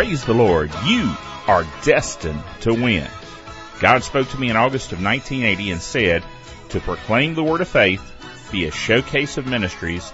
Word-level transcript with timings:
praise 0.00 0.24
the 0.24 0.32
Lord. 0.32 0.72
You 0.86 1.14
are 1.46 1.66
destined 1.82 2.42
to 2.62 2.72
win. 2.72 3.06
God 3.80 4.02
spoke 4.02 4.30
to 4.30 4.40
me 4.40 4.48
in 4.48 4.56
August 4.56 4.92
of 4.92 5.04
1980 5.04 5.72
and 5.72 5.82
said 5.82 6.24
to 6.70 6.80
proclaim 6.80 7.34
the 7.34 7.44
word 7.44 7.60
of 7.60 7.68
faith, 7.68 8.00
be 8.50 8.64
a 8.64 8.70
showcase 8.70 9.36
of 9.36 9.46
ministries, 9.46 10.10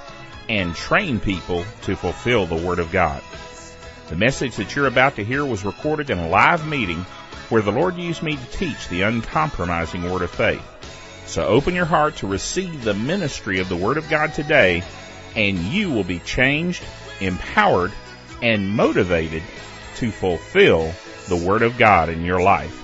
and 0.48 0.75
train 0.75 1.20
people 1.20 1.64
to 1.82 1.94
fulfill 1.94 2.46
the 2.46 2.66
word 2.66 2.80
of 2.80 2.90
God. 2.90 3.22
The 4.08 4.16
message 4.16 4.57
that 4.57 4.75
you're 4.75 4.88
about 4.88 5.14
to 5.16 5.25
hear 5.25 5.44
was 5.44 5.64
recorded 5.64 6.11
in 6.11 6.18
a 6.18 6.29
live 6.29 6.66
meeting 6.66 7.07
where 7.48 7.62
the 7.62 7.71
Lord 7.71 7.94
used 7.94 8.25
me 8.25 8.34
to 8.34 8.58
teach 8.58 8.89
the 8.89 9.03
uncompromising 9.03 10.11
word 10.11 10.22
of 10.22 10.32
faith. 10.32 10.64
So 11.26 11.46
open 11.46 11.76
your 11.76 11.84
heart 11.84 12.16
to 12.16 12.26
receive 12.26 12.82
the 12.82 12.94
ministry 12.94 13.61
of 13.61 13.68
the 13.68 13.76
word 13.76 13.98
of 13.98 14.11
God 14.11 14.34
today 14.34 14.82
and 15.36 15.57
you 15.57 15.93
will 15.93 16.03
be 16.03 16.18
changed, 16.18 16.82
empowered, 17.21 17.93
and 18.43 18.68
motivated 18.68 19.44
to 19.96 20.11
fulfill 20.11 20.93
the 21.29 21.36
Word 21.36 21.63
of 21.63 21.79
God 21.79 22.09
in 22.09 22.25
your 22.25 22.41
life. 22.41 22.82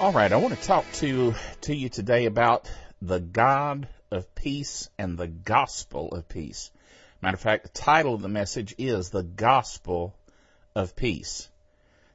All 0.00 0.12
right, 0.12 0.30
I 0.30 0.36
want 0.36 0.58
to 0.58 0.66
talk 0.66 0.84
to, 0.94 1.34
to 1.62 1.74
you 1.74 1.88
today 1.88 2.26
about 2.26 2.70
the 3.00 3.20
God 3.20 3.88
of 4.10 4.34
peace 4.34 4.88
and 4.98 5.16
the 5.16 5.28
gospel 5.28 6.08
of 6.14 6.28
peace. 6.28 6.70
Matter 7.22 7.34
of 7.34 7.40
fact, 7.40 7.62
the 7.64 7.80
title 7.80 8.14
of 8.14 8.22
the 8.22 8.28
message 8.28 8.74
is 8.78 9.10
the 9.10 9.22
gospel 9.22 10.14
of 10.74 10.96
peace. 10.96 11.48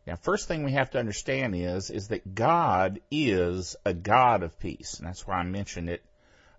Now, 0.07 0.15
first 0.15 0.47
thing 0.47 0.63
we 0.63 0.73
have 0.73 0.91
to 0.91 0.99
understand 0.99 1.55
is, 1.55 1.89
is 1.89 2.07
that 2.07 2.33
God 2.33 3.01
is 3.11 3.75
a 3.85 3.93
God 3.93 4.43
of 4.43 4.59
peace. 4.59 4.97
And 4.97 5.07
that's 5.07 5.27
why 5.27 5.35
I 5.35 5.43
mentioned 5.43 5.89
it 5.89 6.01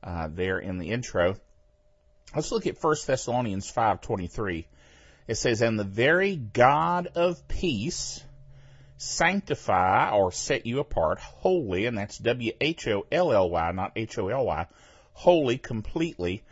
uh, 0.02 0.28
there 0.30 0.58
in 0.58 0.78
the 0.78 0.90
intro. 0.90 1.36
Let's 2.34 2.52
look 2.52 2.66
at 2.66 2.82
1 2.82 2.96
Thessalonians 3.06 3.70
5:23. 3.70 4.64
It 5.32 5.36
says, 5.36 5.62
"And 5.62 5.78
the 5.78 5.84
very 5.84 6.36
God 6.36 7.06
of 7.14 7.48
peace 7.48 8.22
sanctify 8.98 10.10
or 10.10 10.30
set 10.30 10.66
you 10.66 10.78
apart 10.78 11.20
wholly, 11.20 11.86
and 11.86 11.96
that's 11.96 12.18
W 12.18 12.52
H 12.60 12.86
O 12.88 13.06
L 13.10 13.32
L 13.32 13.48
Y, 13.48 13.72
not 13.72 13.92
H 13.96 14.18
O 14.18 14.28
L 14.28 14.44
Y, 14.44 14.66
wholly, 15.14 15.56
completely. 15.56 16.42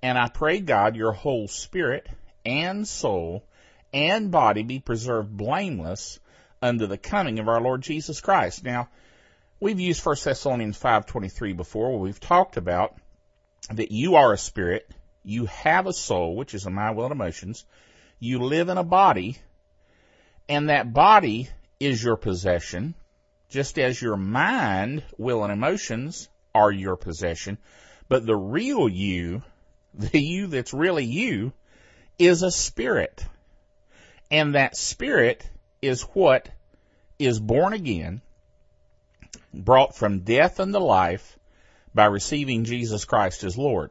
And 0.00 0.16
I 0.16 0.30
pray 0.30 0.60
God 0.60 0.96
your 0.96 1.12
whole 1.12 1.48
spirit 1.48 2.08
and 2.46 2.88
soul 2.88 3.44
and 3.92 4.30
body 4.30 4.62
be 4.62 4.78
preserved 4.78 5.36
blameless 5.36 6.18
unto 6.62 6.86
the 6.86 6.96
coming 6.96 7.40
of 7.40 7.48
our 7.48 7.60
Lord 7.60 7.82
Jesus 7.82 8.22
Christ." 8.22 8.64
Now, 8.64 8.88
We've 9.60 9.78
used 9.78 10.02
1 10.02 10.16
Thessalonians 10.24 10.78
5.23 10.78 11.54
before 11.54 11.90
where 11.90 11.98
we've 11.98 12.18
talked 12.18 12.56
about 12.56 12.96
that 13.68 13.92
you 13.92 14.14
are 14.14 14.32
a 14.32 14.38
spirit, 14.38 14.90
you 15.22 15.44
have 15.44 15.86
a 15.86 15.92
soul, 15.92 16.34
which 16.34 16.54
is 16.54 16.64
a 16.64 16.70
mind, 16.70 16.96
will, 16.96 17.04
and 17.04 17.12
emotions, 17.12 17.66
you 18.20 18.38
live 18.38 18.68
in 18.68 18.78
a 18.78 18.84
body, 18.84 19.38
and 20.48 20.68
that 20.68 20.92
body 20.92 21.48
is 21.80 22.02
your 22.04 22.16
possession, 22.16 22.94
just 23.48 23.78
as 23.78 24.00
your 24.00 24.16
mind, 24.16 25.02
will, 25.16 25.42
and 25.42 25.52
emotions 25.52 26.28
are 26.54 26.70
your 26.70 26.96
possession, 26.96 27.56
but 28.08 28.26
the 28.26 28.36
real 28.36 28.88
you, 28.88 29.42
the 29.94 30.20
you 30.20 30.46
that's 30.46 30.74
really 30.74 31.04
you, 31.04 31.52
is 32.18 32.42
a 32.42 32.50
spirit. 32.50 33.24
And 34.30 34.54
that 34.54 34.76
spirit 34.76 35.48
is 35.80 36.02
what 36.02 36.48
is 37.18 37.40
born 37.40 37.72
again, 37.72 38.20
brought 39.52 39.96
from 39.96 40.20
death 40.20 40.60
unto 40.60 40.78
life 40.78 41.38
by 41.94 42.04
receiving 42.04 42.64
Jesus 42.64 43.04
Christ 43.04 43.44
as 43.44 43.58
Lord. 43.58 43.90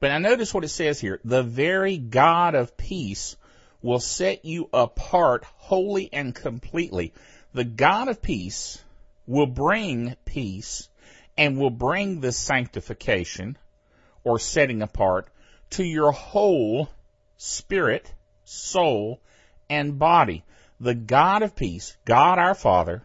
But 0.00 0.08
now 0.08 0.18
notice 0.18 0.52
what 0.52 0.64
it 0.64 0.68
says 0.68 1.00
here. 1.00 1.20
The 1.24 1.42
very 1.42 1.96
God 1.96 2.54
of 2.54 2.76
peace 2.76 3.36
will 3.84 4.00
set 4.00 4.46
you 4.46 4.66
apart 4.72 5.44
wholly 5.58 6.08
and 6.10 6.34
completely. 6.34 7.12
The 7.52 7.64
God 7.64 8.08
of 8.08 8.22
peace 8.22 8.82
will 9.26 9.46
bring 9.46 10.16
peace 10.24 10.88
and 11.36 11.58
will 11.58 11.68
bring 11.68 12.20
this 12.20 12.38
sanctification 12.38 13.58
or 14.24 14.38
setting 14.38 14.80
apart 14.80 15.28
to 15.68 15.84
your 15.84 16.12
whole 16.12 16.88
spirit, 17.36 18.10
soul, 18.46 19.20
and 19.68 19.98
body. 19.98 20.44
The 20.80 20.94
God 20.94 21.42
of 21.42 21.54
peace, 21.54 21.94
God 22.06 22.38
our 22.38 22.54
Father, 22.54 23.02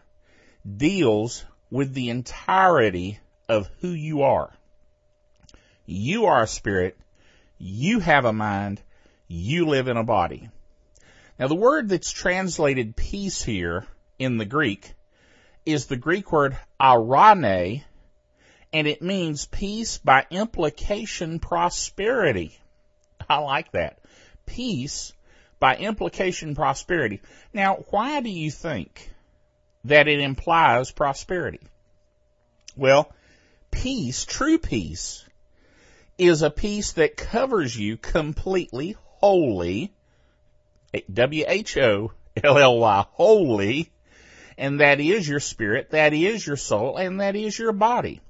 deals 0.64 1.44
with 1.70 1.92
the 1.92 2.08
entirety 2.08 3.18
of 3.50 3.68
who 3.80 3.90
you 3.90 4.22
are. 4.22 4.50
You 5.84 6.24
are 6.24 6.44
a 6.44 6.46
spirit. 6.46 6.96
You 7.58 8.00
have 8.00 8.24
a 8.24 8.32
mind. 8.32 8.80
You 9.28 9.66
live 9.66 9.86
in 9.86 9.98
a 9.98 10.04
body. 10.04 10.48
Now 11.40 11.48
the 11.48 11.54
word 11.54 11.88
that's 11.88 12.12
translated 12.12 12.96
peace 12.96 13.42
here 13.42 13.86
in 14.18 14.36
the 14.36 14.44
Greek 14.44 14.92
is 15.64 15.86
the 15.86 15.96
Greek 15.96 16.30
word 16.30 16.58
eirene, 16.78 17.82
and 18.74 18.86
it 18.86 19.00
means 19.00 19.46
peace 19.46 19.96
by 19.96 20.26
implication 20.30 21.38
prosperity. 21.38 22.58
I 23.26 23.38
like 23.38 23.72
that. 23.72 24.00
Peace 24.44 25.14
by 25.58 25.76
implication 25.76 26.54
prosperity. 26.54 27.22
Now, 27.54 27.84
why 27.88 28.20
do 28.20 28.28
you 28.28 28.50
think 28.50 29.10
that 29.84 30.08
it 30.08 30.20
implies 30.20 30.90
prosperity? 30.90 31.60
Well, 32.76 33.10
peace, 33.70 34.26
true 34.26 34.58
peace, 34.58 35.24
is 36.18 36.42
a 36.42 36.50
peace 36.50 36.92
that 36.92 37.16
covers 37.16 37.74
you 37.74 37.96
completely, 37.96 38.94
wholly, 39.20 39.94
W-H-O-L-L-Y, 41.12 43.04
holy, 43.10 43.90
and 44.58 44.80
that 44.80 45.00
is 45.00 45.28
your 45.28 45.40
spirit, 45.40 45.90
that 45.90 46.12
is 46.12 46.46
your 46.46 46.56
soul, 46.56 46.96
and 46.96 47.20
that 47.20 47.36
is 47.36 47.58
your 47.58 47.72
body. 47.72 48.20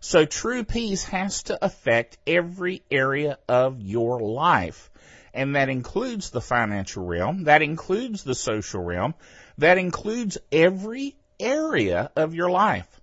So 0.00 0.24
true 0.24 0.64
peace 0.64 1.04
has 1.04 1.44
to 1.44 1.64
affect 1.64 2.18
every 2.26 2.82
area 2.90 3.38
of 3.48 3.80
your 3.80 4.20
life. 4.20 4.90
And 5.32 5.54
that 5.54 5.68
includes 5.68 6.30
the 6.30 6.40
financial 6.40 7.06
realm, 7.06 7.44
that 7.44 7.62
includes 7.62 8.24
the 8.24 8.34
social 8.34 8.82
realm, 8.82 9.14
that 9.58 9.78
includes 9.78 10.38
every 10.50 11.14
area 11.38 12.10
of 12.16 12.34
your 12.34 12.50
life. 12.50 13.00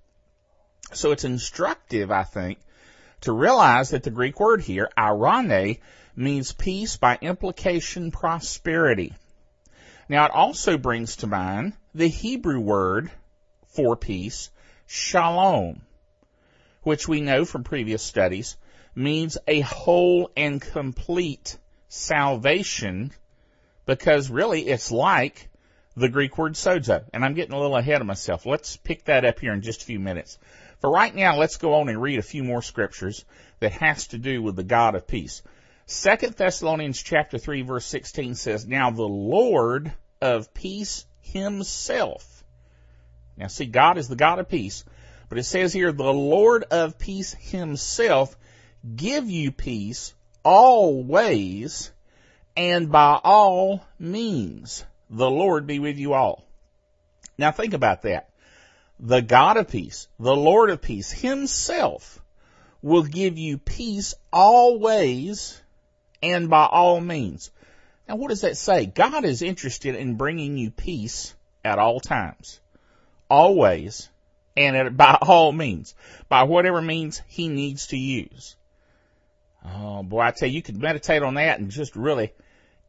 So 0.91 1.11
it's 1.11 1.23
instructive, 1.23 2.11
I 2.11 2.23
think, 2.23 2.59
to 3.22 3.31
realize 3.31 3.91
that 3.91 4.03
the 4.03 4.11
Greek 4.11 4.39
word 4.39 4.61
here, 4.61 4.89
eirene, 4.97 5.79
means 6.19 6.52
peace 6.52 6.97
by 6.97 7.18
implication 7.22 8.12
prosperity. 8.12 9.13
Now 10.09 10.25
it 10.25 10.31
also 10.31 10.78
brings 10.78 11.18
to 11.18 11.28
mind 11.28 11.74
the 11.96 12.09
Hebrew 12.09 12.59
word 12.59 13.09
for 13.68 13.96
peace, 13.96 14.50
shalom, 14.85 15.81
which 16.84 17.08
we 17.08 17.22
know 17.22 17.46
from 17.46 17.63
previous 17.63 18.03
studies 18.03 18.58
means 18.94 19.38
a 19.47 19.62
whole 19.62 20.29
and 20.35 20.62
complete 20.62 21.58
salvation 21.88 23.12
because 23.85 24.29
really 24.29 24.68
it's 24.68 24.91
like 24.91 25.50
the 25.96 26.09
Greek 26.09 26.38
word 26.38 26.53
sozo. 26.53 27.06
And 27.13 27.24
I'm 27.24 27.34
getting 27.34 27.53
a 27.53 27.59
little 27.59 27.78
ahead 27.78 28.02
of 28.02 28.08
myself. 28.08 28.46
Let's 28.46 28.75
pick 28.75 29.06
that 29.06 29.24
up 29.24 29.40
here 29.40 29.53
in 29.53 29.62
just 29.62 29.84
a 29.84 29.85
few 29.85 30.00
minutes. 30.00 30.38
For 30.81 30.90
right 30.90 31.13
now, 31.16 31.38
let's 31.38 31.58
go 31.58 31.75
on 31.75 31.88
and 31.88 32.02
read 32.02 32.19
a 32.19 32.24
few 32.24 32.44
more 32.44 32.62
scriptures 32.62 33.24
that 33.62 33.72
has 33.74 34.08
to 34.08 34.18
do 34.18 34.41
with 34.41 34.56
the 34.56 34.63
God 34.63 34.96
of 34.96 35.08
peace. 35.08 35.44
Second 35.91 36.35
Thessalonians 36.35 37.01
chapter 37.01 37.39
3 37.39 37.63
verse 37.63 37.83
16 37.83 38.35
says, 38.35 38.67
Now 38.67 38.91
the 38.91 39.01
Lord 39.01 39.91
of 40.22 40.53
peace 40.53 41.07
himself. 41.19 42.43
Now 43.35 43.47
see, 43.47 43.66
God 43.66 43.97
is 43.97 44.08
the 44.08 44.16
God 44.16 44.37
of 44.37 44.47
peace, 44.47 44.85
but 45.29 45.40
it 45.40 45.46
says 45.46 45.73
here, 45.73 45.91
the 45.91 46.14
Lord 46.14 46.64
of 46.66 46.99
peace 46.99 47.34
himself 47.34 48.37
give 48.96 49.31
you 49.31 49.52
peace 49.52 50.14
always 50.43 51.91
and 52.55 52.91
by 52.91 53.19
all 53.23 53.84
means. 53.97 54.85
The 55.09 55.29
Lord 55.29 55.66
be 55.66 55.79
with 55.79 55.97
you 55.97 56.14
all. 56.14 56.46
Now 57.35 57.52
think 57.52 57.73
about 57.73 58.03
that. 58.03 58.29
The 58.99 59.23
God 59.23 59.58
of 59.58 59.69
peace, 59.69 60.08
the 60.19 60.35
Lord 60.35 60.69
of 60.69 60.84
peace 60.84 61.11
himself 61.11 62.22
will 62.84 63.03
give 63.03 63.40
you 63.40 63.58
peace 63.58 64.14
always 64.31 65.59
and 66.21 66.49
by 66.49 66.66
all 66.66 66.99
means. 66.99 67.51
Now 68.07 68.16
what 68.16 68.29
does 68.29 68.41
that 68.41 68.57
say? 68.57 68.85
God 68.85 69.25
is 69.25 69.41
interested 69.41 69.95
in 69.95 70.16
bringing 70.16 70.57
you 70.57 70.71
peace 70.71 71.33
at 71.63 71.79
all 71.79 71.99
times, 71.99 72.59
always, 73.29 74.09
and 74.55 74.75
at, 74.75 74.97
by 74.97 75.17
all 75.21 75.51
means, 75.51 75.95
by 76.27 76.43
whatever 76.43 76.81
means 76.81 77.21
he 77.27 77.47
needs 77.47 77.87
to 77.87 77.97
use. 77.97 78.55
Oh 79.63 80.03
boy, 80.03 80.21
I 80.21 80.31
tell 80.31 80.47
you, 80.47 80.55
you 80.55 80.61
could 80.61 80.81
meditate 80.81 81.21
on 81.21 81.35
that 81.35 81.59
and 81.59 81.69
just 81.69 81.95
really 81.95 82.33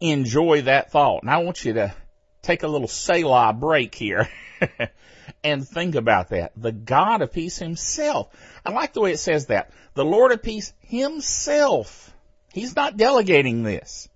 enjoy 0.01 0.63
that 0.63 0.91
thought. 0.91 1.23
And 1.23 1.31
I 1.31 1.39
want 1.39 1.65
you 1.65 1.75
to 1.75 1.95
take 2.43 2.63
a 2.63 2.69
little 2.69 2.89
Selah 2.89 3.53
break 3.53 3.95
here 3.95 4.29
and 5.45 5.67
think 5.67 5.95
about 5.95 6.31
that. 6.31 6.53
The 6.57 6.73
God 6.73 7.23
of 7.23 7.33
peace 7.33 7.59
himself. 7.59 8.29
I 8.65 8.71
like 8.71 8.93
the 8.93 9.01
way 9.01 9.13
it 9.13 9.19
says 9.19 9.47
that. 9.47 9.71
The 9.95 10.05
Lord 10.05 10.33
of 10.33 10.43
peace 10.43 10.73
himself. 10.81 12.15
He's 12.53 12.75
not 12.75 12.97
delegating 12.97 13.63
this. 13.63 14.09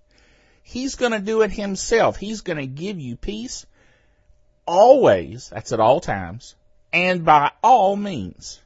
He's 0.63 0.95
going 0.95 1.11
to 1.11 1.19
do 1.19 1.41
it 1.41 1.51
himself. 1.51 2.17
He's 2.17 2.41
going 2.41 2.57
to 2.57 2.67
give 2.67 2.99
you 2.99 3.15
peace 3.15 3.65
always, 4.65 5.49
that's 5.49 5.71
at 5.71 5.79
all 5.79 5.99
times, 5.99 6.55
and 6.91 7.23
by 7.23 7.51
all 7.63 7.95
means. 7.95 8.59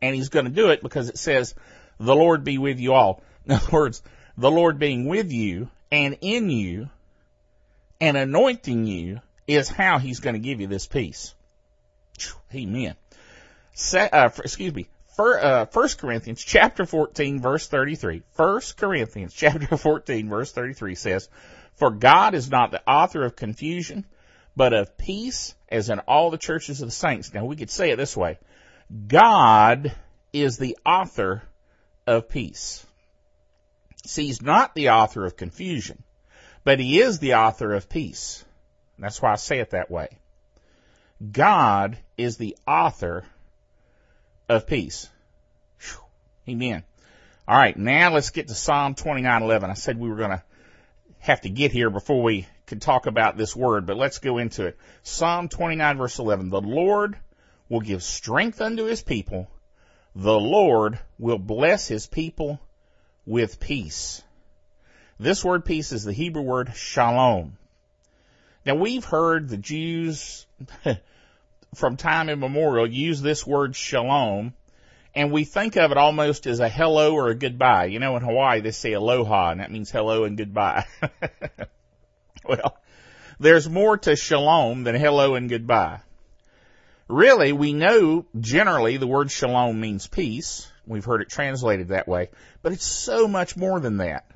And 0.00 0.14
he's 0.14 0.30
going 0.30 0.46
to 0.46 0.50
do 0.50 0.70
it 0.70 0.82
because 0.82 1.08
it 1.08 1.18
says, 1.18 1.54
the 2.00 2.14
Lord 2.14 2.44
be 2.44 2.58
with 2.58 2.80
you 2.80 2.94
all. 2.94 3.22
In 3.46 3.52
other 3.52 3.70
words, 3.70 4.02
the 4.36 4.50
Lord 4.50 4.78
being 4.78 5.06
with 5.06 5.30
you 5.30 5.68
and 5.90 6.16
in 6.20 6.48
you 6.48 6.88
and 8.00 8.16
anointing 8.16 8.86
you 8.86 9.20
is 9.46 9.68
how 9.68 9.98
he's 9.98 10.20
going 10.20 10.34
to 10.34 10.40
give 10.40 10.60
you 10.60 10.66
this 10.66 10.86
peace. 10.86 11.34
Amen. 12.54 12.94
Se- 13.74 14.08
uh, 14.10 14.30
excuse 14.38 14.74
me. 14.74 14.88
Uh, 15.18 15.66
1 15.66 15.88
Corinthians 15.98 16.42
chapter 16.42 16.86
14 16.86 17.40
verse 17.40 17.66
33. 17.68 18.22
1 18.36 18.60
Corinthians 18.76 19.34
chapter 19.34 19.76
14 19.76 20.28
verse 20.28 20.52
33 20.52 20.94
says, 20.94 21.28
For 21.74 21.90
God 21.90 22.34
is 22.34 22.50
not 22.50 22.70
the 22.70 22.82
author 22.88 23.24
of 23.24 23.36
confusion, 23.36 24.06
but 24.56 24.72
of 24.72 24.96
peace 24.96 25.54
as 25.68 25.90
in 25.90 25.98
all 26.00 26.30
the 26.30 26.38
churches 26.38 26.80
of 26.80 26.88
the 26.88 26.92
saints. 26.92 27.32
Now 27.32 27.44
we 27.44 27.56
could 27.56 27.70
say 27.70 27.90
it 27.90 27.96
this 27.96 28.16
way. 28.16 28.38
God 29.06 29.94
is 30.32 30.58
the 30.58 30.76
author 30.84 31.42
of 32.06 32.28
peace. 32.28 32.84
See, 34.04 34.26
he's 34.26 34.42
not 34.42 34.74
the 34.74 34.90
author 34.90 35.24
of 35.24 35.36
confusion, 35.36 36.02
but 36.64 36.80
he 36.80 37.00
is 37.00 37.18
the 37.18 37.34
author 37.34 37.72
of 37.74 37.88
peace. 37.88 38.44
That's 38.98 39.20
why 39.20 39.32
I 39.32 39.36
say 39.36 39.58
it 39.60 39.70
that 39.70 39.90
way. 39.90 40.08
God 41.30 41.98
is 42.16 42.36
the 42.36 42.56
author 42.66 43.24
of 44.56 44.66
peace. 44.66 45.08
Whew. 45.80 46.52
Amen. 46.52 46.84
All 47.48 47.56
right, 47.56 47.76
now 47.76 48.12
let's 48.12 48.30
get 48.30 48.48
to 48.48 48.54
Psalm 48.54 48.94
29:11. 48.94 49.70
I 49.70 49.74
said 49.74 49.98
we 49.98 50.08
were 50.08 50.16
going 50.16 50.30
to 50.30 50.42
have 51.18 51.40
to 51.42 51.48
get 51.48 51.72
here 51.72 51.90
before 51.90 52.22
we 52.22 52.46
could 52.66 52.82
talk 52.82 53.06
about 53.06 53.36
this 53.36 53.56
word, 53.56 53.86
but 53.86 53.96
let's 53.96 54.18
go 54.18 54.38
into 54.38 54.66
it. 54.66 54.78
Psalm 55.02 55.48
29 55.48 55.98
verse 55.98 56.18
11. 56.18 56.50
The 56.50 56.60
Lord 56.60 57.16
will 57.68 57.80
give 57.80 58.02
strength 58.02 58.60
unto 58.60 58.84
his 58.84 59.02
people. 59.02 59.50
The 60.14 60.38
Lord 60.38 60.98
will 61.18 61.38
bless 61.38 61.88
his 61.88 62.06
people 62.06 62.60
with 63.24 63.60
peace. 63.60 64.22
This 65.18 65.44
word 65.44 65.64
peace 65.64 65.92
is 65.92 66.04
the 66.04 66.12
Hebrew 66.12 66.42
word 66.42 66.72
shalom. 66.74 67.56
Now 68.66 68.74
we've 68.74 69.04
heard 69.04 69.48
the 69.48 69.56
Jews 69.56 70.46
from 71.74 71.96
time 71.96 72.28
immemorial 72.28 72.86
use 72.86 73.22
this 73.22 73.46
word 73.46 73.74
shalom 73.74 74.52
and 75.14 75.30
we 75.30 75.44
think 75.44 75.76
of 75.76 75.90
it 75.90 75.98
almost 75.98 76.46
as 76.46 76.60
a 76.60 76.68
hello 76.68 77.14
or 77.14 77.28
a 77.28 77.34
goodbye. 77.34 77.86
You 77.86 77.98
know, 77.98 78.16
in 78.16 78.22
Hawaii 78.22 78.60
they 78.60 78.70
say 78.70 78.92
aloha 78.92 79.50
and 79.50 79.60
that 79.60 79.70
means 79.70 79.90
hello 79.90 80.24
and 80.24 80.36
goodbye. 80.36 80.86
well, 82.44 82.78
there's 83.38 83.68
more 83.68 83.98
to 83.98 84.16
shalom 84.16 84.84
than 84.84 84.94
hello 84.94 85.34
and 85.34 85.50
goodbye. 85.50 86.00
Really, 87.08 87.52
we 87.52 87.72
know 87.72 88.24
generally 88.38 88.96
the 88.96 89.06
word 89.06 89.30
shalom 89.30 89.80
means 89.80 90.06
peace. 90.06 90.70
We've 90.86 91.04
heard 91.04 91.20
it 91.20 91.28
translated 91.28 91.88
that 91.88 92.08
way, 92.08 92.30
but 92.62 92.72
it's 92.72 92.86
so 92.86 93.28
much 93.28 93.56
more 93.56 93.80
than 93.80 93.98
that. 93.98 94.26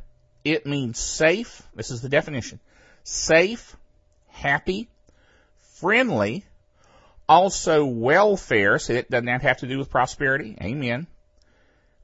It 0.44 0.66
means 0.66 0.98
safe. 0.98 1.62
This 1.74 1.90
is 1.90 2.02
the 2.02 2.08
definition. 2.08 2.60
Safe, 3.02 3.76
happy, 4.28 4.88
friendly, 5.76 6.44
also 7.28 7.84
welfare, 7.84 8.78
so 8.78 8.92
it 8.92 9.10
doesn't 9.10 9.26
have 9.26 9.58
to 9.58 9.66
do 9.66 9.78
with 9.78 9.90
prosperity. 9.90 10.56
Amen. 10.60 11.06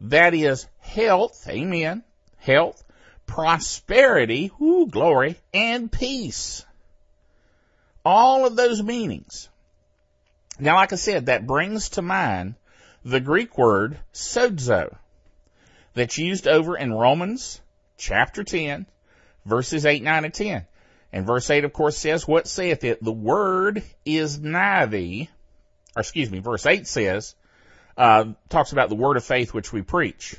That 0.00 0.34
is 0.34 0.66
health. 0.80 1.46
Amen. 1.48 2.02
Health, 2.38 2.82
prosperity, 3.26 4.50
whoo, 4.58 4.88
glory, 4.88 5.36
and 5.54 5.90
peace. 5.90 6.64
All 8.04 8.46
of 8.46 8.56
those 8.56 8.82
meanings. 8.82 9.48
Now, 10.58 10.74
like 10.74 10.92
I 10.92 10.96
said, 10.96 11.26
that 11.26 11.46
brings 11.46 11.90
to 11.90 12.02
mind 12.02 12.56
the 13.04 13.20
Greek 13.20 13.56
word 13.56 13.98
sozo 14.12 14.96
that's 15.94 16.18
used 16.18 16.48
over 16.48 16.76
in 16.76 16.92
Romans 16.92 17.60
chapter 17.96 18.42
10, 18.42 18.86
verses 19.44 19.86
8, 19.86 20.02
9, 20.02 20.24
and 20.24 20.34
10. 20.34 20.66
And 21.12 21.26
verse 21.26 21.50
8, 21.50 21.64
of 21.64 21.72
course, 21.72 21.96
says, 21.96 22.26
What 22.26 22.48
saith 22.48 22.84
it? 22.84 23.02
The 23.02 23.12
word 23.12 23.82
is 24.04 24.40
nigh 24.40 24.86
thee. 24.86 25.28
Or 25.94 26.00
excuse 26.00 26.30
me, 26.30 26.38
verse 26.38 26.64
8 26.64 26.86
says, 26.86 27.34
uh, 27.96 28.32
talks 28.48 28.72
about 28.72 28.88
the 28.88 28.94
word 28.94 29.16
of 29.16 29.24
faith 29.24 29.52
which 29.52 29.72
we 29.72 29.82
preach. 29.82 30.36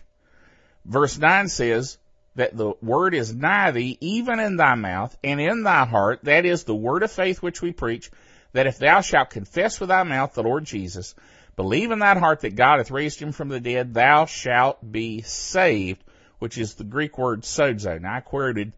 Verse 0.85 1.17
9 1.17 1.47
says 1.49 1.97
that 2.35 2.57
the 2.57 2.73
word 2.81 3.13
is 3.13 3.33
nigh 3.33 3.71
thee, 3.71 3.97
even 4.01 4.39
in 4.39 4.57
thy 4.57 4.75
mouth 4.75 5.15
and 5.23 5.39
in 5.39 5.63
thy 5.63 5.85
heart. 5.85 6.21
That 6.23 6.45
is 6.45 6.63
the 6.63 6.75
word 6.75 7.03
of 7.03 7.11
faith 7.11 7.41
which 7.41 7.61
we 7.61 7.71
preach, 7.71 8.09
that 8.53 8.67
if 8.67 8.79
thou 8.79 9.01
shalt 9.01 9.29
confess 9.29 9.79
with 9.79 9.89
thy 9.89 10.03
mouth 10.03 10.33
the 10.33 10.43
Lord 10.43 10.65
Jesus, 10.65 11.13
believe 11.55 11.91
in 11.91 11.99
thine 11.99 12.17
heart 12.17 12.41
that 12.41 12.55
God 12.55 12.79
hath 12.79 12.91
raised 12.91 13.19
him 13.19 13.31
from 13.31 13.49
the 13.49 13.59
dead, 13.59 13.93
thou 13.93 14.25
shalt 14.25 14.79
be 14.91 15.21
saved, 15.21 16.03
which 16.39 16.57
is 16.57 16.73
the 16.73 16.83
Greek 16.83 17.17
word 17.17 17.43
sozo. 17.43 18.01
Now 18.01 18.15
I 18.15 18.19
quoted 18.21 18.73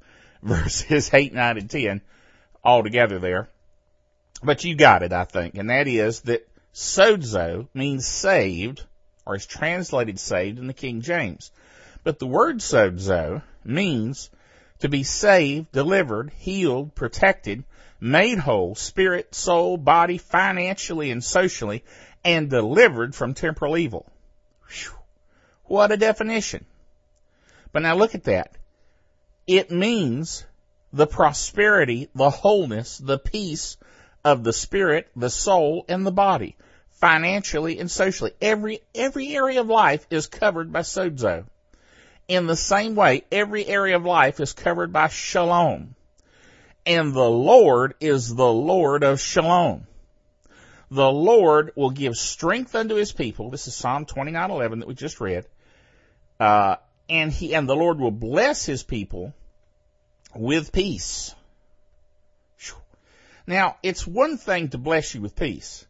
verses 0.50 1.12
8, 1.12 1.34
9, 1.34 1.58
and 1.58 1.70
10 1.70 2.02
all 2.64 2.84
together 2.84 3.18
there. 3.18 3.50
But 4.44 4.64
you 4.64 4.76
got 4.76 5.02
it, 5.02 5.12
I 5.12 5.24
think. 5.24 5.56
And 5.56 5.72
that 5.72 5.88
is 5.88 6.22
that 6.22 6.48
sozo 6.72 7.68
means 7.74 8.08
saved, 8.08 8.84
or 9.26 9.36
is 9.36 9.48
translated 9.48 10.20
saved 10.20 10.60
in 10.60 10.68
the 10.68 10.74
King 10.74 11.02
James. 11.02 11.52
But 12.04 12.20
the 12.20 12.28
word 12.28 12.60
sozo 12.60 13.42
means 13.64 14.30
to 14.80 14.90
be 14.90 15.02
saved, 15.02 15.72
delivered, 15.72 16.32
healed, 16.38 16.94
protected, 16.94 17.64
made 18.00 18.38
whole, 18.38 18.76
spirit, 18.76 19.34
soul, 19.34 19.78
body, 19.78 20.20
financially 20.20 21.10
and 21.10 21.24
socially, 21.24 21.84
and 22.24 22.52
delivered 22.52 23.16
from 23.16 23.34
temporal 23.34 23.78
evil. 23.78 24.06
Whew. 24.70 24.92
What 25.64 25.92
a 25.92 25.98
definition. 25.98 26.66
But 27.72 27.82
now 27.82 27.96
look 27.96 28.14
at 28.14 28.26
that. 28.26 28.56
It 29.48 29.70
means 29.70 30.44
the 30.92 31.06
prosperity, 31.06 32.10
the 32.16 32.30
wholeness, 32.30 32.98
the 32.98 33.20
peace 33.20 33.78
of 34.24 34.44
the 34.44 34.54
spirit, 34.54 35.08
the 35.16 35.30
soul, 35.30 35.86
and 35.88 36.06
the 36.06 36.12
body, 36.12 36.56
financially 36.94 37.78
and 37.78 37.92
socially. 37.92 38.32
Every, 38.42 38.82
every 38.96 39.36
area 39.36 39.62
of 39.62 39.68
life 39.68 40.08
is 40.10 40.26
covered 40.26 40.74
by 40.74 40.82
sozo. 40.82 41.46
In 42.28 42.48
the 42.48 42.56
same 42.56 42.96
way, 42.96 43.24
every 43.32 43.68
area 43.68 43.98
of 43.98 44.06
life 44.06 44.40
is 44.40 44.54
covered 44.54 44.92
by 44.92 45.10
shalom. 45.10 45.96
And 46.88 47.14
the 47.14 47.30
Lord 47.30 47.94
is 48.00 48.34
the 48.34 48.52
Lord 48.52 49.04
of 49.04 49.20
shalom. 49.20 49.86
The 50.90 51.12
Lord 51.12 51.72
will 51.76 51.92
give 51.92 52.16
strength 52.16 52.74
unto 52.74 52.96
his 52.96 53.12
people. 53.12 53.52
This 53.52 53.68
is 53.68 53.76
Psalm 53.76 54.06
29:11 54.06 54.80
that 54.80 54.88
we 54.88 54.96
just 54.96 55.20
read. 55.20 55.46
Uh, 56.40 56.78
and 57.10 57.32
he 57.32 57.54
and 57.54 57.68
the 57.68 57.76
Lord 57.76 58.00
will 58.00 58.12
bless 58.12 58.66
his 58.66 58.84
people 58.84 59.34
with 60.36 60.72
peace. 60.72 61.34
Now, 63.48 63.78
it's 63.84 64.08
one 64.08 64.38
thing 64.38 64.70
to 64.70 64.80
bless 64.80 65.14
you 65.14 65.22
with 65.22 65.36
peace, 65.36 65.86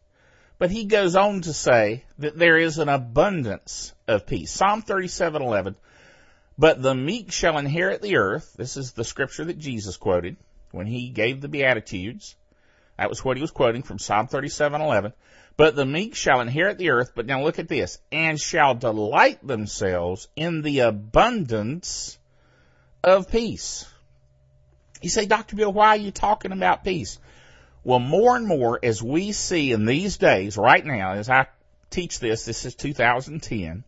but 0.58 0.70
he 0.70 0.84
goes 0.84 1.16
on 1.16 1.40
to 1.42 1.54
say 1.54 2.04
that 2.18 2.36
there 2.36 2.58
is 2.58 2.78
an 2.78 2.90
abundance 2.90 3.94
of 4.06 4.26
peace. 4.26 4.50
Psalm 4.50 4.82
37:11, 4.82 5.74
but 6.58 6.82
the 6.82 6.94
meek 6.94 7.32
shall 7.32 7.56
inherit 7.56 8.02
the 8.02 8.16
earth. 8.16 8.52
This 8.56 8.76
is 8.76 8.92
the 8.92 9.04
scripture 9.04 9.46
that 9.46 9.58
Jesus 9.58 9.96
quoted 9.96 10.36
when 10.70 10.86
he 10.86 11.08
gave 11.08 11.40
the 11.40 11.48
beatitudes. 11.48 12.36
That 12.98 13.08
was 13.08 13.24
what 13.24 13.38
he 13.38 13.40
was 13.40 13.50
quoting 13.50 13.82
from 13.82 13.98
Psalm 13.98 14.28
37:11. 14.28 15.14
But 15.56 15.74
the 15.74 15.86
meek 15.86 16.14
shall 16.14 16.42
inherit 16.42 16.76
the 16.76 16.90
earth, 16.90 17.12
but 17.14 17.24
now 17.24 17.42
look 17.42 17.58
at 17.58 17.68
this, 17.68 17.98
and 18.12 18.38
shall 18.38 18.74
delight 18.74 19.46
themselves 19.46 20.28
in 20.36 20.60
the 20.60 20.80
abundance 20.80 22.18
of 23.02 23.30
peace. 23.30 23.86
You 25.06 25.10
say, 25.10 25.26
Dr. 25.26 25.54
Bill, 25.54 25.72
why 25.72 25.90
are 25.90 25.96
you 25.98 26.10
talking 26.10 26.50
about 26.50 26.82
peace? 26.82 27.20
Well, 27.84 28.00
more 28.00 28.34
and 28.34 28.44
more 28.44 28.80
as 28.82 29.00
we 29.00 29.30
see 29.30 29.70
in 29.70 29.86
these 29.86 30.16
days, 30.16 30.56
right 30.56 30.84
now, 30.84 31.12
as 31.12 31.30
I 31.30 31.46
teach 31.90 32.18
this, 32.18 32.44
this 32.44 32.64
is 32.64 32.74
2010, 32.74 33.84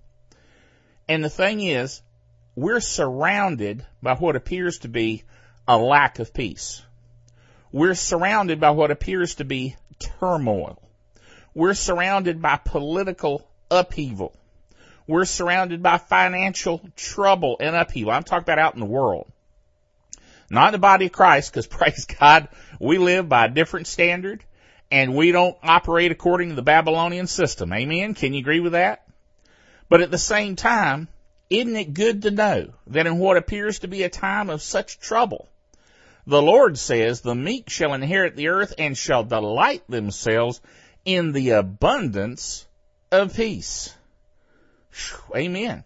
and 1.08 1.25
the 1.25 1.28
thing 1.28 1.60
is, 1.60 2.02
we're 2.54 2.78
surrounded 2.78 3.84
by 4.00 4.14
what 4.14 4.37
appears 4.37 4.78
to 4.78 4.88
be 4.88 5.25
a 5.66 5.76
lack 5.76 6.20
of 6.20 6.32
peace. 6.32 6.82
We're 7.72 7.96
surrounded 7.96 8.60
by 8.60 8.70
what 8.70 8.92
appears 8.92 9.34
to 9.34 9.44
be 9.44 9.75
turmoil. 9.98 10.80
We're 11.52 11.75
surrounded 11.75 12.40
by 12.40 12.60
political 12.64 13.44
upheaval. 13.72 14.37
We're 15.08 15.25
surrounded 15.25 15.82
by 15.82 15.98
financial 15.98 16.80
trouble 16.94 17.56
and 17.58 17.75
upheaval. 17.75 18.12
I'm 18.12 18.22
talking 18.22 18.44
about 18.44 18.60
out 18.60 18.75
in 18.75 18.80
the 18.80 18.87
world. 18.87 19.32
Not 20.50 20.73
the 20.73 20.78
body 20.78 21.07
of 21.07 21.12
Christ, 21.12 21.52
because 21.52 21.67
praise 21.78 22.07
God, 22.07 22.49
we 22.81 22.99
live 22.99 23.28
by 23.28 23.47
a 23.47 23.50
different 23.50 23.87
standard 23.87 24.45
and 24.90 25.14
we 25.14 25.33
don't 25.33 25.57
operate 25.62 26.12
according 26.12 26.49
to 26.49 26.55
the 26.55 26.62
Babylonian 26.62 27.26
system. 27.26 27.73
Amen? 27.73 28.14
Can 28.14 28.33
you 28.33 28.40
agree 28.40 28.61
with 28.61 28.73
that? 28.73 29.05
But 29.90 30.00
at 30.00 30.11
the 30.11 30.19
same 30.19 30.57
time, 30.57 31.09
isn't 31.50 31.76
it 31.76 31.95
good 31.95 32.23
to 32.23 32.31
know 32.31 32.73
that 32.88 33.07
in 33.07 33.19
what 33.19 33.37
appears 33.37 33.81
to 33.81 33.88
be 33.88 34.02
a 34.02 34.09
time 34.09 34.50
of 34.50 34.62
such 34.62 34.99
trouble, 34.99 35.49
The 36.28 36.43
Lord 36.43 36.76
says, 36.76 37.23
the 37.23 37.35
meek 37.35 37.71
shall 37.71 37.95
inherit 37.95 38.37
the 38.37 38.49
earth 38.49 38.75
and 38.76 38.97
shall 38.97 39.25
delight 39.25 39.83
themselves 39.88 40.61
in 41.07 41.33
the 41.33 41.50
abundance 41.52 42.67
of 43.11 43.35
peace. 43.35 43.95
Amen. 45.35 45.85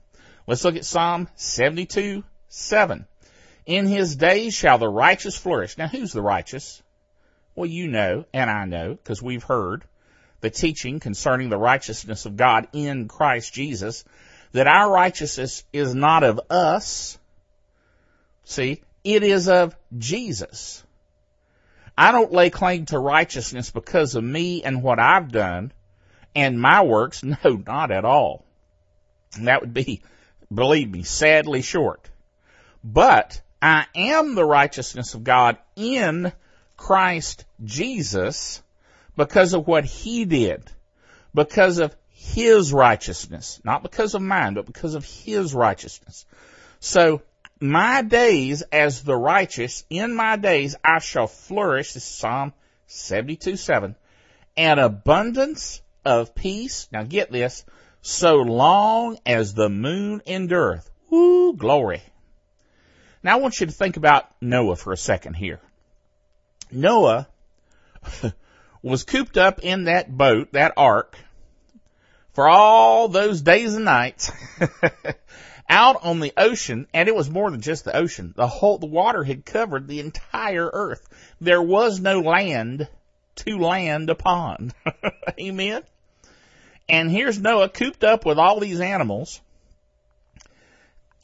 Let's 0.48 0.64
look 0.64 0.74
at 0.74 0.84
Psalm 0.84 1.28
72, 1.36 2.24
7. 2.48 3.06
In 3.66 3.86
his 3.86 4.16
days 4.16 4.54
shall 4.54 4.78
the 4.78 4.88
righteous 4.88 5.36
flourish. 5.36 5.78
Now 5.78 5.88
who's 5.88 6.12
the 6.12 6.22
righteous? 6.22 6.82
Well, 7.54 7.66
you 7.66 7.88
know, 7.88 8.24
and 8.32 8.50
I 8.50 8.64
know, 8.64 8.94
because 8.94 9.22
we've 9.22 9.44
heard 9.44 9.84
the 10.40 10.50
teaching 10.50 11.00
concerning 11.00 11.48
the 11.48 11.58
righteousness 11.58 12.26
of 12.26 12.36
God 12.36 12.66
in 12.72 13.08
Christ 13.08 13.52
Jesus, 13.52 14.04
that 14.52 14.66
our 14.66 14.90
righteousness 14.90 15.64
is 15.72 15.94
not 15.94 16.24
of 16.24 16.40
us. 16.50 17.18
See, 18.44 18.82
it 19.04 19.22
is 19.22 19.48
of 19.48 19.76
Jesus. 19.96 20.82
I 21.96 22.10
don't 22.10 22.32
lay 22.32 22.50
claim 22.50 22.86
to 22.86 22.98
righteousness 22.98 23.70
because 23.70 24.14
of 24.14 24.24
me 24.24 24.62
and 24.62 24.82
what 24.82 24.98
I've 24.98 25.30
done 25.30 25.72
and 26.34 26.60
my 26.60 26.82
works. 26.82 27.22
No, 27.44 27.62
not 27.66 27.90
at 27.90 28.04
all. 28.04 28.44
And 29.34 29.46
that 29.48 29.60
would 29.60 29.74
be, 29.74 30.02
believe 30.52 30.90
me, 30.90 31.02
sadly 31.02 31.62
short. 31.62 32.08
But 32.82 33.40
I 33.62 33.86
am 33.94 34.34
the 34.34 34.44
righteousness 34.44 35.14
of 35.14 35.22
God 35.22 35.56
in 35.76 36.32
Christ 36.76 37.44
Jesus 37.64 38.60
because 39.16 39.54
of 39.54 39.68
what 39.68 39.84
he 39.84 40.24
did, 40.24 40.64
because 41.32 41.78
of 41.78 41.94
his 42.10 42.72
righteousness, 42.72 43.60
not 43.62 43.84
because 43.84 44.14
of 44.14 44.22
mine, 44.22 44.54
but 44.54 44.66
because 44.66 44.94
of 44.94 45.04
his 45.04 45.54
righteousness. 45.54 46.26
So 46.80 47.22
my 47.60 48.02
days 48.02 48.62
as 48.72 49.04
the 49.04 49.16
righteous, 49.16 49.84
in 49.88 50.12
my 50.12 50.36
days 50.36 50.74
I 50.84 50.98
shall 50.98 51.28
flourish, 51.28 51.92
this 51.92 52.02
is 52.02 52.08
Psalm 52.08 52.52
72 52.88 53.56
7, 53.56 53.94
an 54.56 54.78
abundance 54.80 55.82
of 56.04 56.34
peace. 56.34 56.88
Now 56.90 57.04
get 57.04 57.30
this, 57.30 57.64
so 58.00 58.38
long 58.38 59.18
as 59.24 59.54
the 59.54 59.68
moon 59.68 60.20
endureth. 60.26 60.90
Woo, 61.10 61.54
glory. 61.54 62.02
Now 63.22 63.36
I 63.36 63.40
want 63.40 63.60
you 63.60 63.66
to 63.66 63.72
think 63.72 63.96
about 63.96 64.28
Noah 64.40 64.76
for 64.76 64.92
a 64.92 64.96
second 64.96 65.34
here. 65.34 65.60
Noah 66.70 67.28
was 68.82 69.04
cooped 69.04 69.36
up 69.36 69.60
in 69.60 69.84
that 69.84 70.16
boat, 70.16 70.52
that 70.52 70.72
ark, 70.76 71.16
for 72.32 72.48
all 72.48 73.08
those 73.08 73.42
days 73.42 73.74
and 73.74 73.84
nights 73.84 74.32
out 75.68 76.04
on 76.04 76.20
the 76.20 76.32
ocean, 76.36 76.86
and 76.92 77.08
it 77.08 77.14
was 77.14 77.30
more 77.30 77.50
than 77.50 77.60
just 77.60 77.84
the 77.84 77.96
ocean. 77.96 78.34
The 78.36 78.46
whole, 78.46 78.78
the 78.78 78.86
water 78.86 79.22
had 79.22 79.44
covered 79.44 79.86
the 79.86 80.00
entire 80.00 80.68
earth. 80.72 81.08
There 81.40 81.62
was 81.62 82.00
no 82.00 82.20
land 82.20 82.88
to 83.36 83.58
land 83.58 84.10
upon. 84.10 84.72
Amen. 85.40 85.82
And 86.88 87.10
here's 87.10 87.40
Noah 87.40 87.68
cooped 87.68 88.02
up 88.02 88.26
with 88.26 88.38
all 88.38 88.58
these 88.60 88.80
animals. 88.80 89.40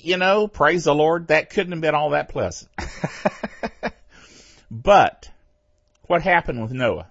You 0.00 0.16
know, 0.16 0.46
praise 0.46 0.84
the 0.84 0.94
Lord, 0.94 1.28
that 1.28 1.50
couldn't 1.50 1.72
have 1.72 1.80
been 1.80 1.94
all 1.94 2.10
that 2.10 2.28
pleasant. 2.28 2.70
but 4.70 5.28
what 6.02 6.22
happened 6.22 6.62
with 6.62 6.72
Noah? 6.72 7.10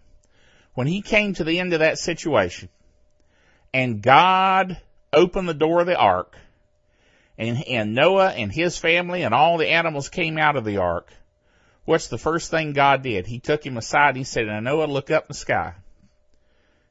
When 0.74 0.88
he 0.88 1.02
came 1.02 1.34
to 1.34 1.44
the 1.44 1.60
end 1.60 1.74
of 1.74 1.80
that 1.80 2.00
situation 2.00 2.70
and 3.74 4.02
God 4.02 4.80
opened 5.12 5.50
the 5.50 5.54
door 5.54 5.82
of 5.82 5.88
the 5.88 5.98
ark 5.98 6.38
and, 7.38 7.62
and 7.68 7.94
Noah 7.94 8.30
and 8.30 8.52
his 8.52 8.78
family 8.78 9.24
and 9.24 9.34
all 9.34 9.58
the 9.58 9.68
animals 9.68 10.08
came 10.08 10.38
out 10.38 10.56
of 10.56 10.64
the 10.64 10.78
ark, 10.78 11.12
what's 11.84 12.08
the 12.08 12.18
first 12.18 12.52
thing 12.52 12.72
God 12.72 13.02
did? 13.02 13.28
He 13.28 13.40
took 13.40 13.66
him 13.66 13.78
aside 13.78 14.10
and 14.10 14.18
he 14.18 14.24
said, 14.24 14.48
now 14.48 14.60
Noah, 14.62 14.86
look 14.86 15.12
up 15.12 15.24
in 15.24 15.30
the 15.30 15.34
sky. 15.34 15.74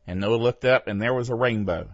And 0.07 0.21
Noah 0.21 0.37
looked 0.37 0.65
up 0.65 0.89
and 0.89 1.01
there 1.01 1.15
was 1.15 1.31
a 1.31 1.35
rainbow. 1.35 1.89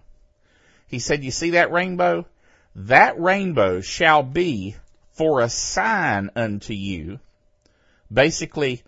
He 0.89 0.99
said, 0.99 1.23
you 1.23 1.31
see 1.31 1.51
that 1.51 1.71
rainbow? 1.71 2.27
That 2.75 3.21
rainbow 3.21 3.81
shall 3.81 4.23
be 4.23 4.77
for 5.13 5.41
a 5.41 5.49
sign 5.49 6.31
unto 6.35 6.73
you. 6.73 7.21
Basically, 8.13 8.83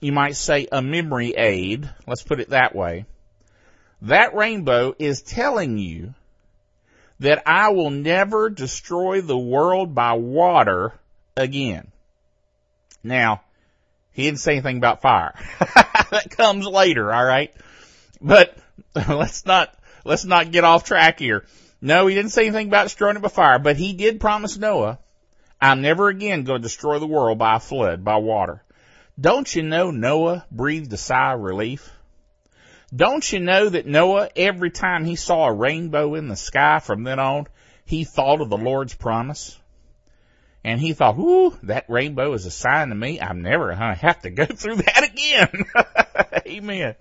you 0.00 0.12
might 0.12 0.36
say 0.36 0.66
a 0.70 0.82
memory 0.82 1.34
aid. 1.36 1.88
Let's 2.06 2.22
put 2.22 2.40
it 2.40 2.50
that 2.50 2.74
way. 2.74 3.06
That 4.02 4.34
rainbow 4.34 4.94
is 4.98 5.22
telling 5.22 5.78
you 5.78 6.14
that 7.20 7.44
I 7.46 7.70
will 7.70 7.90
never 7.90 8.50
destroy 8.50 9.20
the 9.20 9.38
world 9.38 9.94
by 9.94 10.14
water 10.14 10.92
again. 11.36 11.92
Now, 13.04 13.42
he 14.12 14.24
didn't 14.24 14.40
say 14.40 14.54
anything 14.54 14.78
about 14.78 15.02
fire. 15.02 15.34
that 16.10 16.34
comes 16.36 16.66
later, 16.66 17.14
alright? 17.14 17.54
But 18.20 18.56
let's 18.94 19.46
not, 19.46 19.72
let's 20.04 20.24
not 20.24 20.50
get 20.50 20.64
off 20.64 20.82
track 20.82 21.20
here. 21.20 21.44
No, 21.84 22.06
he 22.06 22.14
didn't 22.14 22.30
say 22.30 22.46
anything 22.46 22.68
about 22.68 22.84
destroying 22.84 23.16
it 23.16 23.22
by 23.22 23.28
fire, 23.28 23.58
but 23.58 23.76
he 23.76 23.92
did 23.92 24.20
promise 24.20 24.56
Noah, 24.56 25.00
I'm 25.60 25.82
never 25.82 26.08
again 26.08 26.44
going 26.44 26.60
to 26.60 26.62
destroy 26.62 27.00
the 27.00 27.08
world 27.08 27.38
by 27.38 27.56
a 27.56 27.60
flood, 27.60 28.04
by 28.04 28.16
water. 28.16 28.62
Don't 29.20 29.52
you 29.52 29.64
know 29.64 29.90
Noah 29.90 30.46
breathed 30.52 30.92
a 30.92 30.96
sigh 30.96 31.34
of 31.34 31.40
relief? 31.40 31.90
Don't 32.94 33.30
you 33.32 33.40
know 33.40 33.68
that 33.68 33.86
Noah, 33.86 34.30
every 34.36 34.70
time 34.70 35.04
he 35.04 35.16
saw 35.16 35.46
a 35.46 35.52
rainbow 35.52 36.14
in 36.14 36.28
the 36.28 36.36
sky 36.36 36.78
from 36.78 37.02
then 37.02 37.18
on, 37.18 37.48
he 37.84 38.04
thought 38.04 38.40
of 38.40 38.48
the 38.48 38.56
Lord's 38.56 38.94
promise? 38.94 39.58
And 40.62 40.80
he 40.80 40.92
thought, 40.92 41.16
whoo, 41.16 41.58
that 41.64 41.90
rainbow 41.90 42.32
is 42.34 42.46
a 42.46 42.50
sign 42.52 42.90
to 42.90 42.94
me. 42.94 43.20
I'm 43.20 43.42
never 43.42 43.74
going 43.74 43.78
to 43.78 43.94
have 43.94 44.22
to 44.22 44.30
go 44.30 44.44
through 44.46 44.76
that 44.76 45.10
again. 45.10 45.64
Amen. 46.46 46.94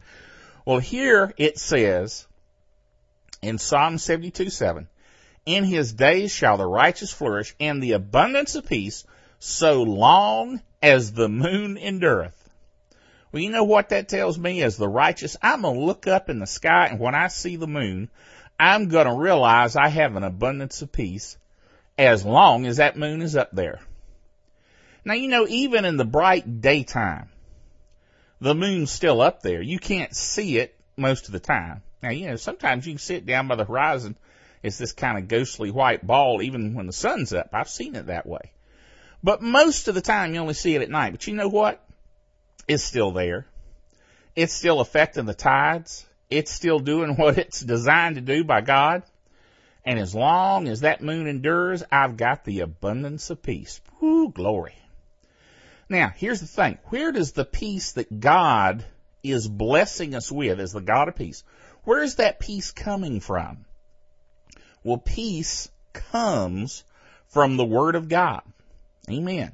Well, 0.65 0.79
here 0.79 1.33
it 1.37 1.59
says 1.59 2.25
in 3.41 3.57
Psalm 3.57 3.97
72 3.97 4.49
7, 4.49 4.87
in 5.45 5.63
his 5.63 5.93
days 5.93 6.31
shall 6.31 6.57
the 6.57 6.65
righteous 6.65 7.11
flourish 7.11 7.55
and 7.59 7.81
the 7.81 7.93
abundance 7.93 8.55
of 8.55 8.67
peace 8.67 9.03
so 9.39 9.81
long 9.81 10.61
as 10.81 11.13
the 11.13 11.27
moon 11.27 11.77
endureth. 11.77 12.37
Well, 13.31 13.41
you 13.41 13.49
know 13.49 13.63
what 13.63 13.89
that 13.89 14.09
tells 14.09 14.37
me 14.37 14.61
as 14.61 14.77
the 14.77 14.89
righteous? 14.89 15.37
I'm 15.41 15.61
going 15.61 15.79
to 15.79 15.85
look 15.85 16.05
up 16.05 16.29
in 16.29 16.39
the 16.39 16.45
sky 16.45 16.87
and 16.87 16.99
when 16.99 17.15
I 17.15 17.27
see 17.27 17.55
the 17.55 17.67
moon, 17.67 18.09
I'm 18.59 18.89
going 18.89 19.07
to 19.07 19.13
realize 19.13 19.75
I 19.75 19.87
have 19.87 20.15
an 20.15 20.23
abundance 20.23 20.81
of 20.81 20.91
peace 20.91 21.37
as 21.97 22.25
long 22.25 22.65
as 22.65 22.77
that 22.77 22.97
moon 22.97 23.21
is 23.21 23.35
up 23.35 23.49
there. 23.51 23.79
Now, 25.03 25.13
you 25.15 25.27
know, 25.27 25.47
even 25.47 25.85
in 25.85 25.97
the 25.97 26.05
bright 26.05 26.61
daytime, 26.61 27.29
the 28.39 28.53
moon's 28.53 28.91
still 28.91 29.21
up 29.21 29.41
there. 29.41 29.61
You 29.61 29.79
can't 29.79 30.15
see 30.15 30.57
it 30.57 30.75
most 30.95 31.25
of 31.25 31.31
the 31.31 31.39
time. 31.39 31.81
Now, 32.01 32.09
you 32.09 32.27
know, 32.27 32.35
sometimes 32.35 32.85
you 32.85 32.93
can 32.93 32.99
sit 32.99 33.25
down 33.25 33.47
by 33.47 33.55
the 33.55 33.65
horizon. 33.65 34.15
It's 34.63 34.77
this 34.77 34.93
kind 34.93 35.17
of 35.17 35.27
ghostly 35.27 35.71
white 35.71 36.05
ball 36.05 36.41
even 36.41 36.73
when 36.73 36.87
the 36.87 36.93
sun's 36.93 37.33
up. 37.33 37.49
I've 37.53 37.69
seen 37.69 37.95
it 37.95 38.07
that 38.07 38.25
way. 38.25 38.51
But 39.23 39.41
most 39.41 39.87
of 39.87 39.95
the 39.95 40.01
time 40.01 40.33
you 40.33 40.39
only 40.39 40.53
see 40.53 40.75
it 40.75 40.81
at 40.81 40.89
night. 40.89 41.11
But 41.11 41.27
you 41.27 41.35
know 41.35 41.47
what? 41.47 41.83
It's 42.67 42.83
still 42.83 43.11
there. 43.11 43.45
It's 44.35 44.53
still 44.53 44.79
affecting 44.79 45.25
the 45.25 45.33
tides. 45.33 46.05
It's 46.29 46.51
still 46.51 46.79
doing 46.79 47.15
what 47.17 47.37
it's 47.37 47.59
designed 47.59 48.15
to 48.15 48.21
do 48.21 48.43
by 48.43 48.61
God. 48.61 49.03
And 49.83 49.99
as 49.99 50.13
long 50.13 50.67
as 50.67 50.81
that 50.81 51.01
moon 51.01 51.27
endures, 51.27 51.83
I've 51.91 52.17
got 52.17 52.45
the 52.45 52.59
abundance 52.61 53.29
of 53.29 53.41
peace. 53.41 53.81
Woo, 53.99 54.29
glory. 54.29 54.75
Now, 55.89 56.13
here's 56.15 56.39
the 56.39 56.47
thing. 56.47 56.77
Where 56.85 57.11
does 57.11 57.31
the 57.31 57.45
peace 57.45 57.93
that 57.93 58.19
God 58.19 58.85
is 59.23 59.47
blessing 59.47 60.15
us 60.15 60.31
with 60.31 60.59
as 60.59 60.71
the 60.71 60.81
God 60.81 61.07
of 61.09 61.15
peace, 61.15 61.43
where 61.83 62.03
is 62.03 62.15
that 62.15 62.39
peace 62.39 62.71
coming 62.71 63.19
from? 63.19 63.65
Well, 64.83 64.97
peace 64.97 65.69
comes 65.93 66.83
from 67.27 67.57
the 67.57 67.65
Word 67.65 67.95
of 67.95 68.09
God. 68.09 68.41
Amen. 69.09 69.51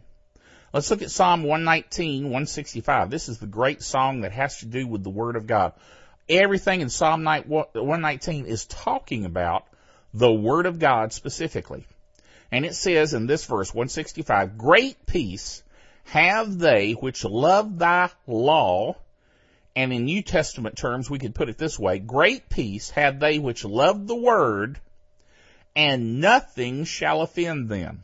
Let's 0.74 0.91
look 0.91 1.01
at 1.01 1.12
Psalm 1.12 1.43
119, 1.43 2.24
165. 2.25 3.10
This 3.10 3.29
is 3.29 3.39
the 3.39 3.48
great 3.48 3.81
song 3.81 4.22
that 4.22 4.31
has 4.31 4.60
to 4.60 4.65
do 4.65 4.86
with 4.88 5.03
the 5.03 5.10
Word 5.10 5.36
of 5.36 5.48
God. 5.48 5.74
Everything 6.29 6.81
in 6.81 6.89
Psalm 6.89 7.24
119 7.24 8.46
is 8.46 8.65
talking 8.65 9.25
about 9.25 9.65
the 10.13 10.31
Word 10.31 10.65
of 10.65 10.79
God 10.79 11.13
specifically. 11.13 11.86
And 12.51 12.65
it 12.65 12.75
says 12.75 13.13
in 13.13 13.27
this 13.27 13.46
verse, 13.46 13.74
165, 13.74 14.57
Great 14.57 15.05
peace 15.05 15.63
have 16.05 16.57
they 16.57 16.93
which 16.93 17.24
love 17.24 17.77
thy 17.77 18.10
law, 18.25 18.96
and 19.77 19.93
in 19.93 20.05
New 20.05 20.24
Testament 20.24 20.75
terms 20.75 21.07
we 21.07 21.19
could 21.19 21.36
put 21.36 21.50
it 21.50 21.60
this 21.60 21.77
way, 21.77 22.00
great 22.00 22.50
peace 22.50 22.89
have 22.89 23.19
they 23.19 23.38
which 23.38 23.63
love 23.63 24.07
the 24.07 24.15
word, 24.15 24.79
and 25.75 26.19
nothing 26.19 26.84
shall 26.84 27.22
offend 27.22 27.69
them. 27.69 28.03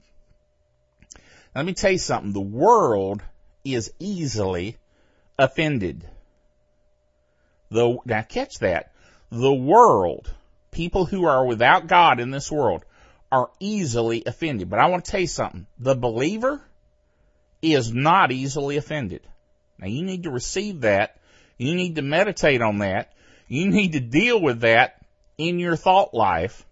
Let 1.56 1.66
me 1.66 1.74
tell 1.74 1.92
you 1.92 1.98
something, 1.98 2.32
the 2.32 2.42
world 2.42 3.24
is 3.66 3.92
easily 3.98 4.78
offended. 5.40 6.06
The, 7.72 7.98
now 8.06 8.22
catch 8.22 8.60
that. 8.60 8.92
The 9.32 9.54
world, 9.54 10.32
people 10.70 11.08
who 11.08 11.26
are 11.26 11.44
without 11.44 11.88
God 11.88 12.20
in 12.20 12.30
this 12.30 12.52
world, 12.52 12.86
are 13.32 13.50
easily 13.60 14.22
offended. 14.28 14.70
But 14.70 14.78
I 14.78 14.90
want 14.90 15.06
to 15.06 15.12
tell 15.12 15.22
you 15.22 15.28
something. 15.28 15.66
The 15.80 15.96
believer, 15.96 16.62
is 17.64 17.92
not 17.92 18.32
easily 18.32 18.78
offended. 18.78 19.22
Now 19.80 19.88
you 19.88 20.04
need 20.04 20.24
to 20.24 20.30
receive 20.30 20.82
that. 20.82 21.18
You 21.58 21.76
need 21.76 21.96
to 21.96 22.02
meditate 22.02 22.62
on 22.62 22.80
that. 22.80 23.14
You 23.48 23.70
need 23.70 23.94
to 23.94 24.00
deal 24.00 24.42
with 24.42 24.62
that 24.62 25.02
in 25.38 25.60
your 25.60 25.76
thought 25.76 26.14
life 26.14 26.66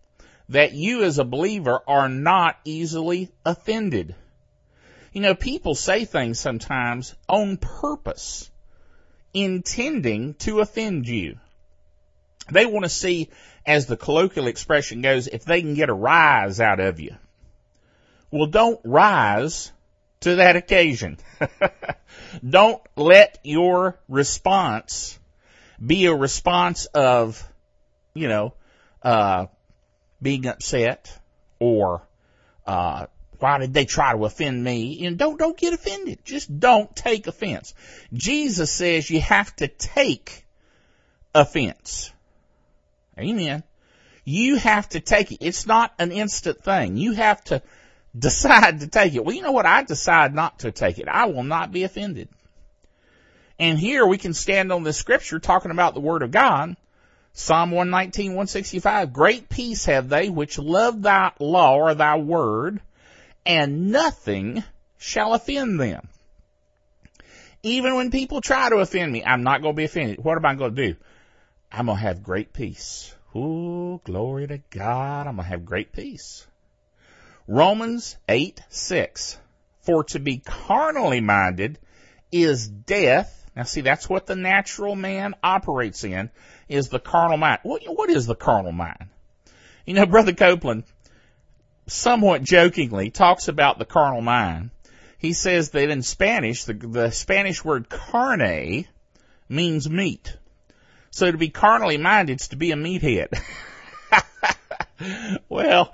that 0.49 0.73
you 0.73 1.03
as 1.03 1.17
a 1.17 1.23
believer 1.23 1.79
are 1.87 2.09
not 2.09 2.57
easily 2.65 3.29
offended. 3.45 4.15
You 5.13 5.21
know, 5.21 5.35
people 5.35 5.75
say 5.75 6.05
things 6.05 6.39
sometimes 6.39 7.15
on 7.27 7.57
purpose, 7.57 8.49
intending 9.33 10.33
to 10.35 10.59
offend 10.59 11.07
you. 11.07 11.37
They 12.51 12.65
want 12.65 12.83
to 12.83 12.89
see, 12.89 13.29
as 13.65 13.85
the 13.85 13.97
colloquial 13.97 14.47
expression 14.47 15.01
goes, 15.01 15.27
if 15.27 15.45
they 15.45 15.61
can 15.61 15.73
get 15.73 15.89
a 15.89 15.93
rise 15.93 16.59
out 16.59 16.79
of 16.79 16.99
you. 16.99 17.15
Well, 18.29 18.47
don't 18.47 18.79
rise 18.83 19.71
to 20.21 20.35
that 20.35 20.55
occasion. 20.55 21.17
don't 22.47 22.81
let 22.95 23.39
your 23.43 23.99
response 24.07 25.19
be 25.83 26.05
a 26.05 26.15
response 26.15 26.85
of, 26.85 27.47
you 28.13 28.27
know, 28.27 28.53
uh, 29.03 29.47
being 30.21 30.45
upset 30.45 31.17
or, 31.59 32.07
uh, 32.65 33.07
why 33.39 33.57
did 33.57 33.73
they 33.73 33.85
try 33.85 34.13
to 34.13 34.23
offend 34.25 34.63
me? 34.63 35.03
And 35.05 35.17
don't, 35.17 35.39
don't 35.39 35.57
get 35.57 35.73
offended. 35.73 36.19
Just 36.23 36.59
don't 36.59 36.95
take 36.95 37.25
offense. 37.25 37.73
Jesus 38.13 38.71
says 38.71 39.09
you 39.09 39.19
have 39.19 39.55
to 39.55 39.67
take 39.67 40.45
offense. 41.33 42.11
Amen. 43.17 43.63
You 44.23 44.57
have 44.57 44.87
to 44.89 44.99
take 44.99 45.31
it. 45.31 45.39
It's 45.41 45.65
not 45.65 45.91
an 45.97 46.11
instant 46.11 46.63
thing. 46.63 46.97
You 46.97 47.13
have 47.13 47.43
to 47.45 47.63
decide 48.17 48.81
to 48.81 48.87
take 48.87 49.15
it. 49.15 49.23
Well, 49.23 49.35
you 49.35 49.41
know 49.41 49.51
what? 49.51 49.65
I 49.65 49.83
decide 49.83 50.33
not 50.33 50.59
to 50.59 50.71
take 50.71 50.99
it. 50.99 51.07
I 51.07 51.25
will 51.25 51.43
not 51.43 51.71
be 51.71 51.83
offended. 51.83 52.29
And 53.59 53.77
here 53.77 54.05
we 54.05 54.17
can 54.17 54.33
stand 54.33 54.71
on 54.71 54.83
the 54.83 54.93
scripture 54.93 55.39
talking 55.39 55.71
about 55.71 55.93
the 55.93 55.99
word 55.99 56.23
of 56.23 56.31
God. 56.31 56.75
Psalm 57.33 57.71
119, 57.71 58.31
165, 58.31 59.13
great 59.13 59.47
peace 59.47 59.85
have 59.85 60.09
they 60.09 60.29
which 60.29 60.59
love 60.59 61.01
thy 61.01 61.31
law 61.39 61.77
or 61.77 61.95
thy 61.95 62.17
word, 62.17 62.81
and 63.45 63.91
nothing 63.91 64.63
shall 64.97 65.33
offend 65.33 65.79
them. 65.79 66.09
Even 67.63 67.95
when 67.95 68.11
people 68.11 68.41
try 68.41 68.69
to 68.69 68.77
offend 68.77 69.11
me, 69.11 69.23
I'm 69.23 69.43
not 69.43 69.61
going 69.61 69.75
to 69.75 69.77
be 69.77 69.85
offended. 69.85 70.23
What 70.23 70.37
am 70.37 70.45
I 70.45 70.55
going 70.55 70.75
to 70.75 70.87
do? 70.87 70.95
I'm 71.71 71.85
going 71.85 71.97
to 71.97 72.03
have 72.03 72.23
great 72.23 72.51
peace. 72.51 73.15
Ooh, 73.35 74.01
glory 74.03 74.47
to 74.47 74.57
God. 74.71 75.27
I'm 75.27 75.35
going 75.35 75.45
to 75.45 75.51
have 75.51 75.65
great 75.65 75.93
peace. 75.93 76.45
Romans 77.51 78.15
8, 78.29 78.61
6. 78.69 79.37
For 79.81 80.05
to 80.05 80.19
be 80.19 80.37
carnally 80.37 81.19
minded 81.19 81.79
is 82.31 82.65
death. 82.65 83.45
Now 83.57 83.63
see, 83.63 83.81
that's 83.81 84.07
what 84.07 84.25
the 84.25 84.37
natural 84.37 84.95
man 84.95 85.35
operates 85.43 86.05
in, 86.05 86.29
is 86.69 86.87
the 86.87 86.99
carnal 86.99 87.35
mind. 87.35 87.59
What, 87.63 87.81
what 87.87 88.09
is 88.09 88.25
the 88.25 88.35
carnal 88.35 88.71
mind? 88.71 89.09
You 89.85 89.95
know, 89.95 90.05
Brother 90.07 90.31
Copeland, 90.31 90.85
somewhat 91.87 92.41
jokingly, 92.41 93.09
talks 93.09 93.49
about 93.49 93.79
the 93.79 93.85
carnal 93.85 94.21
mind. 94.21 94.69
He 95.17 95.33
says 95.33 95.71
that 95.71 95.89
in 95.89 96.03
Spanish, 96.03 96.63
the, 96.63 96.73
the 96.73 97.11
Spanish 97.11 97.65
word 97.65 97.89
carne 97.89 98.87
means 99.49 99.89
meat. 99.89 100.37
So 101.09 101.29
to 101.29 101.37
be 101.37 101.49
carnally 101.49 101.97
minded 101.97 102.39
is 102.39 102.47
to 102.47 102.55
be 102.55 102.71
a 102.71 102.75
meathead. 102.77 103.37
well, 105.49 105.93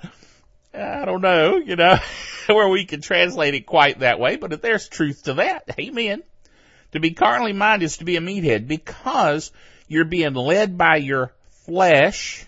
I 0.74 1.04
don't 1.04 1.22
know, 1.22 1.56
you 1.56 1.76
know, 1.76 1.98
where 2.46 2.68
we 2.68 2.84
can 2.84 3.00
translate 3.00 3.54
it 3.54 3.66
quite 3.66 4.00
that 4.00 4.20
way, 4.20 4.36
but 4.36 4.52
if 4.52 4.60
there's 4.60 4.88
truth 4.88 5.24
to 5.24 5.34
that, 5.34 5.64
amen. 5.78 6.22
To 6.92 7.00
be 7.00 7.12
carnally 7.12 7.52
minded 7.52 7.86
is 7.86 7.98
to 7.98 8.04
be 8.04 8.16
a 8.16 8.20
meathead 8.20 8.66
because 8.66 9.50
you're 9.86 10.04
being 10.04 10.34
led 10.34 10.78
by 10.78 10.96
your 10.96 11.32
flesh, 11.66 12.46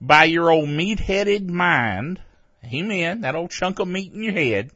by 0.00 0.24
your 0.24 0.50
old 0.50 0.68
meat-headed 0.68 1.48
mind, 1.48 2.20
amen, 2.64 3.20
that 3.20 3.36
old 3.36 3.50
chunk 3.50 3.78
of 3.78 3.88
meat 3.88 4.12
in 4.12 4.22
your 4.22 4.32
head. 4.32 4.70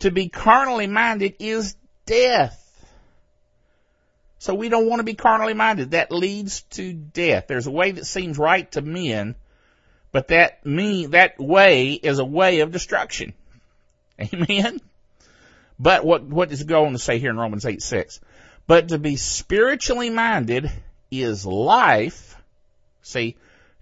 To 0.00 0.10
be 0.10 0.28
carnally 0.28 0.86
minded 0.86 1.34
is 1.38 1.76
death. 2.06 2.64
So 4.38 4.54
we 4.54 4.68
don't 4.68 4.88
want 4.88 5.00
to 5.00 5.04
be 5.04 5.14
carnally 5.14 5.54
minded. 5.54 5.90
That 5.90 6.12
leads 6.12 6.62
to 6.70 6.92
death. 6.92 7.46
There's 7.48 7.66
a 7.66 7.72
way 7.72 7.90
that 7.92 8.06
seems 8.06 8.38
right 8.38 8.70
to 8.72 8.82
men, 8.82 9.34
but 10.12 10.28
that 10.28 10.64
me, 10.64 11.06
that 11.06 11.38
way 11.38 11.92
is 11.92 12.18
a 12.18 12.24
way 12.24 12.60
of 12.60 12.72
destruction. 12.72 13.32
Amen? 14.20 14.80
But 15.78 16.04
what, 16.04 16.24
what 16.24 16.48
does 16.48 16.60
it 16.60 16.66
go 16.66 16.86
on 16.86 16.92
to 16.92 16.98
say 16.98 17.18
here 17.18 17.30
in 17.30 17.36
Romans 17.36 17.64
8, 17.64 17.80
6? 17.80 18.20
But 18.66 18.88
to 18.88 18.98
be 18.98 19.16
spiritually 19.16 20.10
minded 20.10 20.70
is 21.10 21.46
life. 21.46 22.36
See, 23.02 23.36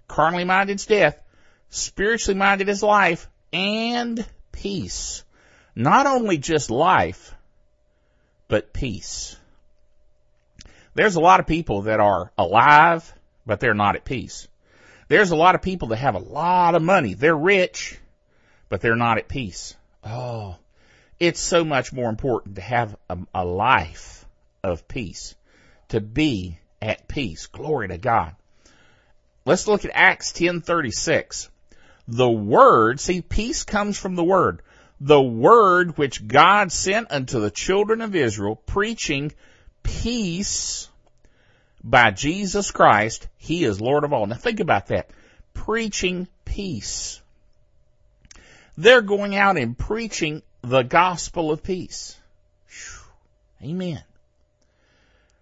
carnally 0.07 0.45
minded 0.45 0.75
is 0.75 0.85
death. 0.85 1.21
Spiritually 1.69 2.37
minded 2.37 2.69
is 2.69 2.83
life 2.83 3.27
and 3.51 4.25
peace. 4.51 5.23
Not 5.75 6.07
only 6.07 6.37
just 6.37 6.69
life, 6.69 7.35
but 8.47 8.73
peace. 8.73 9.35
There's 10.93 11.15
a 11.15 11.21
lot 11.21 11.39
of 11.39 11.47
people 11.47 11.83
that 11.83 11.99
are 11.99 12.31
alive, 12.37 13.13
but 13.45 13.59
they're 13.59 13.73
not 13.73 13.95
at 13.95 14.05
peace. 14.05 14.47
There's 15.07 15.31
a 15.31 15.35
lot 15.35 15.55
of 15.55 15.61
people 15.61 15.89
that 15.89 15.97
have 15.97 16.15
a 16.15 16.19
lot 16.19 16.75
of 16.75 16.81
money. 16.81 17.13
They're 17.13 17.37
rich, 17.37 17.97
but 18.69 18.81
they're 18.81 18.95
not 18.95 19.17
at 19.17 19.27
peace. 19.27 19.75
Oh, 20.03 20.57
it's 21.19 21.39
so 21.39 21.63
much 21.63 21.93
more 21.93 22.09
important 22.09 22.55
to 22.55 22.61
have 22.61 22.95
a, 23.09 23.17
a 23.33 23.45
life 23.45 24.25
of 24.63 24.87
peace, 24.87 25.35
to 25.89 26.01
be 26.01 26.59
at 26.81 27.07
peace. 27.07 27.47
Glory 27.47 27.87
to 27.87 27.97
God. 27.97 28.35
Let's 29.45 29.67
look 29.67 29.85
at 29.85 29.91
Acts 29.93 30.33
10:36. 30.33 31.49
The 32.09 32.29
word, 32.29 32.99
see 32.99 33.21
peace 33.21 33.63
comes 33.63 33.97
from 33.97 34.15
the 34.15 34.23
word. 34.23 34.61
The 34.99 35.21
word 35.21 35.97
which 35.97 36.27
God 36.27 36.71
sent 36.71 37.11
unto 37.11 37.39
the 37.39 37.51
children 37.51 38.01
of 38.01 38.15
Israel 38.15 38.55
preaching 38.55 39.31
peace 39.83 40.89
by 41.89 42.11
Jesus 42.11 42.71
Christ. 42.71 43.27
He 43.37 43.63
is 43.63 43.79
Lord 43.79 44.03
of 44.03 44.11
all. 44.11 44.27
Now 44.27 44.35
think 44.35 44.59
about 44.59 44.87
that. 44.87 45.09
Preaching 45.53 46.27
peace. 46.43 47.21
They're 48.77 49.01
going 49.01 49.35
out 49.35 49.57
and 49.57 49.77
preaching 49.77 50.43
the 50.61 50.83
gospel 50.83 51.51
of 51.51 51.63
peace. 51.63 52.17
Amen. 53.63 54.03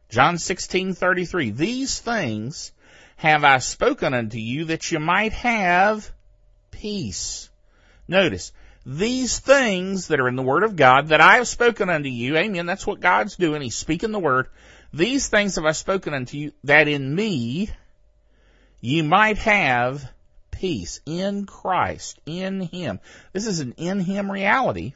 John 0.09 0.35
16:33 0.35 1.49
These 1.49 1.99
things 1.99 2.71
have 3.17 3.43
I 3.43 3.57
spoken 3.57 4.13
unto 4.13 4.37
you 4.37 4.65
that 4.65 4.91
you 4.91 4.99
might 4.99 5.33
have 5.33 6.11
peace. 6.71 7.49
Notice, 8.07 8.53
these 8.85 9.39
things 9.39 10.09
that 10.09 10.19
are 10.19 10.27
in 10.27 10.35
the 10.35 10.43
Word 10.43 10.63
of 10.63 10.75
God 10.75 11.07
that 11.07 11.21
I 11.21 11.37
have 11.37 11.47
spoken 11.47 11.89
unto 11.89 12.07
you, 12.07 12.37
amen, 12.37 12.67
that's 12.67 12.85
what 12.85 12.99
God's 12.99 13.35
doing. 13.35 13.61
He's 13.61 13.75
speaking 13.75 14.11
the 14.11 14.19
Word. 14.19 14.47
These 14.95 15.27
things 15.27 15.55
have 15.55 15.65
I 15.65 15.73
spoken 15.73 16.13
unto 16.13 16.37
you 16.37 16.51
that 16.63 16.87
in 16.87 17.13
me 17.13 17.69
you 18.81 19.03
might 19.03 19.37
have 19.39 20.09
peace 20.51 21.01
in 21.05 21.45
Christ, 21.45 22.19
in 22.25 22.61
Him. 22.61 22.99
This 23.33 23.45
is 23.45 23.59
an 23.59 23.73
in 23.77 23.99
Him 23.99 24.31
reality 24.31 24.93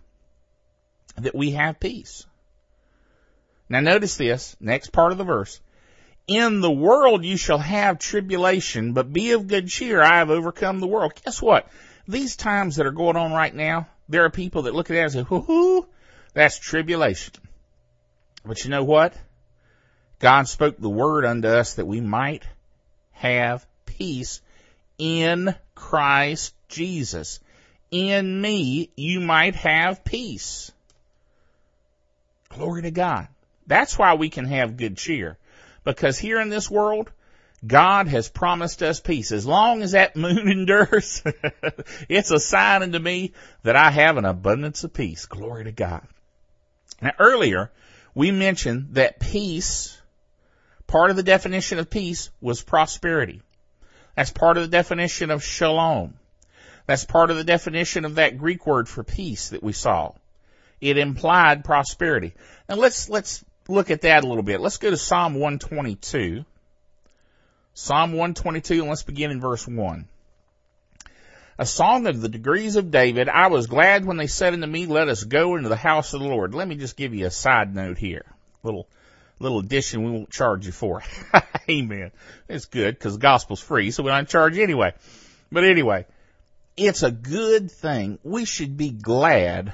that 1.18 1.36
we 1.36 1.52
have 1.52 1.80
peace. 1.80 2.26
Now 3.68 3.82
notice 3.82 4.16
this, 4.16 4.56
next 4.60 4.92
part 4.92 5.12
of 5.12 5.18
the 5.18 5.24
verse. 5.26 5.60
In 6.28 6.62
the 6.62 6.72
world 6.72 7.26
you 7.26 7.38
shall 7.38 7.58
have 7.58 8.00
tribulation, 8.00 8.94
but 8.94 9.12
be 9.12 9.34
of 9.34 9.48
good 9.48 9.68
cheer. 9.68 10.02
I 10.02 10.20
have 10.20 10.30
overcome 10.30 10.80
the 10.80 10.88
world. 10.88 11.14
Guess 11.24 11.42
what? 11.42 11.68
these 12.10 12.36
times 12.36 12.78
that 12.78 12.88
are 12.88 12.92
going 12.92 13.16
on 13.16 13.32
right 13.32 13.54
now, 13.54 13.88
there 14.10 14.26
are 14.26 14.32
people 14.32 14.64
that 14.64 14.74
look 14.74 14.90
at 14.90 14.96
that 14.96 15.04
and 15.04 15.12
say, 15.12 15.24
hoo 15.24 15.88
that's 16.34 16.58
tribulation. 16.58 17.34
But 18.44 18.64
you 18.64 18.72
know 18.72 18.84
what? 18.84 19.14
God 20.20 20.48
spoke 20.48 20.78
the 20.78 20.90
word 20.90 21.26
unto 21.26 21.48
us 21.48 21.76
that 21.76 21.86
we 21.86 22.02
might 22.02 22.44
have 23.12 23.66
peace 23.86 24.42
in 24.98 25.56
Christ 25.76 26.54
Jesus. 26.68 27.40
In 27.92 28.40
me, 28.40 28.92
you 28.96 29.20
might 29.20 29.56
have 29.56 30.04
peace. 30.04 30.72
Glory 32.50 32.84
to 32.84 32.92
God. 32.92 33.28
That's 33.66 33.98
why 33.98 34.16
we 34.16 34.30
can 34.30 34.46
have 34.46 34.78
good 34.78 34.98
cheer. 34.98 35.38
Because 35.84 36.18
here 36.18 36.42
in 36.42 36.50
this 36.50 36.70
world, 36.70 37.10
God 37.66 38.08
has 38.08 38.30
promised 38.30 38.82
us 38.82 39.00
peace. 39.00 39.32
As 39.32 39.46
long 39.46 39.82
as 39.82 39.92
that 39.92 40.16
moon 40.16 40.48
endures, 40.48 41.24
it's 42.10 42.32
a 42.32 42.40
sign 42.40 42.84
unto 42.84 43.00
me 43.00 43.34
that 43.64 43.76
I 43.76 43.92
have 43.92 44.18
an 44.18 44.26
abundance 44.26 44.84
of 44.84 44.94
peace. 44.94 45.26
Glory 45.26 45.66
to 45.66 45.72
God. 45.72 46.06
Now 47.02 47.12
earlier, 47.20 47.72
we 48.14 48.32
mentioned 48.32 48.90
that 48.92 49.20
peace, 49.20 49.99
part 50.90 51.12
of 51.12 51.16
the 51.16 51.24
definition 51.24 51.78
of 51.80 51.90
peace 51.90 52.32
was 52.42 52.62
prosperity. 52.62 53.42
That's 54.16 54.32
part 54.32 54.58
of 54.58 54.64
the 54.64 54.70
definition 54.70 55.30
of 55.30 55.44
shalom. 55.44 56.16
That's 56.88 57.06
part 57.06 57.30
of 57.30 57.38
the 57.38 57.44
definition 57.44 58.06
of 58.06 58.16
that 58.16 58.40
Greek 58.40 58.66
word 58.66 58.90
for 58.90 59.04
peace 59.04 59.50
that 59.50 59.62
we 59.62 59.72
saw. 59.72 60.14
It 60.82 60.98
implied 60.98 61.64
prosperity. 61.64 62.34
Now 62.68 62.76
let's, 62.76 63.08
let's 63.08 63.46
look 63.68 63.92
at 63.92 64.02
that 64.02 64.24
a 64.24 64.28
little 64.28 64.44
bit. 64.44 64.62
Let's 64.62 64.78
go 64.78 64.90
to 64.90 64.98
Psalm 64.98 65.36
122. 65.36 66.44
Psalm 67.76 68.12
122 68.12 68.80
and 68.80 68.90
let's 68.90 69.04
begin 69.04 69.30
in 69.30 69.40
verse 69.40 69.68
1. 69.68 70.08
A 71.60 71.66
song 71.66 72.08
of 72.08 72.20
the 72.20 72.30
degrees 72.30 72.78
of 72.78 72.90
David. 72.90 73.30
I 73.30 73.48
was 73.48 73.68
glad 73.68 74.06
when 74.06 74.18
they 74.18 74.28
said 74.28 74.54
unto 74.54 74.66
me, 74.66 74.88
let 74.88 75.08
us 75.08 75.24
go 75.24 75.56
into 75.56 75.70
the 75.70 75.76
house 75.76 76.14
of 76.14 76.22
the 76.22 76.28
Lord. 76.28 76.56
Let 76.56 76.68
me 76.68 76.76
just 76.76 76.98
give 76.98 77.14
you 77.14 77.28
a 77.28 77.32
side 77.32 77.76
note 77.76 78.00
here. 78.00 78.26
Little, 78.64 78.88
little 79.40 79.60
addition 79.60 80.04
we 80.04 80.12
won't 80.12 80.30
charge 80.30 80.66
you 80.66 80.72
for. 80.72 81.04
Amen. 81.70 82.12
It's 82.48 82.66
good 82.66 82.96
because 82.96 83.14
the 83.14 83.20
gospel's 83.20 83.62
free, 83.62 83.92
so 83.92 84.04
we 84.04 84.12
don't 84.12 84.28
charge 84.28 84.58
anyway. 84.58 84.94
But 85.52 85.64
anyway, 85.64 86.06
it's 86.78 87.04
a 87.04 87.12
good 87.12 87.72
thing. 87.72 88.20
We 88.24 88.46
should 88.46 88.78
be 88.78 88.90
glad 88.90 89.74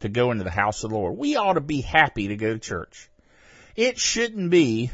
to 0.00 0.08
go 0.08 0.30
into 0.30 0.44
the 0.44 0.50
house 0.50 0.84
of 0.84 0.90
the 0.90 0.96
Lord. 0.96 1.16
We 1.16 1.36
ought 1.36 1.54
to 1.54 1.60
be 1.60 1.80
happy 1.80 2.28
to 2.28 2.36
go 2.36 2.54
to 2.54 2.58
church. 2.58 3.08
It 3.76 3.98
shouldn't 3.98 4.50
be 4.50 4.90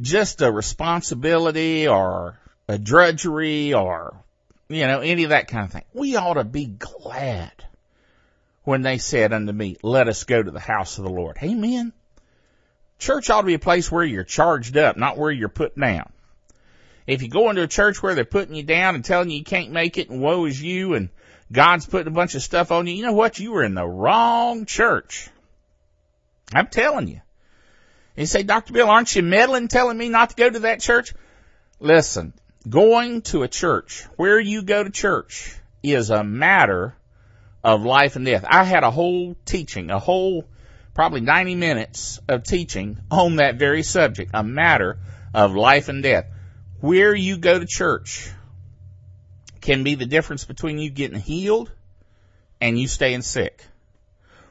just 0.00 0.40
a 0.40 0.50
responsibility 0.50 1.86
or 1.86 2.38
a 2.68 2.78
drudgery 2.78 3.74
or, 3.74 4.16
you 4.68 4.86
know, 4.86 5.00
any 5.00 5.24
of 5.24 5.30
that 5.30 5.48
kind 5.48 5.64
of 5.64 5.72
thing. 5.72 5.84
We 5.92 6.16
ought 6.16 6.34
to 6.34 6.44
be 6.44 6.66
glad 6.66 7.52
when 8.64 8.82
they 8.82 8.98
said 8.98 9.32
unto 9.32 9.52
me, 9.52 9.76
let 9.82 10.08
us 10.08 10.24
go 10.24 10.42
to 10.42 10.50
the 10.50 10.60
house 10.60 10.98
of 10.98 11.04
the 11.04 11.10
Lord. 11.10 11.38
Amen. 11.42 11.92
Church 13.00 13.30
ought 13.30 13.40
to 13.40 13.46
be 13.46 13.54
a 13.54 13.58
place 13.58 13.90
where 13.90 14.04
you're 14.04 14.24
charged 14.24 14.76
up, 14.76 14.96
not 14.96 15.18
where 15.18 15.30
you're 15.30 15.48
put 15.48 15.78
down. 15.78 16.12
If 17.06 17.22
you 17.22 17.28
go 17.28 17.50
into 17.50 17.62
a 17.62 17.66
church 17.66 18.02
where 18.02 18.14
they're 18.14 18.24
putting 18.24 18.54
you 18.54 18.62
down 18.62 18.94
and 18.94 19.04
telling 19.04 19.30
you 19.30 19.38
you 19.38 19.44
can't 19.44 19.72
make 19.72 19.98
it 19.98 20.10
and 20.10 20.20
woe 20.20 20.44
is 20.44 20.62
you 20.62 20.94
and 20.94 21.08
God's 21.50 21.86
putting 21.86 22.06
a 22.06 22.14
bunch 22.14 22.34
of 22.34 22.42
stuff 22.42 22.70
on 22.70 22.86
you, 22.86 22.94
you 22.94 23.02
know 23.02 23.12
what? 23.12 23.40
You 23.40 23.52
were 23.52 23.64
in 23.64 23.74
the 23.74 23.86
wrong 23.86 24.66
church. 24.66 25.28
I'm 26.52 26.68
telling 26.68 27.08
you. 27.08 27.20
You 28.16 28.26
say, 28.26 28.42
Dr. 28.42 28.74
Bill, 28.74 28.88
aren't 28.88 29.16
you 29.16 29.22
meddling 29.22 29.68
telling 29.68 29.96
me 29.96 30.08
not 30.08 30.30
to 30.30 30.36
go 30.36 30.50
to 30.50 30.58
that 30.60 30.80
church? 30.80 31.14
Listen, 31.80 32.34
going 32.68 33.22
to 33.22 33.42
a 33.42 33.48
church, 33.48 34.06
where 34.16 34.38
you 34.38 34.62
go 34.62 34.84
to 34.84 34.90
church, 34.90 35.56
is 35.82 36.10
a 36.10 36.22
matter 36.22 36.94
of 37.64 37.82
life 37.82 38.16
and 38.16 38.26
death. 38.26 38.44
I 38.46 38.64
had 38.64 38.84
a 38.84 38.90
whole 38.90 39.36
teaching, 39.46 39.90
a 39.90 39.98
whole 39.98 40.44
probably 41.00 41.22
90 41.22 41.54
minutes 41.54 42.20
of 42.28 42.42
teaching 42.42 42.98
on 43.10 43.36
that 43.36 43.54
very 43.56 43.82
subject, 43.82 44.32
a 44.34 44.44
matter 44.44 44.98
of 45.32 45.54
life 45.54 45.88
and 45.88 46.02
death. 46.02 46.26
Where 46.80 47.14
you 47.14 47.38
go 47.38 47.58
to 47.58 47.64
church 47.64 48.30
can 49.62 49.82
be 49.82 49.94
the 49.94 50.04
difference 50.04 50.44
between 50.44 50.76
you 50.76 50.90
getting 50.90 51.18
healed 51.18 51.72
and 52.60 52.78
you 52.78 52.86
staying 52.86 53.22
sick. 53.22 53.64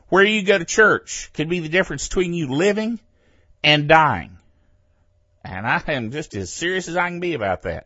Where 0.08 0.24
you 0.24 0.42
go 0.42 0.58
to 0.58 0.66
church 0.66 1.30
can 1.34 1.50
be 1.50 1.60
the 1.60 1.70
difference 1.70 2.08
between 2.08 2.34
you 2.34 2.48
living 2.48 3.00
and 3.64 3.88
dying. 3.88 4.36
And 5.44 5.68
I 5.68 5.84
am 5.90 6.10
just 6.10 6.34
as 6.34 6.52
serious 6.52 6.88
as 6.88 6.98
I 6.98 7.10
can 7.10 7.20
be 7.20 7.36
about 7.36 7.62
that. 7.62 7.86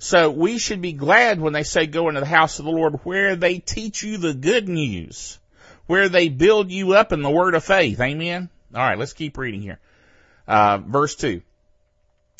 So 0.00 0.32
we 0.32 0.58
should 0.58 0.82
be 0.82 0.92
glad 0.92 1.40
when 1.40 1.52
they 1.52 1.62
say 1.62 1.86
go 1.86 2.08
into 2.08 2.18
the 2.18 2.26
house 2.26 2.58
of 2.58 2.64
the 2.64 2.72
Lord 2.72 2.98
where 3.04 3.36
they 3.36 3.60
teach 3.60 4.02
you 4.02 4.18
the 4.18 4.34
good 4.34 4.68
news, 4.68 5.38
where 5.86 6.08
they 6.08 6.28
build 6.28 6.70
you 6.70 6.94
up 6.94 7.12
in 7.12 7.22
the 7.22 7.30
word 7.30 7.54
of 7.54 7.64
faith. 7.64 8.00
Amen. 8.00 8.48
All 8.74 8.82
right, 8.82 8.98
let's 8.98 9.12
keep 9.12 9.38
reading 9.38 9.62
here. 9.62 9.78
Uh, 10.46 10.78
verse 10.78 11.14
two. 11.14 11.42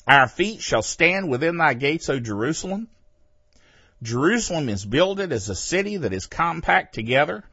Our 0.07 0.29
feet 0.29 0.61
shall 0.61 0.83
stand 0.83 1.29
within 1.29 1.57
thy 1.57 1.75
gates, 1.75 2.09
O 2.09 2.21
Jerusalem. 2.21 2.89
Jerusalem 4.03 4.69
is 4.69 4.85
builded 4.85 5.33
as 5.33 5.49
a 5.49 5.55
city 5.55 5.97
that 5.97 6.13
is 6.13 6.27
compact 6.27 6.95
together. 6.95 7.45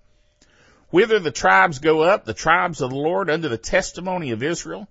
Whither 0.90 1.18
the 1.18 1.32
tribes 1.32 1.80
go 1.80 2.02
up, 2.02 2.26
the 2.26 2.34
tribes 2.36 2.82
of 2.82 2.92
the 2.92 2.96
Lord, 2.96 3.30
under 3.30 3.50
the 3.50 3.58
testimony 3.58 4.32
of 4.32 4.44
Israel, 4.44 4.88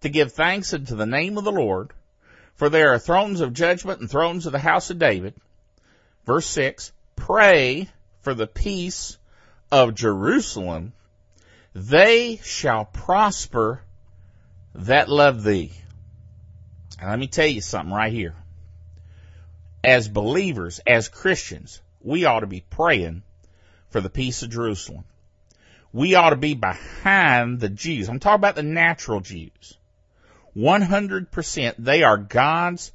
to 0.00 0.08
give 0.08 0.32
thanks 0.32 0.74
unto 0.74 0.96
the 0.96 1.06
name 1.06 1.38
of 1.38 1.44
the 1.44 1.52
Lord. 1.52 1.92
For 2.56 2.68
there 2.68 2.92
are 2.92 2.98
thrones 2.98 3.40
of 3.40 3.52
judgment 3.52 4.00
and 4.00 4.10
thrones 4.10 4.46
of 4.46 4.52
the 4.52 4.58
house 4.58 4.90
of 4.90 4.98
David. 4.98 5.34
Verse 6.24 6.46
6, 6.46 6.90
pray 7.14 7.88
for 8.22 8.34
the 8.34 8.46
peace 8.46 9.18
of 9.70 9.94
Jerusalem. 9.94 10.92
They 11.74 12.40
shall 12.42 12.84
prosper 12.84 13.82
that 14.74 15.08
love 15.08 15.42
thee. 15.42 15.72
And 17.00 17.10
let 17.10 17.18
me 17.18 17.26
tell 17.26 17.46
you 17.46 17.60
something 17.60 17.94
right 17.94 18.12
here. 18.12 18.34
As 19.82 20.08
believers, 20.08 20.80
as 20.86 21.08
Christians, 21.08 21.80
we 22.00 22.24
ought 22.24 22.40
to 22.40 22.46
be 22.46 22.64
praying 22.70 23.22
for 23.90 24.00
the 24.00 24.10
peace 24.10 24.42
of 24.42 24.50
Jerusalem. 24.50 25.04
We 25.92 26.14
ought 26.14 26.30
to 26.30 26.36
be 26.36 26.54
behind 26.54 27.60
the 27.60 27.68
Jews. 27.68 28.08
I'm 28.08 28.18
talking 28.18 28.40
about 28.40 28.56
the 28.56 28.62
natural 28.62 29.20
Jews. 29.20 29.78
100% 30.56 31.74
they 31.78 32.02
are 32.02 32.16
God's 32.16 32.92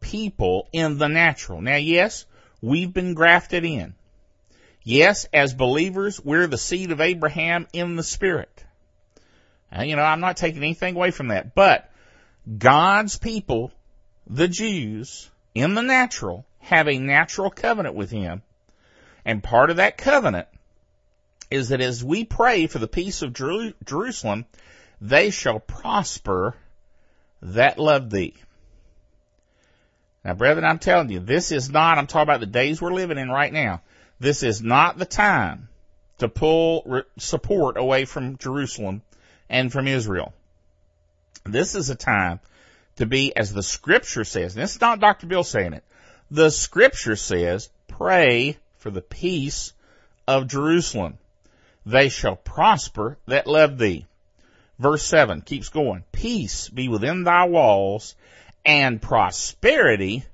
people 0.00 0.68
in 0.72 0.98
the 0.98 1.08
natural. 1.08 1.60
Now 1.60 1.76
yes, 1.76 2.26
we've 2.60 2.92
been 2.92 3.14
grafted 3.14 3.64
in. 3.64 3.94
Yes, 4.84 5.26
as 5.32 5.54
believers, 5.54 6.22
we're 6.22 6.46
the 6.46 6.58
seed 6.58 6.92
of 6.92 7.00
Abraham 7.00 7.66
in 7.72 7.96
the 7.96 8.02
spirit. 8.02 8.64
And, 9.72 9.88
you 9.88 9.96
know, 9.96 10.02
I'm 10.02 10.20
not 10.20 10.36
taking 10.36 10.62
anything 10.62 10.94
away 10.94 11.10
from 11.10 11.28
that, 11.28 11.54
but 11.54 11.90
God's 12.58 13.18
people, 13.18 13.72
the 14.26 14.46
Jews, 14.46 15.30
in 15.54 15.74
the 15.74 15.82
natural, 15.82 16.44
have 16.60 16.86
a 16.86 16.98
natural 16.98 17.50
covenant 17.50 17.94
with 17.94 18.10
Him. 18.10 18.42
And 19.24 19.42
part 19.42 19.70
of 19.70 19.76
that 19.76 19.96
covenant 19.96 20.48
is 21.50 21.70
that 21.70 21.80
as 21.80 22.04
we 22.04 22.24
pray 22.24 22.66
for 22.66 22.78
the 22.78 22.86
peace 22.86 23.22
of 23.22 23.32
Jerusalem, 23.32 24.44
they 25.00 25.30
shall 25.30 25.60
prosper 25.60 26.54
that 27.40 27.78
love 27.78 28.10
thee. 28.10 28.34
Now, 30.24 30.34
brethren, 30.34 30.64
I'm 30.64 30.78
telling 30.78 31.10
you, 31.10 31.20
this 31.20 31.52
is 31.52 31.70
not, 31.70 31.98
I'm 31.98 32.06
talking 32.06 32.22
about 32.22 32.40
the 32.40 32.46
days 32.46 32.80
we're 32.80 32.92
living 32.92 33.18
in 33.18 33.30
right 33.30 33.52
now. 33.52 33.82
This 34.24 34.42
is 34.42 34.62
not 34.62 34.96
the 34.96 35.04
time 35.04 35.68
to 36.16 36.30
pull 36.30 36.82
re- 36.86 37.02
support 37.18 37.76
away 37.76 38.06
from 38.06 38.38
Jerusalem 38.38 39.02
and 39.50 39.70
from 39.70 39.86
Israel. 39.86 40.32
This 41.44 41.74
is 41.74 41.90
a 41.90 41.94
time 41.94 42.40
to 42.96 43.04
be, 43.04 43.36
as 43.36 43.52
the 43.52 43.62
scripture 43.62 44.24
says, 44.24 44.54
and 44.54 44.62
this 44.62 44.76
is 44.76 44.80
not 44.80 44.98
Dr. 44.98 45.26
Bill 45.26 45.44
saying 45.44 45.74
it, 45.74 45.84
the 46.30 46.48
scripture 46.48 47.16
says, 47.16 47.68
pray 47.86 48.56
for 48.78 48.90
the 48.90 49.02
peace 49.02 49.74
of 50.26 50.48
Jerusalem. 50.48 51.18
They 51.84 52.08
shall 52.08 52.36
prosper 52.36 53.18
that 53.26 53.46
love 53.46 53.76
thee. 53.76 54.06
Verse 54.78 55.02
7 55.02 55.42
keeps 55.42 55.68
going. 55.68 56.02
Peace 56.12 56.70
be 56.70 56.88
within 56.88 57.24
thy 57.24 57.44
walls 57.44 58.14
and 58.64 59.02
prosperity 59.02 60.24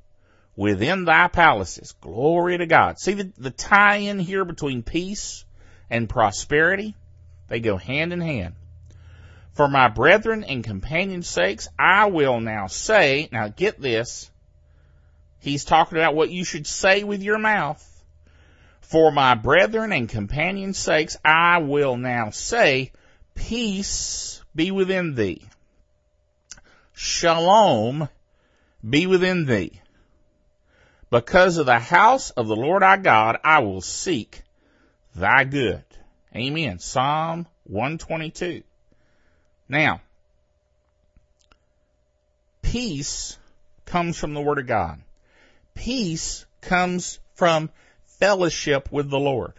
within 0.56 1.04
thy 1.04 1.28
palaces. 1.28 1.94
Glory 2.00 2.58
to 2.58 2.66
God. 2.66 2.98
See 2.98 3.14
the, 3.14 3.32
the 3.38 3.50
tie 3.50 3.96
in 3.96 4.18
here 4.18 4.44
between 4.44 4.82
peace 4.82 5.44
and 5.88 6.08
prosperity? 6.08 6.94
They 7.48 7.60
go 7.60 7.76
hand 7.76 8.12
in 8.12 8.20
hand. 8.20 8.54
For 9.52 9.68
my 9.68 9.88
brethren 9.88 10.44
and 10.44 10.62
companions' 10.62 11.28
sakes, 11.28 11.68
I 11.78 12.06
will 12.06 12.40
now 12.40 12.68
say, 12.68 13.28
now 13.32 13.48
get 13.48 13.80
this. 13.80 14.30
He's 15.40 15.64
talking 15.64 15.98
about 15.98 16.14
what 16.14 16.30
you 16.30 16.44
should 16.44 16.66
say 16.66 17.02
with 17.02 17.22
your 17.22 17.38
mouth. 17.38 17.86
For 18.80 19.10
my 19.10 19.34
brethren 19.34 19.92
and 19.92 20.08
companions' 20.08 20.78
sakes, 20.78 21.16
I 21.24 21.58
will 21.58 21.96
now 21.96 22.30
say, 22.30 22.92
peace 23.34 24.42
be 24.54 24.70
within 24.70 25.14
thee. 25.14 25.42
Shalom 26.92 28.08
be 28.88 29.06
within 29.06 29.46
thee. 29.46 29.80
Because 31.11 31.57
of 31.57 31.66
the 31.66 31.79
house 31.79 32.31
of 32.31 32.46
the 32.46 32.57
Lord 32.57 32.83
our 32.85 32.96
God, 32.96 33.38
I 33.42 33.59
will 33.61 33.81
seek 33.81 34.42
thy 35.14 35.44
good. 35.44 35.85
Amen. 36.35 36.79
Psalm 36.79 37.46
122. 37.64 38.62
Now, 39.68 40.01
peace 42.62 43.37
comes 43.87 44.16
from 44.16 44.35
the 44.35 44.40
Word 44.40 44.59
of 44.59 44.68
God. 44.68 45.01
Peace 45.75 46.46
comes 46.61 47.18
from 47.35 47.70
fellowship 48.07 48.92
with 48.92 49.11
the 49.11 49.18
Lord. 49.18 49.55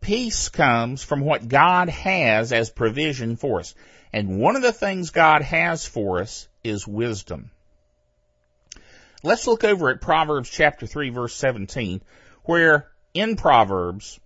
Peace 0.00 0.48
comes 0.48 1.04
from 1.04 1.20
what 1.20 1.46
God 1.46 1.88
has 1.90 2.52
as 2.52 2.70
provision 2.70 3.36
for 3.36 3.60
us. 3.60 3.74
And 4.12 4.40
one 4.40 4.56
of 4.56 4.62
the 4.62 4.72
things 4.72 5.10
God 5.10 5.42
has 5.42 5.86
for 5.86 6.20
us 6.20 6.48
is 6.64 6.88
wisdom. 6.88 7.52
Let's 9.22 9.46
look 9.46 9.62
over 9.62 9.90
at 9.90 10.00
Proverbs 10.00 10.50
chapter 10.50 10.86
3 10.86 11.10
verse 11.10 11.34
17, 11.34 12.02
where 12.44 12.90
in 13.14 13.36
Proverbs, 13.36 14.18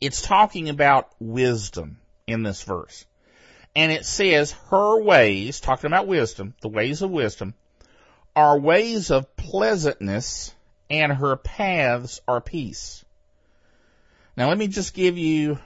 it's 0.00 0.20
talking 0.20 0.68
about 0.68 1.08
wisdom 1.18 1.98
in 2.26 2.42
this 2.42 2.62
verse. 2.62 3.06
And 3.74 3.90
it 3.90 4.04
says, 4.04 4.52
her 4.70 5.00
ways, 5.00 5.60
talking 5.60 5.86
about 5.86 6.06
wisdom, 6.06 6.54
the 6.60 6.68
ways 6.68 7.00
of 7.00 7.10
wisdom, 7.10 7.54
are 8.36 8.58
ways 8.58 9.10
of 9.10 9.36
pleasantness 9.36 10.54
and 10.90 11.12
her 11.12 11.36
paths 11.36 12.20
are 12.28 12.40
peace. 12.40 13.04
Now 14.36 14.48
let 14.48 14.58
me 14.58 14.68
just 14.68 14.92
give 14.92 15.16
you 15.16 15.58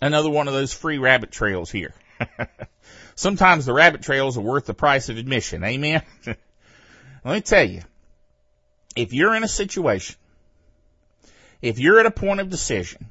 another 0.00 0.30
one 0.30 0.48
of 0.48 0.54
those 0.54 0.72
free 0.72 0.98
rabbit 0.98 1.30
trails 1.30 1.70
here. 1.70 1.92
Sometimes 3.14 3.66
the 3.66 3.74
rabbit 3.74 4.02
trails 4.02 4.38
are 4.38 4.42
worth 4.42 4.64
the 4.64 4.74
price 4.74 5.10
of 5.10 5.18
admission. 5.18 5.62
Amen. 5.64 6.02
let 7.24 7.34
me 7.34 7.40
tell 7.40 7.64
you, 7.64 7.82
if 8.96 9.12
you're 9.12 9.34
in 9.34 9.44
a 9.44 9.48
situation, 9.48 10.16
if 11.60 11.78
you're 11.78 12.00
at 12.00 12.06
a 12.06 12.10
point 12.10 12.40
of 12.40 12.50
decision 12.50 13.10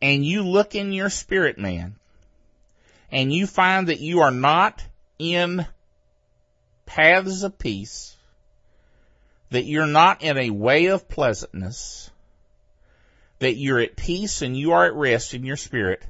and 0.00 0.24
you 0.24 0.42
look 0.42 0.74
in 0.74 0.92
your 0.92 1.10
spirit 1.10 1.58
man 1.58 1.96
and 3.10 3.32
you 3.32 3.46
find 3.46 3.88
that 3.88 4.00
you 4.00 4.20
are 4.20 4.30
not 4.30 4.82
in 5.18 5.66
paths 6.86 7.42
of 7.42 7.58
peace, 7.58 8.16
that 9.50 9.64
you're 9.64 9.86
not 9.86 10.22
in 10.22 10.38
a 10.38 10.50
way 10.50 10.86
of 10.86 11.08
pleasantness, 11.08 12.10
that 13.40 13.56
you're 13.56 13.80
at 13.80 13.96
peace 13.96 14.42
and 14.42 14.56
you 14.56 14.72
are 14.72 14.86
at 14.86 14.94
rest 14.94 15.34
in 15.34 15.44
your 15.44 15.56
spirit, 15.56 16.02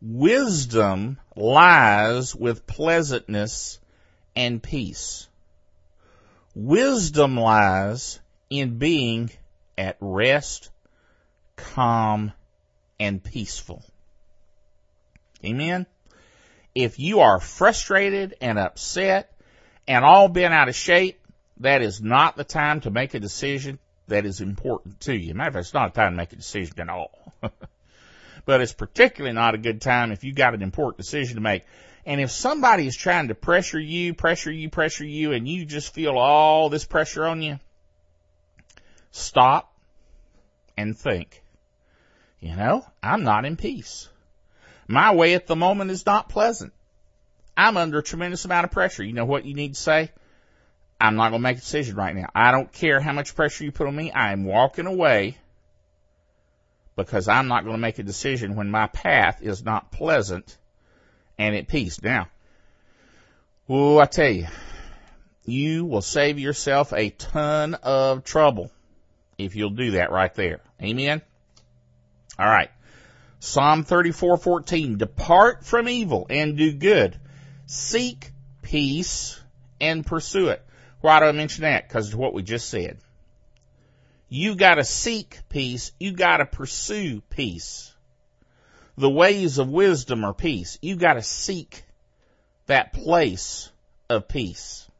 wisdom 0.00 1.18
lies 1.34 2.34
with 2.34 2.66
pleasantness 2.66 3.78
and 4.36 4.62
peace. 4.62 5.26
Wisdom 6.60 7.38
lies 7.38 8.18
in 8.50 8.78
being 8.78 9.30
at 9.78 9.96
rest, 10.00 10.70
calm, 11.54 12.32
and 12.98 13.22
peaceful. 13.22 13.84
Amen? 15.44 15.86
If 16.74 16.98
you 16.98 17.20
are 17.20 17.38
frustrated 17.38 18.34
and 18.40 18.58
upset 18.58 19.32
and 19.86 20.04
all 20.04 20.26
bent 20.26 20.52
out 20.52 20.68
of 20.68 20.74
shape, 20.74 21.20
that 21.60 21.80
is 21.80 22.02
not 22.02 22.36
the 22.36 22.42
time 22.42 22.80
to 22.80 22.90
make 22.90 23.14
a 23.14 23.20
decision 23.20 23.78
that 24.08 24.26
is 24.26 24.40
important 24.40 24.98
to 25.02 25.14
you. 25.14 25.34
Matter 25.34 25.50
of 25.50 25.54
fact, 25.54 25.66
it's 25.66 25.74
not 25.74 25.90
a 25.90 25.92
time 25.92 26.10
to 26.10 26.16
make 26.16 26.32
a 26.32 26.36
decision 26.36 26.80
at 26.80 26.88
all. 26.88 27.34
but 28.46 28.60
it's 28.60 28.72
particularly 28.72 29.32
not 29.32 29.54
a 29.54 29.58
good 29.58 29.80
time 29.80 30.10
if 30.10 30.24
you 30.24 30.32
got 30.32 30.54
an 30.54 30.62
important 30.62 30.96
decision 30.96 31.36
to 31.36 31.40
make. 31.40 31.62
And 32.08 32.22
if 32.22 32.30
somebody 32.30 32.86
is 32.86 32.96
trying 32.96 33.28
to 33.28 33.34
pressure 33.34 33.78
you, 33.78 34.14
pressure 34.14 34.50
you, 34.50 34.70
pressure 34.70 35.04
you, 35.04 35.32
and 35.32 35.46
you 35.46 35.66
just 35.66 35.92
feel 35.92 36.16
all 36.16 36.70
this 36.70 36.86
pressure 36.86 37.26
on 37.26 37.42
you, 37.42 37.60
stop 39.10 39.70
and 40.74 40.96
think. 40.96 41.42
You 42.40 42.56
know, 42.56 42.86
I'm 43.02 43.24
not 43.24 43.44
in 43.44 43.56
peace. 43.56 44.08
My 44.86 45.14
way 45.14 45.34
at 45.34 45.46
the 45.46 45.54
moment 45.54 45.90
is 45.90 46.06
not 46.06 46.30
pleasant. 46.30 46.72
I'm 47.54 47.76
under 47.76 47.98
a 47.98 48.02
tremendous 48.02 48.46
amount 48.46 48.64
of 48.64 48.70
pressure. 48.70 49.04
You 49.04 49.12
know 49.12 49.26
what 49.26 49.44
you 49.44 49.52
need 49.52 49.74
to 49.74 49.80
say? 49.80 50.10
I'm 50.98 51.16
not 51.16 51.28
going 51.28 51.42
to 51.42 51.46
make 51.46 51.58
a 51.58 51.60
decision 51.60 51.94
right 51.94 52.16
now. 52.16 52.30
I 52.34 52.52
don't 52.52 52.72
care 52.72 53.00
how 53.00 53.12
much 53.12 53.34
pressure 53.34 53.64
you 53.64 53.70
put 53.70 53.86
on 53.86 53.94
me. 53.94 54.12
I 54.12 54.32
am 54.32 54.44
walking 54.44 54.86
away 54.86 55.36
because 56.96 57.28
I'm 57.28 57.48
not 57.48 57.64
going 57.64 57.76
to 57.76 57.82
make 57.82 57.98
a 57.98 58.02
decision 58.02 58.56
when 58.56 58.70
my 58.70 58.86
path 58.86 59.42
is 59.42 59.62
not 59.62 59.92
pleasant 59.92 60.56
and 61.38 61.54
at 61.54 61.68
peace. 61.68 62.02
Now, 62.02 62.28
oh, 63.68 63.98
I 63.98 64.06
tell 64.06 64.30
you, 64.30 64.46
you 65.44 65.84
will 65.84 66.02
save 66.02 66.38
yourself 66.38 66.92
a 66.92 67.10
ton 67.10 67.74
of 67.74 68.24
trouble 68.24 68.70
if 69.38 69.56
you'll 69.56 69.70
do 69.70 69.92
that 69.92 70.10
right 70.10 70.34
there. 70.34 70.60
Amen. 70.82 71.22
All 72.38 72.46
right. 72.46 72.70
Psalm 73.40 73.84
34:14 73.84 74.98
Depart 74.98 75.64
from 75.64 75.88
evil 75.88 76.26
and 76.28 76.56
do 76.56 76.72
good. 76.72 77.18
Seek 77.66 78.32
peace 78.62 79.40
and 79.80 80.04
pursue 80.04 80.48
it. 80.48 80.64
Why 81.00 81.20
do 81.20 81.26
I 81.26 81.32
mention 81.32 81.62
that? 81.62 81.94
Of 81.94 82.14
what 82.14 82.34
we 82.34 82.42
just 82.42 82.68
said. 82.68 82.98
You 84.28 84.56
gotta 84.56 84.84
seek 84.84 85.38
peace. 85.48 85.92
You 85.98 86.12
gotta 86.12 86.44
pursue 86.44 87.22
peace. 87.30 87.94
The 88.98 89.08
ways 89.08 89.58
of 89.58 89.68
wisdom 89.68 90.24
are 90.24 90.34
peace. 90.34 90.76
You 90.82 90.96
gotta 90.96 91.22
seek 91.22 91.84
that 92.66 92.92
place 92.92 93.70
of 94.10 94.26
peace. 94.26 94.90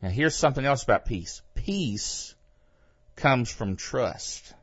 Now 0.00 0.08
here's 0.08 0.34
something 0.34 0.64
else 0.64 0.82
about 0.82 1.04
peace. 1.04 1.42
Peace 1.54 2.34
comes 3.16 3.52
from 3.52 3.76
trust. 3.76 4.54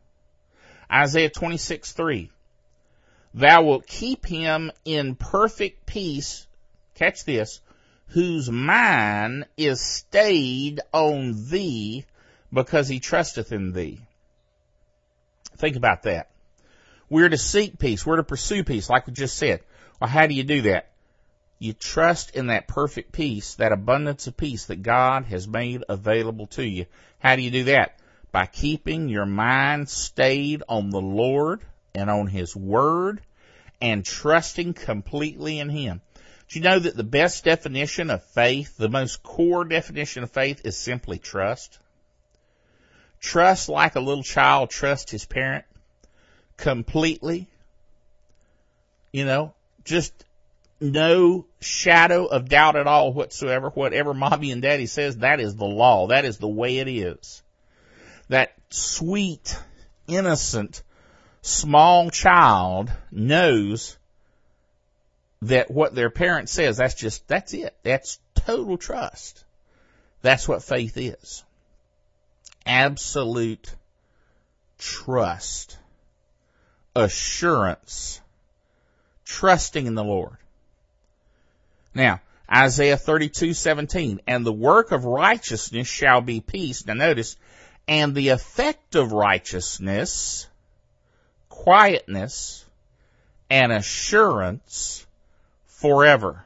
Isaiah 0.91 1.29
26, 1.29 1.91
3. 1.91 2.31
Thou 3.35 3.61
wilt 3.61 3.85
keep 3.85 4.25
him 4.25 4.71
in 4.83 5.13
perfect 5.13 5.85
peace. 5.85 6.47
Catch 6.95 7.23
this. 7.23 7.61
Whose 8.07 8.49
mind 8.49 9.45
is 9.57 9.79
stayed 9.79 10.81
on 10.91 11.49
thee 11.51 12.05
because 12.51 12.87
he 12.87 12.99
trusteth 12.99 13.51
in 13.51 13.73
thee. 13.73 14.01
Think 15.55 15.75
about 15.75 16.01
that. 16.03 16.28
We're 17.09 17.29
to 17.29 17.37
seek 17.37 17.79
peace. 17.79 18.05
We're 18.05 18.17
to 18.17 18.23
pursue 18.23 18.63
peace, 18.63 18.89
like 18.89 19.07
we 19.07 19.13
just 19.13 19.37
said. 19.37 19.61
Well, 19.99 20.09
how 20.09 20.27
do 20.27 20.33
you 20.33 20.43
do 20.43 20.61
that? 20.63 20.91
You 21.57 21.73
trust 21.73 22.35
in 22.35 22.47
that 22.47 22.67
perfect 22.67 23.11
peace, 23.11 23.55
that 23.55 23.71
abundance 23.71 24.27
of 24.27 24.37
peace 24.37 24.65
that 24.65 24.81
God 24.81 25.25
has 25.25 25.47
made 25.47 25.83
available 25.89 26.47
to 26.47 26.63
you. 26.63 26.85
How 27.19 27.35
do 27.35 27.41
you 27.41 27.51
do 27.51 27.63
that? 27.65 27.99
by 28.31 28.45
keeping 28.45 29.09
your 29.09 29.25
mind 29.25 29.89
stayed 29.89 30.63
on 30.69 30.89
the 30.89 31.01
Lord 31.01 31.61
and 31.95 32.09
on 32.09 32.27
His 32.27 32.55
Word 32.55 33.21
and 33.81 34.05
trusting 34.05 34.73
completely 34.73 35.59
in 35.59 35.69
Him. 35.69 36.01
Do 36.47 36.59
you 36.59 36.63
know 36.63 36.79
that 36.79 36.95
the 36.95 37.03
best 37.03 37.43
definition 37.43 38.09
of 38.09 38.23
faith, 38.23 38.77
the 38.77 38.89
most 38.89 39.23
core 39.23 39.65
definition 39.65 40.23
of 40.23 40.31
faith 40.31 40.61
is 40.65 40.77
simply 40.77 41.19
trust? 41.19 41.79
Trust 43.19 43.69
like 43.69 43.95
a 43.95 43.99
little 43.99 44.23
child 44.23 44.69
trusts 44.69 45.11
his 45.11 45.25
parent 45.25 45.65
completely. 46.59 47.47
You 49.11 49.25
know, 49.25 49.53
just 49.83 50.13
no 50.79 51.45
shadow 51.59 52.25
of 52.25 52.47
doubt 52.47 52.75
at 52.75 52.87
all 52.87 53.11
whatsoever. 53.11 53.69
Whatever 53.69 54.13
mommy 54.13 54.51
and 54.51 54.61
daddy 54.61 54.85
says, 54.85 55.17
that 55.17 55.39
is 55.39 55.55
the 55.55 55.65
law. 55.65 56.07
That 56.07 56.25
is 56.25 56.37
the 56.37 56.47
way 56.47 56.77
it 56.77 56.87
is 56.87 57.41
that 58.29 58.53
sweet, 58.69 59.59
innocent, 60.07 60.83
small 61.41 62.09
child 62.09 62.91
knows 63.11 63.97
that 65.41 65.69
what 65.69 65.93
their 65.95 66.09
parent 66.09 66.47
says, 66.47 66.77
that's 66.77 66.95
just, 66.95 67.27
that's 67.27 67.53
it. 67.53 67.75
That's 67.83 68.19
total 68.35 68.77
trust. 68.77 69.43
That's 70.21 70.47
what 70.47 70.63
faith 70.63 70.97
is. 70.97 71.43
Absolute 72.65 73.73
trust. 74.77 75.77
Assurance. 76.99 78.21
Trusting 79.25 79.85
in 79.85 79.95
the 79.95 80.03
Lord. 80.03 80.37
Now, 81.93 82.21
Isaiah 82.51 82.97
32:17, 82.97 84.19
and 84.27 84.45
the 84.45 84.51
work 84.51 84.91
of 84.91 85.05
righteousness 85.05 85.87
shall 85.87 86.21
be 86.21 86.41
peace. 86.41 86.85
Now 86.85 86.95
notice, 86.95 87.37
and 87.87 88.13
the 88.13 88.29
effect 88.29 88.95
of 88.95 89.11
righteousness, 89.11 90.47
quietness, 91.47 92.65
and 93.49 93.71
assurance 93.71 95.05
forever. 95.67 96.43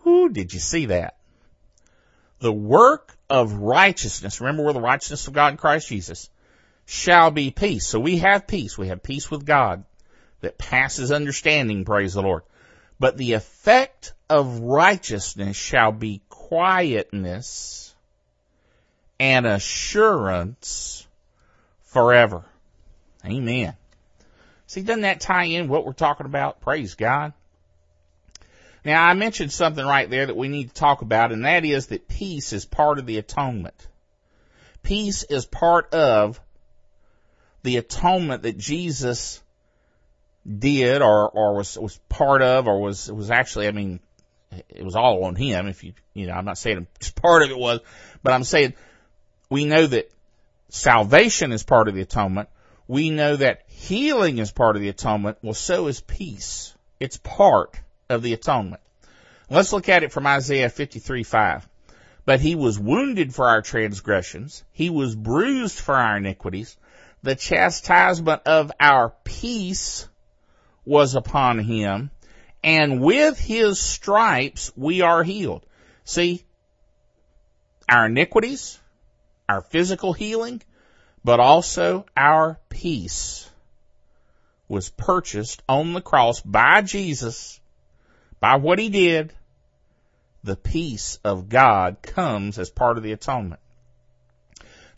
Who 0.00 0.28
did 0.28 0.52
you 0.52 0.60
see 0.60 0.86
that? 0.86 1.16
The 2.40 2.52
work 2.52 3.16
of 3.30 3.54
righteousness, 3.54 4.40
remember 4.40 4.64
we're 4.64 4.72
the 4.72 4.80
righteousness 4.80 5.26
of 5.26 5.32
God 5.32 5.52
in 5.52 5.56
Christ 5.56 5.88
Jesus, 5.88 6.28
shall 6.86 7.30
be 7.30 7.50
peace. 7.50 7.86
So 7.86 8.00
we 8.00 8.18
have 8.18 8.46
peace. 8.46 8.78
We 8.78 8.88
have 8.88 9.02
peace 9.02 9.30
with 9.30 9.44
God 9.44 9.84
that 10.40 10.56
passes 10.56 11.10
understanding, 11.10 11.84
praise 11.84 12.14
the 12.14 12.22
Lord. 12.22 12.42
But 12.98 13.18
the 13.18 13.34
effect 13.34 14.14
of 14.30 14.60
righteousness 14.60 15.56
shall 15.56 15.92
be 15.92 16.22
quietness 16.30 17.94
and 19.18 19.46
assurance 19.46 21.06
forever. 21.82 22.44
Amen. 23.24 23.74
See, 24.66 24.82
doesn't 24.82 25.02
that 25.02 25.20
tie 25.20 25.44
in 25.44 25.68
what 25.68 25.84
we're 25.84 25.92
talking 25.92 26.26
about? 26.26 26.60
Praise 26.60 26.94
God. 26.94 27.32
Now, 28.84 29.04
I 29.04 29.14
mentioned 29.14 29.50
something 29.50 29.84
right 29.84 30.08
there 30.08 30.26
that 30.26 30.36
we 30.36 30.48
need 30.48 30.68
to 30.68 30.74
talk 30.74 31.02
about, 31.02 31.32
and 31.32 31.44
that 31.44 31.64
is 31.64 31.88
that 31.88 32.06
peace 32.06 32.52
is 32.52 32.64
part 32.64 33.00
of 33.00 33.06
the 33.06 33.18
atonement. 33.18 33.88
Peace 34.84 35.24
is 35.24 35.44
part 35.44 35.92
of 35.92 36.40
the 37.66 37.78
atonement 37.78 38.44
that 38.44 38.56
Jesus 38.56 39.42
did 40.46 41.02
or, 41.02 41.28
or 41.28 41.56
was, 41.56 41.76
was 41.76 41.98
part 42.08 42.40
of 42.40 42.68
or 42.68 42.80
was, 42.80 43.10
was 43.10 43.32
actually, 43.32 43.66
I 43.66 43.72
mean, 43.72 43.98
it 44.68 44.84
was 44.84 44.94
all 44.94 45.24
on 45.24 45.34
him 45.34 45.66
if 45.66 45.82
you, 45.82 45.92
you 46.14 46.28
know, 46.28 46.34
I'm 46.34 46.44
not 46.44 46.58
saying 46.58 46.86
just 47.00 47.16
part 47.16 47.42
of 47.42 47.50
it 47.50 47.58
was, 47.58 47.80
but 48.22 48.32
I'm 48.32 48.44
saying 48.44 48.74
we 49.50 49.64
know 49.64 49.84
that 49.84 50.08
salvation 50.68 51.50
is 51.50 51.64
part 51.64 51.88
of 51.88 51.94
the 51.94 52.02
atonement. 52.02 52.48
We 52.86 53.10
know 53.10 53.34
that 53.34 53.64
healing 53.66 54.38
is 54.38 54.52
part 54.52 54.76
of 54.76 54.82
the 54.82 54.88
atonement. 54.88 55.38
Well, 55.42 55.54
so 55.54 55.88
is 55.88 56.00
peace. 56.00 56.72
It's 57.00 57.16
part 57.16 57.80
of 58.08 58.22
the 58.22 58.32
atonement. 58.32 58.80
Let's 59.50 59.72
look 59.72 59.88
at 59.88 60.04
it 60.04 60.12
from 60.12 60.28
Isaiah 60.28 60.70
53 60.70 61.24
5. 61.24 61.68
But 62.24 62.40
he 62.40 62.54
was 62.54 62.78
wounded 62.78 63.34
for 63.34 63.48
our 63.48 63.62
transgressions. 63.62 64.62
He 64.72 64.88
was 64.88 65.16
bruised 65.16 65.80
for 65.80 65.96
our 65.96 66.16
iniquities. 66.16 66.76
The 67.22 67.34
chastisement 67.34 68.42
of 68.46 68.70
our 68.78 69.12
peace 69.24 70.08
was 70.84 71.14
upon 71.14 71.58
him. 71.58 72.10
And 72.62 73.00
with 73.00 73.38
his 73.38 73.80
stripes 73.80 74.72
we 74.76 75.00
are 75.02 75.22
healed. 75.22 75.66
See, 76.04 76.44
our 77.88 78.06
iniquities, 78.06 78.78
our 79.48 79.60
physical 79.60 80.12
healing, 80.12 80.62
but 81.24 81.40
also 81.40 82.06
our 82.16 82.58
peace 82.68 83.48
was 84.68 84.90
purchased 84.90 85.62
on 85.68 85.92
the 85.92 86.00
cross 86.00 86.40
by 86.40 86.82
Jesus, 86.82 87.60
by 88.40 88.56
what 88.56 88.78
he 88.78 88.88
did. 88.88 89.32
The 90.42 90.56
peace 90.56 91.18
of 91.24 91.48
God 91.48 92.02
comes 92.02 92.58
as 92.58 92.70
part 92.70 92.96
of 92.96 93.02
the 93.02 93.12
atonement. 93.12 93.60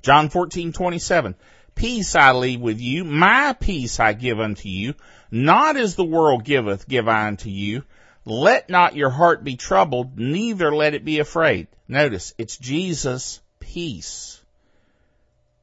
John 0.02 0.28
14, 0.28 0.72
27. 0.72 1.34
Peace 1.78 2.16
I 2.16 2.32
leave 2.32 2.60
with 2.60 2.80
you, 2.80 3.04
my 3.04 3.52
peace 3.52 4.00
I 4.00 4.12
give 4.12 4.40
unto 4.40 4.68
you, 4.68 4.94
not 5.30 5.76
as 5.76 5.94
the 5.94 6.02
world 6.02 6.42
giveth 6.42 6.88
give 6.88 7.06
I 7.06 7.28
unto 7.28 7.50
you. 7.50 7.84
Let 8.24 8.68
not 8.68 8.96
your 8.96 9.10
heart 9.10 9.44
be 9.44 9.54
troubled, 9.54 10.18
neither 10.18 10.74
let 10.74 10.94
it 10.94 11.04
be 11.04 11.20
afraid. 11.20 11.68
Notice, 11.86 12.34
it's 12.36 12.56
Jesus' 12.56 13.40
peace. 13.60 14.40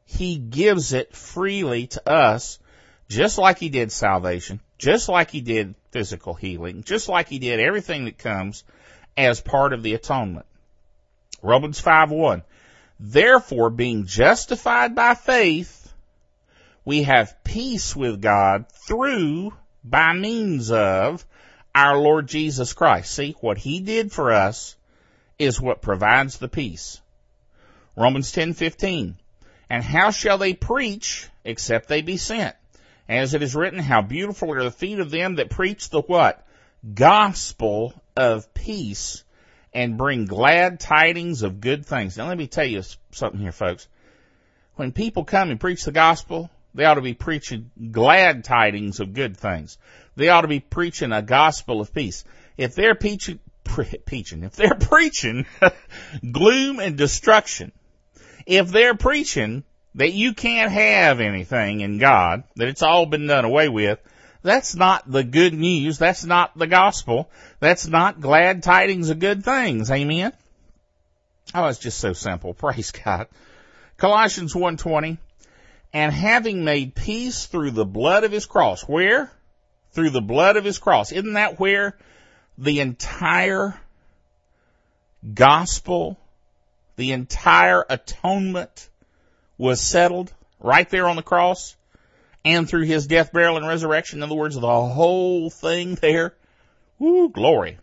He 0.06 0.38
gives 0.38 0.94
it 0.94 1.14
freely 1.14 1.88
to 1.88 2.10
us, 2.10 2.60
just 3.10 3.38
like 3.38 3.60
He 3.60 3.68
did 3.68 3.92
salvation, 3.92 4.62
just 4.78 5.10
like 5.10 5.32
He 5.32 5.42
did 5.42 5.76
physical 5.92 6.34
healing, 6.34 6.84
just 6.84 7.10
like 7.10 7.28
He 7.28 7.40
did 7.40 7.60
everything 7.60 8.06
that 8.06 8.18
comes 8.18 8.64
as 9.18 9.42
part 9.42 9.74
of 9.74 9.84
the 9.84 9.96
atonement. 9.96 10.46
Romans 11.42 11.82
5 11.82 12.12
1. 12.12 12.42
Therefore, 13.02 13.70
being 13.70 14.06
justified 14.06 14.96
by 14.96 15.16
faith, 15.16 15.75
we 16.86 17.04
have 17.04 17.44
peace 17.44 17.96
with 17.96 18.22
God 18.22 18.66
through, 18.88 19.54
by 19.84 20.14
means 20.14 20.72
of, 20.72 21.26
our 21.74 21.98
Lord 21.98 22.28
Jesus 22.28 22.74
Christ. 22.74 23.14
See, 23.14 23.36
what 23.42 23.58
He 23.58 23.80
did 23.82 24.12
for 24.12 24.32
us 24.32 24.78
is 25.38 25.60
what 25.60 25.82
provides 25.82 26.38
the 26.38 26.48
peace. 26.48 27.02
Romans 27.98 28.32
10:15. 28.32 29.16
And 29.70 29.84
how 29.84 30.12
shall 30.12 30.38
they 30.38 30.54
preach 30.54 31.28
except 31.44 31.88
they 31.88 32.02
be 32.02 32.18
sent? 32.18 32.56
As 33.10 33.34
it 33.34 33.42
is 33.42 33.56
written, 33.56 33.80
how 33.80 34.02
beautiful 34.02 34.52
are 34.52 34.64
the 34.64 34.72
feet 34.72 35.00
of 35.00 35.12
them 35.12 35.36
that 35.36 35.50
preach 35.50 35.90
the 35.90 36.02
what? 36.02 36.46
Gospel 36.94 37.94
of 38.16 38.54
peace 38.54 39.24
and 39.74 39.98
bring 39.98 40.26
glad 40.26 40.80
tidings 40.80 41.42
of 41.42 41.62
good 41.62 41.86
things. 41.86 42.16
Now 42.16 42.28
let 42.28 42.38
me 42.38 42.48
tell 42.48 42.66
you 42.66 42.84
something 43.12 43.42
here, 43.42 43.52
folks. 43.52 43.88
When 44.76 44.92
people 44.92 45.24
come 45.24 45.52
and 45.52 45.60
preach 45.60 45.84
the 45.84 45.92
gospel, 45.92 46.50
they 46.76 46.86
ought 46.86 46.96
to 46.96 47.02
be 47.02 47.14
preaching 47.14 47.72
glad 47.92 48.44
tidings 48.44 49.00
of 49.00 49.14
good 49.14 49.38
things. 49.38 49.78
They 50.16 50.30
ought 50.30 50.42
to 50.42 50.48
be 50.48 50.60
preaching 50.60 51.12
a 51.12 51.22
gospel 51.22 51.82
of 51.82 51.94
peace. 51.94 52.26
If 52.58 52.76
they're 52.76 52.96
preaching, 52.96 53.40
preaching, 53.64 54.44
if 54.44 54.56
they're 54.56 54.76
preaching 54.80 55.46
gloom 56.32 56.80
and 56.80 56.98
destruction, 56.98 57.72
if 58.46 58.70
they're 58.70 58.96
preaching 58.96 59.64
that 59.96 60.12
you 60.12 60.34
can't 60.34 60.72
have 60.72 61.22
anything 61.22 61.80
in 61.80 61.98
God, 61.98 62.44
that 62.58 62.68
it's 62.68 62.84
all 62.84 63.06
been 63.06 63.28
done 63.28 63.46
away 63.46 63.70
with, 63.70 64.00
that's 64.44 64.76
not 64.76 65.10
the 65.10 65.24
good 65.24 65.54
news. 65.54 65.98
That's 65.98 66.26
not 66.26 66.58
the 66.58 66.68
gospel. 66.68 67.32
That's 67.60 67.88
not 67.88 68.20
glad 68.20 68.64
tidings 68.64 69.10
of 69.10 69.20
good 69.20 69.44
things. 69.44 69.90
Amen. 69.90 70.34
Oh, 71.56 71.68
it's 71.68 71.80
just 71.80 72.00
so 72.00 72.14
simple. 72.14 72.54
Praise 72.54 72.92
God. 72.92 73.28
Colossians 73.98 74.54
1:20 74.54 75.18
and 75.96 76.14
having 76.14 76.66
made 76.66 76.94
peace 76.94 77.46
through 77.46 77.72
the 77.72 77.86
blood 77.86 78.26
of 78.26 78.32
his 78.34 78.46
cross. 78.46 78.82
Where? 78.82 79.32
Through 79.94 80.10
the 80.10 80.22
blood 80.22 80.58
of 80.58 80.66
his 80.66 80.78
cross. 80.78 81.14
Isn't 81.14 81.34
that 81.34 81.58
where 81.58 81.98
the 82.58 82.82
entire 82.82 83.80
gospel, 85.34 86.20
the 86.98 87.14
entire 87.14 87.86
atonement 87.90 88.90
was 89.58 89.80
settled 89.80 90.34
right 90.60 90.90
there 90.90 91.08
on 91.08 91.16
the 91.16 91.24
cross 91.24 91.78
and 92.44 92.68
through 92.68 92.84
his 92.84 93.08
death, 93.08 93.32
burial, 93.32 93.56
and 93.56 93.66
resurrection. 93.66 94.20
In 94.20 94.24
other 94.24 94.36
words, 94.36 94.56
the 94.56 94.68
whole 94.68 95.50
thing 95.50 95.96
there. 95.96 96.34
Woo, 97.00 97.30
glory. 97.30 97.78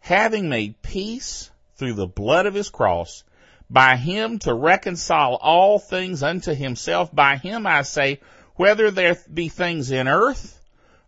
Having 0.00 0.50
made 0.50 0.82
peace 0.82 1.50
through 1.76 1.94
the 1.94 2.06
blood 2.06 2.44
of 2.44 2.52
his 2.52 2.68
cross, 2.68 3.24
by 3.70 3.96
him 3.96 4.38
to 4.40 4.54
reconcile 4.54 5.34
all 5.34 5.78
things 5.78 6.22
unto 6.22 6.54
himself. 6.54 7.14
By 7.14 7.36
him 7.36 7.66
I 7.66 7.82
say, 7.82 8.20
whether 8.56 8.90
there 8.90 9.16
be 9.32 9.48
things 9.48 9.90
in 9.90 10.08
earth 10.08 10.60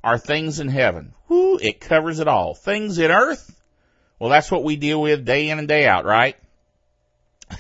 or 0.03 0.19
things 0.19 0.61
in 0.61 0.69
heaven. 0.69 1.15
Whoo, 1.29 1.59
it 1.59 1.81
covers 1.81 2.21
it 2.21 2.29
all. 2.29 2.55
Things 2.55 2.99
in 2.99 3.11
earth, 3.11 3.55
well, 4.19 4.31
that's 4.31 4.51
what 4.51 4.65
we 4.65 4.77
deal 4.77 5.01
with 5.01 5.25
day 5.25 5.51
in 5.51 5.59
and 5.59 5.69
day 5.69 5.87
out, 5.87 6.05
right? 6.05 6.37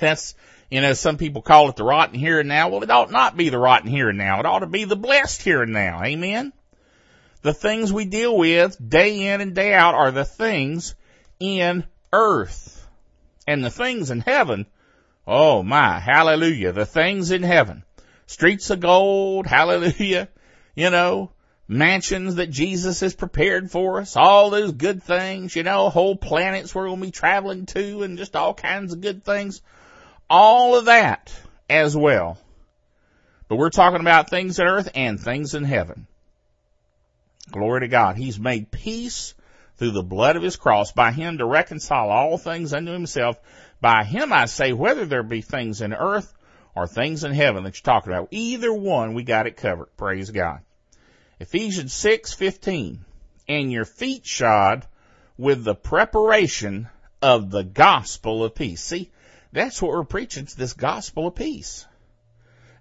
That's, 0.00 0.34
you 0.70 0.80
know, 0.80 0.94
some 0.94 1.16
people 1.16 1.42
call 1.42 1.68
it 1.68 1.76
the 1.76 1.84
rotten 1.84 2.18
here 2.18 2.40
and 2.40 2.48
now. 2.48 2.68
Well, 2.68 2.82
it 2.82 2.90
ought 2.90 3.10
not 3.10 3.36
be 3.36 3.48
the 3.48 3.58
rotten 3.58 3.88
here 3.88 4.08
and 4.08 4.18
now. 4.18 4.40
It 4.40 4.46
ought 4.46 4.60
to 4.60 4.66
be 4.66 4.84
the 4.84 4.96
blessed 4.96 5.42
here 5.42 5.62
and 5.62 5.72
now. 5.72 6.02
Amen? 6.02 6.52
The 7.42 7.54
things 7.54 7.92
we 7.92 8.06
deal 8.06 8.36
with 8.36 8.76
day 8.88 9.28
in 9.28 9.40
and 9.40 9.54
day 9.54 9.74
out 9.74 9.94
are 9.94 10.10
the 10.10 10.24
things 10.24 10.94
in 11.38 11.84
earth. 12.12 12.84
And 13.46 13.64
the 13.64 13.70
things 13.70 14.10
in 14.10 14.20
heaven, 14.20 14.66
oh 15.26 15.62
my, 15.62 15.98
hallelujah, 15.98 16.72
the 16.72 16.86
things 16.86 17.30
in 17.30 17.42
heaven. 17.42 17.84
Streets 18.26 18.70
of 18.70 18.80
gold, 18.80 19.46
hallelujah, 19.48 20.28
you 20.74 20.90
know, 20.90 21.30
mansions 21.68 22.36
that 22.36 22.50
Jesus 22.50 23.00
has 23.00 23.14
prepared 23.14 23.70
for 23.70 24.00
us, 24.00 24.16
all 24.16 24.50
those 24.50 24.72
good 24.72 25.02
things, 25.02 25.56
you 25.56 25.62
know, 25.62 25.90
whole 25.90 26.16
planets 26.16 26.74
we're 26.74 26.86
going 26.86 27.00
to 27.00 27.06
be 27.06 27.10
traveling 27.10 27.66
to 27.66 28.02
and 28.02 28.18
just 28.18 28.36
all 28.36 28.54
kinds 28.54 28.92
of 28.92 29.00
good 29.00 29.24
things. 29.24 29.62
All 30.28 30.76
of 30.76 30.86
that 30.86 31.32
as 31.68 31.96
well. 31.96 32.38
But 33.48 33.56
we're 33.56 33.70
talking 33.70 34.00
about 34.00 34.28
things 34.28 34.58
in 34.58 34.66
earth 34.66 34.90
and 34.94 35.20
things 35.20 35.54
in 35.54 35.64
heaven. 35.64 36.06
Glory 37.50 37.80
to 37.80 37.88
God. 37.88 38.16
He's 38.16 38.40
made 38.40 38.72
peace 38.72 39.34
through 39.76 39.92
the 39.92 40.02
blood 40.02 40.36
of 40.36 40.42
his 40.42 40.56
cross 40.56 40.92
by 40.92 41.12
him 41.12 41.38
to 41.38 41.46
reconcile 41.46 42.10
all 42.10 42.38
things 42.38 42.72
unto 42.72 42.90
himself. 42.90 43.38
By 43.86 44.02
him 44.02 44.32
I 44.32 44.46
say, 44.46 44.72
whether 44.72 45.06
there 45.06 45.22
be 45.22 45.42
things 45.42 45.80
in 45.80 45.94
earth 45.94 46.34
or 46.74 46.88
things 46.88 47.22
in 47.22 47.30
heaven 47.32 47.62
that 47.62 47.76
you're 47.76 47.94
talking 47.94 48.12
about, 48.12 48.26
either 48.32 48.74
one 48.74 49.14
we 49.14 49.22
got 49.22 49.46
it 49.46 49.56
covered. 49.56 49.96
Praise 49.96 50.32
God. 50.32 50.58
Ephesians 51.38 51.94
6:15 51.94 53.04
and 53.46 53.70
your 53.70 53.84
feet 53.84 54.26
shod 54.26 54.88
with 55.38 55.62
the 55.62 55.76
preparation 55.76 56.88
of 57.22 57.52
the 57.52 57.62
gospel 57.62 58.42
of 58.42 58.56
peace. 58.56 58.82
See, 58.82 59.12
that's 59.52 59.80
what 59.80 59.92
we're 59.92 60.02
preaching, 60.02 60.42
it's 60.42 60.54
this 60.54 60.72
gospel 60.72 61.28
of 61.28 61.36
peace. 61.36 61.86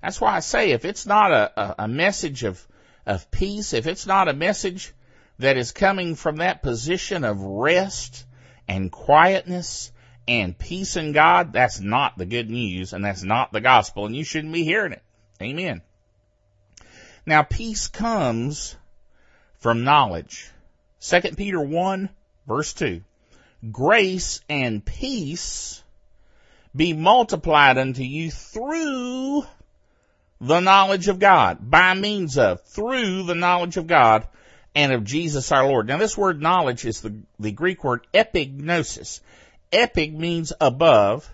That's 0.01 0.19
why 0.19 0.35
I 0.35 0.39
say 0.39 0.71
if 0.71 0.85
it's 0.85 1.05
not 1.05 1.31
a, 1.31 1.51
a, 1.55 1.75
a 1.83 1.87
message 1.87 2.43
of, 2.43 2.67
of 3.05 3.29
peace, 3.29 3.73
if 3.73 3.85
it's 3.85 4.07
not 4.07 4.27
a 4.27 4.33
message 4.33 4.91
that 5.37 5.55
is 5.55 5.71
coming 5.71 6.15
from 6.15 6.37
that 6.37 6.63
position 6.63 7.23
of 7.23 7.43
rest 7.43 8.25
and 8.67 8.91
quietness 8.91 9.91
and 10.27 10.57
peace 10.57 10.95
in 10.95 11.11
God, 11.11 11.53
that's 11.53 11.79
not 11.79 12.17
the 12.17 12.25
good 12.25 12.49
news 12.49 12.93
and 12.93 13.03
that's 13.03 13.23
not 13.23 13.51
the 13.51 13.61
gospel 13.61 14.05
and 14.05 14.15
you 14.15 14.23
shouldn't 14.23 14.53
be 14.53 14.63
hearing 14.63 14.93
it. 14.93 15.03
Amen. 15.41 15.81
Now 17.25 17.43
peace 17.43 17.87
comes 17.87 18.75
from 19.59 19.83
knowledge. 19.83 20.49
2 21.01 21.21
Peter 21.35 21.59
1 21.59 22.09
verse 22.47 22.73
2. 22.73 23.01
Grace 23.71 24.41
and 24.49 24.83
peace 24.85 25.83
be 26.75 26.93
multiplied 26.93 27.77
unto 27.77 28.03
you 28.03 28.29
through 28.29 29.43
the 30.41 30.59
knowledge 30.59 31.07
of 31.07 31.19
God, 31.19 31.57
by 31.61 31.93
means 31.93 32.37
of, 32.37 32.61
through 32.63 33.23
the 33.23 33.35
knowledge 33.35 33.77
of 33.77 33.87
God 33.87 34.27
and 34.75 34.91
of 34.91 35.05
Jesus 35.05 35.51
our 35.51 35.65
Lord. 35.65 35.87
Now 35.87 35.97
this 35.97 36.17
word 36.17 36.41
knowledge 36.41 36.85
is 36.85 37.01
the, 37.01 37.15
the 37.39 37.51
Greek 37.51 37.83
word 37.83 38.05
epignosis. 38.13 39.21
Epig 39.71 40.13
means 40.13 40.53
above, 40.59 41.29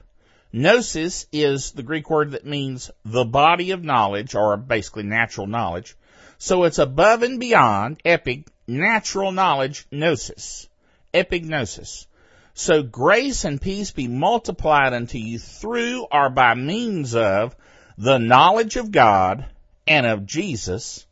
Gnosis 0.53 1.27
is 1.31 1.71
the 1.71 1.83
Greek 1.83 2.09
word 2.09 2.31
that 2.31 2.45
means 2.45 2.91
the 3.05 3.23
body 3.23 3.71
of 3.71 3.83
knowledge, 3.83 4.35
or 4.35 4.57
basically 4.57 5.03
natural 5.03 5.47
knowledge. 5.47 5.95
So 6.37 6.63
it's 6.63 6.79
above 6.79 7.23
and 7.23 7.39
beyond, 7.39 8.01
epic, 8.03 8.47
natural 8.67 9.31
knowledge, 9.31 9.85
gnosis. 9.91 10.67
Epignosis. 11.13 12.07
So 12.53 12.83
grace 12.83 13.45
and 13.45 13.61
peace 13.61 13.91
be 13.91 14.07
multiplied 14.07 14.93
unto 14.93 15.17
you 15.17 15.39
through 15.39 16.07
or 16.11 16.29
by 16.29 16.55
means 16.55 17.15
of 17.15 17.55
the 17.97 18.17
knowledge 18.17 18.75
of 18.75 18.91
God 18.91 19.45
and 19.87 20.05
of 20.05 20.25
Jesus 20.25 21.05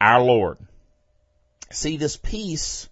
our 0.00 0.22
Lord. 0.22 0.58
See, 1.70 1.96
this 1.96 2.16
peace 2.16 2.88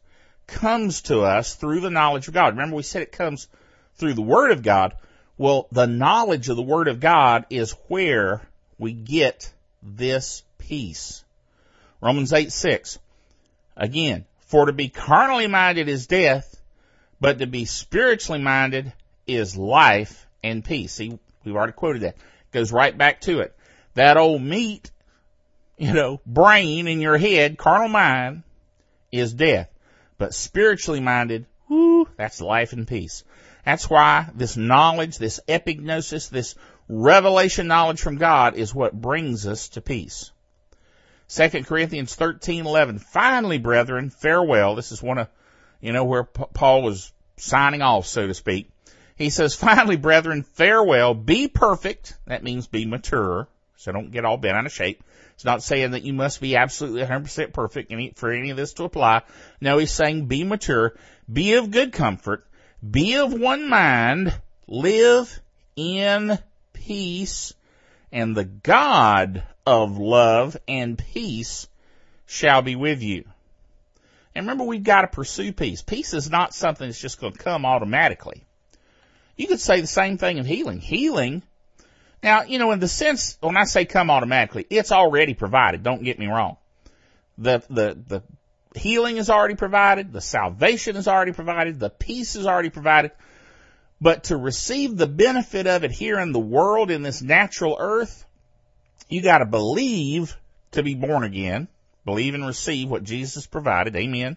comes 0.47 1.03
to 1.03 1.21
us 1.21 1.55
through 1.55 1.81
the 1.81 1.91
knowledge 1.91 2.29
of 2.29 2.35
God. 2.35 2.55
Remember 2.55 2.77
we 2.77 2.83
said 2.83 3.03
it 3.03 3.13
comes 3.13 3.49
through 3.97 4.15
the 4.15 4.23
Word 4.23 4.53
of 4.53 4.63
God. 4.63 4.95
Well, 5.39 5.69
the 5.71 5.87
knowledge 5.87 6.49
of 6.49 6.57
the 6.57 6.63
Word 6.63 6.89
of 6.89 7.01
God 7.01 7.47
is 7.51 7.73
where 7.89 8.43
we 8.79 8.93
get 8.93 9.53
this 9.83 10.43
peace. 10.59 11.25
Romans 12.01 12.33
8, 12.33 12.53
6. 12.53 12.99
Again, 13.77 14.25
for 14.41 14.67
to 14.67 14.73
be 14.73 14.89
carnally 14.89 15.47
minded 15.47 15.89
is 15.89 16.07
death, 16.07 16.61
but 17.21 17.39
to 17.39 17.47
be 17.47 17.65
spiritually 17.65 18.41
minded 18.41 18.93
is 19.27 19.57
life 19.57 20.27
and 20.43 20.65
peace. 20.65 20.93
See, 20.93 21.19
we've 21.45 21.57
already 21.57 21.73
quoted 21.73 22.03
that. 22.03 22.17
Goes 22.53 22.73
right 22.73 22.97
back 22.97 23.23
to 23.23 23.41
it. 23.41 23.55
That 23.95 24.17
old 24.17 24.43
meat, 24.43 24.91
you 25.77 25.93
know, 25.93 26.21
brain 26.25 26.87
in 26.87 27.01
your 27.01 27.19
head, 27.19 27.59
carnal 27.59 27.89
mind, 27.89 28.43
is 29.11 29.35
death. 29.35 29.69
But 30.19 30.33
spiritually 30.33 31.01
minded, 31.01 31.47
whoo, 31.69 32.09
that's 32.17 32.41
life 32.41 32.73
and 32.73 32.87
peace. 32.87 33.25
That's 33.67 33.91
why 33.91 34.29
this 34.33 34.57
knowledge, 34.57 35.19
this 35.19 35.41
epignosis, 35.49 36.31
this 36.31 36.55
revelation 36.89 37.67
knowledge 37.67 38.01
from 38.01 38.17
God 38.17 38.55
is 38.55 38.73
what 38.73 38.99
brings 38.99 39.45
us 39.45 39.71
to 39.71 39.81
peace. 39.81 40.31
2 41.29 41.65
Corinthians 41.65 42.15
13:11 42.15 43.01
Finally 43.01 43.59
brethren 43.59 44.09
farewell. 44.11 44.77
This 44.77 44.93
is 44.93 45.03
one 45.03 45.19
of 45.19 45.29
you 45.81 45.93
know 45.93 46.05
where 46.05 46.23
Paul 46.23 46.83
was 46.83 47.13
signing 47.39 47.83
off 47.83 48.07
so 48.07 48.29
to 48.29 48.35
speak. 48.35 48.71
He 49.17 49.31
says 49.31 49.57
finally 49.57 49.97
brethren 49.97 50.45
farewell. 50.45 51.15
Be 51.15 51.49
perfect. 51.49 52.17
That 52.27 52.45
means 52.45 52.69
be 52.69 52.87
mature. 52.87 53.49
So 53.79 53.91
don't 53.91 54.13
get 54.13 54.25
all 54.25 54.37
bent 54.37 54.57
out 54.57 54.67
of 54.67 54.73
shape. 54.73 55.03
It's 55.35 55.45
not 55.45 55.65
saying 55.65 55.91
that 55.91 56.05
you 56.05 56.13
must 56.13 56.41
be 56.41 56.55
absolutely 56.55 57.03
100% 57.03 57.53
perfect 57.53 57.93
for 58.17 58.31
any 58.31 58.51
of 58.51 58.57
this 58.57 58.75
to 58.75 58.85
apply. 58.85 59.23
No 59.61 59.79
he's 59.79 59.91
saying 59.91 60.27
be 60.27 60.45
mature. 60.45 60.95
Be 61.31 61.55
of 61.55 61.73
good 61.73 61.93
comfort 61.93 62.46
be 62.89 63.17
of 63.17 63.33
one 63.33 63.69
mind 63.69 64.35
live 64.67 65.41
in 65.77 66.39
peace 66.73 67.55
and 68.13 68.37
the 68.37 68.45
God 68.45 69.43
of 69.67 69.99
love 69.99 70.57
and 70.69 70.97
peace 70.97 71.69
shall 72.27 72.63
be 72.63 72.77
with 72.77 73.03
you. 73.03 73.25
And 74.35 74.45
remember, 74.45 74.65
we've 74.65 74.85
got 74.85 75.03
to 75.03 75.09
pursue 75.09 75.53
peace. 75.53 75.83
Peace 75.83 76.13
is 76.13 76.31
not 76.31 76.55
something 76.55 76.87
that's 76.87 77.01
just 77.01 77.21
going 77.21 77.33
to 77.33 77.39
come 77.39 77.65
automatically. 77.65 78.45
You 79.37 79.47
could 79.47 79.61
say 79.61 79.81
the 79.81 79.87
same 79.87 80.19
thing 80.19 80.39
of 80.39 80.47
healing. 80.47 80.81
Healing, 80.81 81.43
now, 82.23 82.43
you 82.43 82.59
know, 82.59 82.73
in 82.73 82.81
the 82.81 82.89
sense, 82.89 83.39
when 83.41 83.57
I 83.57 83.65
say 83.65 83.85
come 83.85 84.11
automatically, 84.11 84.67
it's 84.69 84.93
already 84.93 85.35
provided. 85.35 85.83
Don't 85.83 86.03
get 86.03 86.19
me 86.19 86.27
wrong. 86.27 86.57
The, 87.39 87.63
the, 87.69 87.99
the 88.07 88.23
healing 88.77 89.17
is 89.17 89.31
already 89.31 89.55
provided. 89.55 90.13
The 90.13 90.21
salvation 90.21 90.97
is 90.97 91.09
already 91.09 91.33
provided. 91.33 91.81
The 91.81 91.91
peace 91.91 92.37
is 92.37 92.47
already 92.47 92.71
provided. 92.71 93.13
But 94.01 94.25
to 94.25 94.37
receive 94.37 94.97
the 94.97 95.07
benefit 95.07 95.67
of 95.67 95.85
it 95.85 95.91
here 95.91 96.19
in 96.19 96.33
the 96.33 96.39
world, 96.39 96.91
in 96.91 97.03
this 97.03 97.23
natural 97.23 97.77
earth, 97.79 98.25
you 99.09 99.23
gotta 99.23 99.47
believe 99.47 100.37
to 100.73 100.83
be 100.83 100.95
born 100.95 101.25
again. 101.25 101.69
Believe 102.05 102.35
and 102.35 102.47
receive 102.47 102.89
what 102.89 103.05
Jesus 103.05 103.47
provided. 103.47 103.97
Amen. 103.97 104.37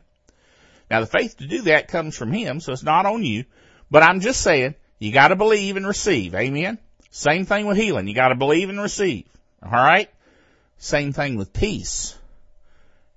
Now 0.90 1.02
the 1.02 1.06
faith 1.06 1.38
to 1.38 1.48
do 1.48 1.64
that 1.64 1.88
comes 1.88 2.16
from 2.16 2.32
Him, 2.32 2.60
so 2.60 2.72
it's 2.72 2.84
not 2.84 3.06
on 3.06 3.24
you. 3.24 3.46
But 3.92 4.04
I'm 4.04 4.22
just 4.22 4.42
saying, 4.42 4.76
you 4.98 5.12
gotta 5.12 5.36
believe 5.36 5.78
and 5.78 5.88
receive. 5.88 6.36
Amen. 6.36 6.78
Same 7.12 7.46
thing 7.46 7.66
with 7.66 7.78
healing. 7.78 8.08
You 8.08 8.16
gotta 8.16 8.36
believe 8.36 8.70
and 8.70 8.82
receive. 8.82 9.26
Alright? 9.64 10.10
Same 10.78 11.12
thing 11.12 11.36
with 11.36 11.54
peace. 11.54 12.16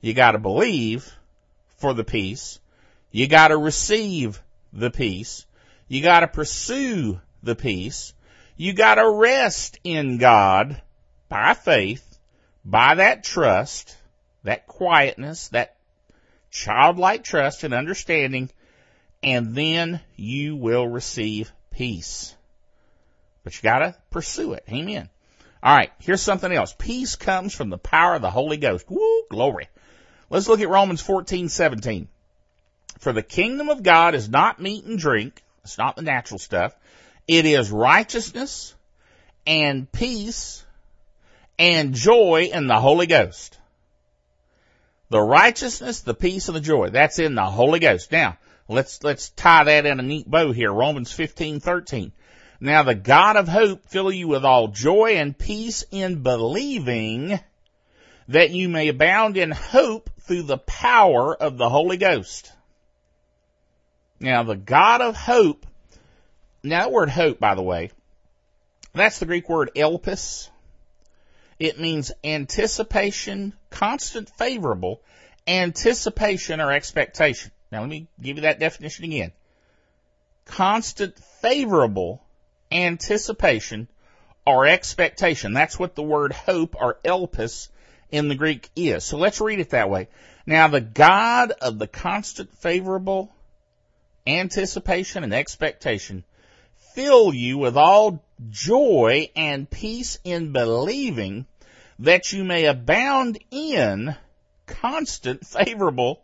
You 0.02 0.14
gotta 0.14 0.38
believe 0.38 1.10
for 1.78 1.94
the 1.94 2.02
peace. 2.04 2.58
You 3.12 3.28
gotta 3.28 3.56
receive 3.56 4.42
the 4.72 4.90
peace. 4.90 5.46
You 5.86 6.02
gotta 6.02 6.26
pursue 6.26 7.20
the 7.42 7.54
peace. 7.54 8.12
You 8.56 8.72
gotta 8.72 9.08
rest 9.08 9.78
in 9.84 10.18
God 10.18 10.82
by 11.28 11.54
faith, 11.54 12.18
by 12.64 12.96
that 12.96 13.22
trust, 13.22 13.96
that 14.42 14.66
quietness, 14.66 15.48
that 15.48 15.76
childlike 16.50 17.22
trust 17.22 17.62
and 17.62 17.72
understanding, 17.72 18.50
and 19.22 19.54
then 19.54 20.00
you 20.16 20.56
will 20.56 20.86
receive 20.86 21.52
peace. 21.70 22.34
But 23.44 23.54
you 23.54 23.62
gotta 23.62 23.94
pursue 24.10 24.54
it. 24.54 24.64
Amen. 24.68 25.08
Alright, 25.64 25.92
here's 26.00 26.22
something 26.22 26.50
else. 26.50 26.74
Peace 26.76 27.14
comes 27.14 27.54
from 27.54 27.70
the 27.70 27.78
power 27.78 28.16
of 28.16 28.22
the 28.22 28.30
Holy 28.30 28.56
Ghost. 28.56 28.90
Woo, 28.90 29.22
glory. 29.30 29.68
Let's 30.32 30.48
look 30.48 30.62
at 30.62 30.70
Romans 30.70 31.02
14, 31.02 31.50
17. 31.50 32.08
For 33.00 33.12
the 33.12 33.22
kingdom 33.22 33.68
of 33.68 33.82
God 33.82 34.14
is 34.14 34.30
not 34.30 34.62
meat 34.62 34.86
and 34.86 34.98
drink, 34.98 35.42
it's 35.62 35.76
not 35.76 35.94
the 35.94 36.00
natural 36.00 36.38
stuff. 36.38 36.74
It 37.28 37.44
is 37.44 37.70
righteousness 37.70 38.74
and 39.46 39.92
peace 39.92 40.64
and 41.58 41.92
joy 41.92 42.48
in 42.50 42.66
the 42.66 42.80
Holy 42.80 43.06
Ghost. 43.06 43.58
The 45.10 45.20
righteousness, 45.20 46.00
the 46.00 46.14
peace, 46.14 46.48
and 46.48 46.56
the 46.56 46.62
joy. 46.62 46.88
That's 46.88 47.18
in 47.18 47.34
the 47.34 47.44
Holy 47.44 47.78
Ghost. 47.78 48.10
Now, 48.10 48.38
let's, 48.68 49.04
let's 49.04 49.28
tie 49.28 49.64
that 49.64 49.84
in 49.84 50.00
a 50.00 50.02
neat 50.02 50.30
bow 50.30 50.52
here. 50.52 50.72
Romans 50.72 51.12
15, 51.12 51.60
13. 51.60 52.10
Now 52.58 52.84
the 52.84 52.94
God 52.94 53.36
of 53.36 53.48
hope 53.48 53.84
fill 53.90 54.10
you 54.10 54.28
with 54.28 54.46
all 54.46 54.68
joy 54.68 55.16
and 55.16 55.36
peace 55.36 55.84
in 55.90 56.22
believing 56.22 57.38
that 58.28 58.50
you 58.50 58.68
may 58.68 58.88
abound 58.88 59.36
in 59.36 59.50
hope 59.50 60.10
through 60.20 60.42
the 60.42 60.58
power 60.58 61.34
of 61.34 61.58
the 61.58 61.68
Holy 61.68 61.96
Ghost. 61.96 62.52
Now 64.20 64.44
the 64.44 64.56
God 64.56 65.00
of 65.00 65.16
hope, 65.16 65.66
now 66.62 66.80
that 66.80 66.92
word 66.92 67.10
hope, 67.10 67.40
by 67.40 67.54
the 67.54 67.62
way, 67.62 67.90
that's 68.92 69.18
the 69.18 69.26
Greek 69.26 69.48
word 69.48 69.70
elpis. 69.74 70.48
It 71.58 71.80
means 71.80 72.12
anticipation, 72.22 73.54
constant 73.70 74.28
favorable, 74.30 75.00
anticipation 75.46 76.60
or 76.60 76.72
expectation. 76.72 77.50
Now 77.70 77.80
let 77.80 77.88
me 77.88 78.06
give 78.20 78.36
you 78.36 78.42
that 78.42 78.60
definition 78.60 79.04
again. 79.04 79.32
Constant 80.44 81.18
favorable 81.40 82.22
anticipation 82.70 83.88
or 84.46 84.66
expectation. 84.66 85.52
That's 85.52 85.78
what 85.78 85.94
the 85.94 86.02
word 86.02 86.32
hope 86.32 86.76
or 86.78 86.98
elpis 87.04 87.68
in 88.12 88.28
the 88.28 88.34
Greek 88.36 88.70
is. 88.76 89.04
So 89.04 89.16
let's 89.16 89.40
read 89.40 89.58
it 89.58 89.70
that 89.70 89.90
way. 89.90 90.08
Now 90.46 90.68
the 90.68 90.80
God 90.80 91.52
of 91.52 91.78
the 91.78 91.88
constant 91.88 92.56
favorable 92.58 93.32
anticipation 94.26 95.24
and 95.24 95.34
expectation 95.34 96.24
fill 96.94 97.32
you 97.34 97.58
with 97.58 97.76
all 97.76 98.22
joy 98.50 99.30
and 99.34 99.68
peace 99.68 100.18
in 100.24 100.52
believing 100.52 101.46
that 101.98 102.32
you 102.32 102.44
may 102.44 102.66
abound 102.66 103.38
in 103.50 104.14
constant 104.66 105.46
favorable 105.46 106.22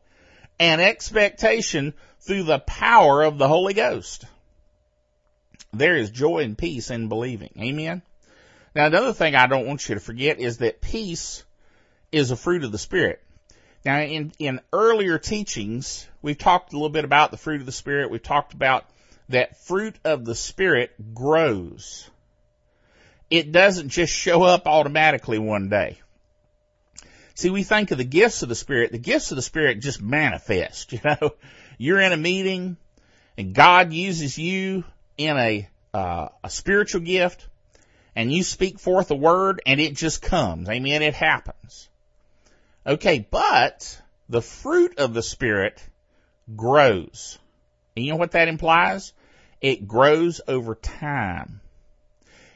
and 0.60 0.80
expectation 0.80 1.94
through 2.20 2.42
the 2.42 2.58
power 2.58 3.22
of 3.22 3.38
the 3.38 3.48
Holy 3.48 3.74
Ghost. 3.74 4.24
There 5.72 5.96
is 5.96 6.10
joy 6.10 6.40
and 6.40 6.58
peace 6.58 6.90
in 6.90 7.08
believing. 7.08 7.52
Amen. 7.58 8.02
Now 8.74 8.86
another 8.86 9.12
thing 9.12 9.34
I 9.34 9.46
don't 9.46 9.66
want 9.66 9.88
you 9.88 9.94
to 9.94 10.00
forget 10.00 10.38
is 10.38 10.58
that 10.58 10.80
peace 10.80 11.44
is 12.12 12.30
a 12.30 12.36
fruit 12.36 12.64
of 12.64 12.72
the 12.72 12.78
Spirit. 12.78 13.22
Now, 13.84 14.00
in, 14.00 14.32
in 14.38 14.60
earlier 14.72 15.18
teachings, 15.18 16.06
we've 16.20 16.38
talked 16.38 16.72
a 16.72 16.76
little 16.76 16.88
bit 16.88 17.04
about 17.04 17.30
the 17.30 17.36
fruit 17.36 17.60
of 17.60 17.66
the 17.66 17.72
Spirit. 17.72 18.10
We've 18.10 18.22
talked 18.22 18.52
about 18.54 18.84
that 19.28 19.56
fruit 19.58 19.96
of 20.04 20.24
the 20.24 20.34
Spirit 20.34 21.14
grows. 21.14 22.08
It 23.30 23.52
doesn't 23.52 23.90
just 23.90 24.12
show 24.12 24.42
up 24.42 24.66
automatically 24.66 25.38
one 25.38 25.68
day. 25.68 25.98
See, 27.34 27.50
we 27.50 27.62
think 27.62 27.90
of 27.92 27.98
the 27.98 28.04
gifts 28.04 28.42
of 28.42 28.48
the 28.48 28.54
Spirit. 28.54 28.90
The 28.90 28.98
gifts 28.98 29.30
of 29.30 29.36
the 29.36 29.42
Spirit 29.42 29.80
just 29.80 30.02
manifest, 30.02 30.92
you 30.92 31.00
know. 31.04 31.34
You're 31.76 32.00
in 32.00 32.12
a 32.12 32.16
meeting 32.16 32.76
and 33.36 33.54
God 33.54 33.92
uses 33.92 34.36
you 34.36 34.82
in 35.16 35.36
a, 35.36 35.68
uh, 35.94 36.28
a 36.42 36.50
spiritual 36.50 37.02
gift 37.02 37.46
and 38.16 38.32
you 38.32 38.42
speak 38.42 38.80
forth 38.80 39.12
a 39.12 39.14
word 39.14 39.62
and 39.64 39.80
it 39.80 39.94
just 39.94 40.20
comes. 40.20 40.68
Amen. 40.68 41.02
It 41.02 41.14
happens. 41.14 41.88
Okay, 42.86 43.26
but 43.30 44.00
the 44.28 44.42
fruit 44.42 44.98
of 44.98 45.14
the 45.14 45.22
Spirit 45.22 45.82
grows. 46.54 47.38
And 47.96 48.04
you 48.04 48.12
know 48.12 48.18
what 48.18 48.32
that 48.32 48.48
implies? 48.48 49.12
It 49.60 49.88
grows 49.88 50.40
over 50.46 50.74
time. 50.74 51.60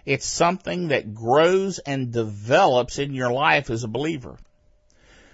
It's 0.04 0.26
something 0.26 0.88
that 0.88 1.14
grows 1.14 1.78
and 1.78 2.12
develops 2.12 2.98
in 2.98 3.14
your 3.14 3.32
life 3.32 3.70
as 3.70 3.84
a 3.84 3.88
believer. 3.88 4.36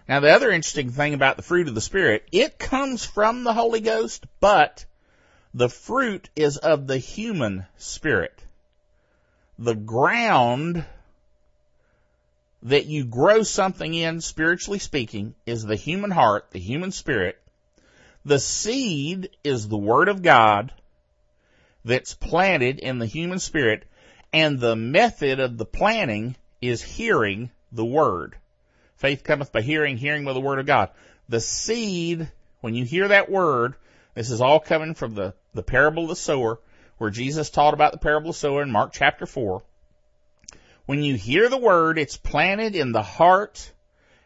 Now 0.09 0.21
the 0.21 0.31
other 0.35 0.51
interesting 0.51 0.91
thing 0.91 1.15
about 1.15 1.37
the 1.37 1.43
fruit 1.43 1.69
of 1.69 1.75
the 1.75 1.81
Spirit, 1.81 2.27
it 2.33 2.59
comes 2.59 3.05
from 3.05 3.45
the 3.45 3.53
Holy 3.53 3.81
Ghost, 3.81 4.27
but 4.41 4.87
the 5.55 5.69
fruit 5.69 6.29
is 6.37 6.57
of 6.57 6.87
the 6.87 6.99
human 6.99 7.67
spirit. 7.77 8.43
The 9.59 9.75
ground 9.75 10.85
that 12.63 12.87
you 12.87 13.05
grow 13.05 13.43
something 13.43 13.95
in, 13.95 14.21
spiritually 14.21 14.79
speaking, 14.79 15.35
is 15.47 15.65
the 15.65 15.77
human 15.77 16.11
heart, 16.11 16.51
the 16.51 16.59
human 16.59 16.93
spirit. 16.93 17.39
The 18.25 18.39
seed 18.39 19.31
is 19.45 19.69
the 19.69 19.79
Word 19.79 20.09
of 20.09 20.23
God, 20.23 20.73
that's 21.85 22.15
planted 22.15 22.79
in 22.79 22.99
the 22.99 23.07
human 23.07 23.39
spirit, 23.39 23.85
and 24.33 24.61
the 24.61 24.77
method 24.77 25.41
of 25.41 25.57
the 25.57 25.65
planting 25.65 26.37
is 26.61 26.83
hearing 26.83 27.51
the 27.73 27.85
word. 27.85 28.37
Faith 28.97 29.25
cometh 29.25 29.53
by 29.53 29.63
hearing, 29.63 29.97
hearing 29.97 30.25
by 30.25 30.33
the 30.33 30.41
word 30.41 30.59
of 30.59 30.67
God. 30.67 30.91
The 31.29 31.41
seed, 31.41 32.31
when 32.61 32.75
you 32.75 32.85
hear 32.85 33.09
that 33.09 33.31
word, 33.31 33.75
this 34.15 34.31
is 34.31 34.41
all 34.41 34.61
coming 34.61 34.95
from 34.95 35.15
the, 35.15 35.35
the 35.55 35.63
parable 35.63 36.05
of 36.05 36.09
the 36.11 36.17
sower, 36.17 36.59
where 36.99 37.11
Jesus 37.11 37.51
taught 37.51 37.75
about 37.75 37.93
the 37.93 37.99
parable 37.99 38.31
of 38.31 38.37
the 38.37 38.41
sower 38.41 38.63
in 38.63 38.71
Mark 38.71 38.93
chapter 38.93 39.25
4. 39.25 39.63
When 40.89 41.03
you 41.03 41.17
hear 41.17 41.51
the 41.51 41.59
word, 41.59 41.99
it's 41.99 42.17
planted 42.17 42.75
in 42.75 42.93
the 42.93 43.03
heart, 43.03 43.71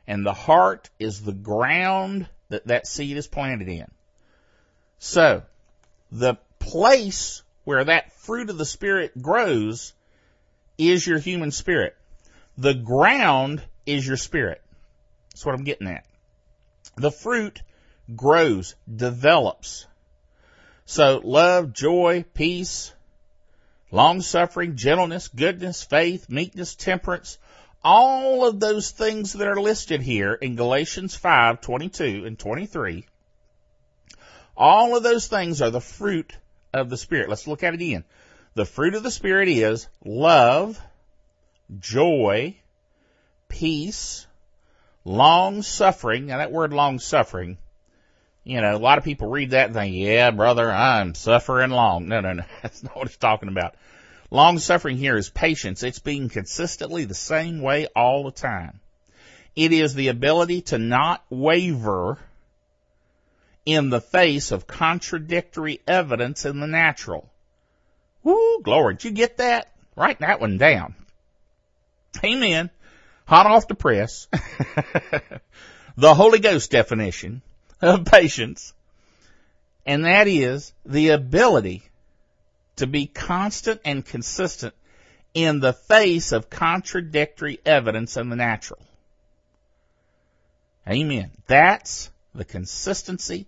and 0.07 0.25
the 0.25 0.33
heart 0.33 0.91
is 0.97 1.21
the 1.21 1.33
ground 1.33 2.29
that 2.51 2.69
that 2.69 2.87
seed 2.87 3.17
is 3.17 3.27
planted 3.27 3.69
in. 3.69 3.91
So, 5.01 5.43
the 6.13 6.37
place 6.61 7.43
where 7.65 7.83
that 7.83 8.13
fruit 8.13 8.49
of 8.49 8.59
the 8.59 8.65
Spirit 8.65 9.21
grows 9.21 9.93
is 10.79 11.05
your 11.05 11.19
human 11.19 11.51
spirit. 11.51 11.97
The 12.57 12.75
ground 12.75 13.61
is 13.85 14.07
your 14.07 14.17
spirit. 14.17 14.63
That's 15.31 15.45
what 15.45 15.57
I'm 15.57 15.65
getting 15.65 15.89
at. 15.89 16.07
The 16.95 17.11
fruit 17.11 17.61
grows, 18.15 18.77
develops. 18.89 19.89
So 20.85 21.21
love, 21.25 21.73
joy, 21.73 22.25
peace, 22.35 22.93
long 23.93 24.23
suffering, 24.23 24.75
gentleness, 24.75 25.29
goodness, 25.29 25.85
faith, 25.85 26.29
meekness, 26.29 26.75
temperance, 26.75 27.39
all 27.85 28.47
of 28.47 28.59
those 28.59 28.91
things 28.91 29.35
that 29.35 29.47
are 29.47 29.61
listed 29.61 30.01
here 30.01 30.33
in 30.33 30.57
Galatians 30.57 31.15
5, 31.15 31.61
22 31.61 32.25
and 32.27 32.39
23, 32.39 33.05
all 34.57 34.97
of 34.97 35.03
those 35.03 35.29
things 35.29 35.61
are 35.61 35.71
the 35.71 35.81
fruit 35.81 36.37
of 36.73 36.89
the 36.91 36.97
Spirit. 36.97 37.29
Let's 37.29 37.47
look 37.47 37.63
at 37.63 37.75
it 37.75 37.81
again. 37.81 38.05
The 38.55 38.65
fruit 38.65 38.95
of 38.95 39.03
the 39.03 39.11
Spirit 39.11 39.49
is 39.49 39.89
love, 40.05 40.81
joy, 41.79 42.57
peace, 43.49 44.27
long 45.05 45.63
suffering. 45.63 46.27
Now 46.27 46.39
that 46.39 46.53
word 46.53 46.73
long 46.73 46.99
suffering, 46.99 47.59
you 48.45 48.61
know, 48.61 48.75
a 48.75 48.79
lot 48.79 48.99
of 48.99 49.05
people 49.05 49.29
read 49.29 49.51
that 49.51 49.67
and 49.67 49.75
think, 49.75 49.95
yeah, 49.95 50.31
brother, 50.31 50.71
I'm 50.71 51.15
suffering 51.15 51.71
long. 51.71 52.09
No, 52.09 52.21
no, 52.21 52.33
no. 52.33 52.45
That's 52.63 52.83
not 52.83 52.97
what 52.97 53.07
it's 53.07 53.17
talking 53.17 53.49
about. 53.49 53.75
Long 54.31 54.59
suffering 54.59 54.97
here 54.97 55.17
is 55.17 55.31
patience. 55.31 55.83
It's 55.83 55.99
being 55.99 56.29
consistently 56.29 57.05
the 57.05 57.15
same 57.15 57.61
way 57.61 57.87
all 57.95 58.25
the 58.25 58.31
time. 58.31 58.81
It 59.55 59.73
is 59.73 59.95
the 59.95 60.09
ability 60.09 60.63
to 60.63 60.79
not 60.79 61.23
waver 61.29 62.19
in 63.67 63.91
the 63.91 64.01
face 64.01 64.51
of 64.51 64.67
contradictory 64.67 65.81
evidence 65.87 66.45
in 66.45 66.59
the 66.59 66.67
natural. 66.67 67.31
Woo, 68.23 68.63
glory. 68.63 68.95
Did 68.95 69.05
you 69.05 69.11
get 69.13 69.37
that? 69.37 69.71
Write 69.95 70.21
that 70.21 70.41
one 70.41 70.57
down. 70.57 70.95
Amen. 72.25 72.71
Hot 73.27 73.47
off 73.47 73.69
the 73.69 73.75
press. 73.75 74.27
the 75.97 76.15
Holy 76.15 76.39
Ghost 76.39 76.71
definition 76.71 77.43
of 77.83 78.05
patience. 78.05 78.73
And 79.85 80.05
that 80.05 80.29
is 80.29 80.73
the 80.87 81.11
ability 81.11 81.83
to 82.77 82.87
be 82.87 83.07
constant 83.07 83.81
and 83.85 84.05
consistent 84.05 84.75
in 85.35 85.61
the 85.61 85.73
face 85.73 86.33
of 86.33 86.51
contradictory 86.51 87.59
evidence 87.67 88.17
in 88.17 88.29
the 88.29 88.37
natural. 88.37 88.81
Amen. 90.89 91.31
That's 91.47 92.11
the 92.35 92.45
consistency. 92.45 93.47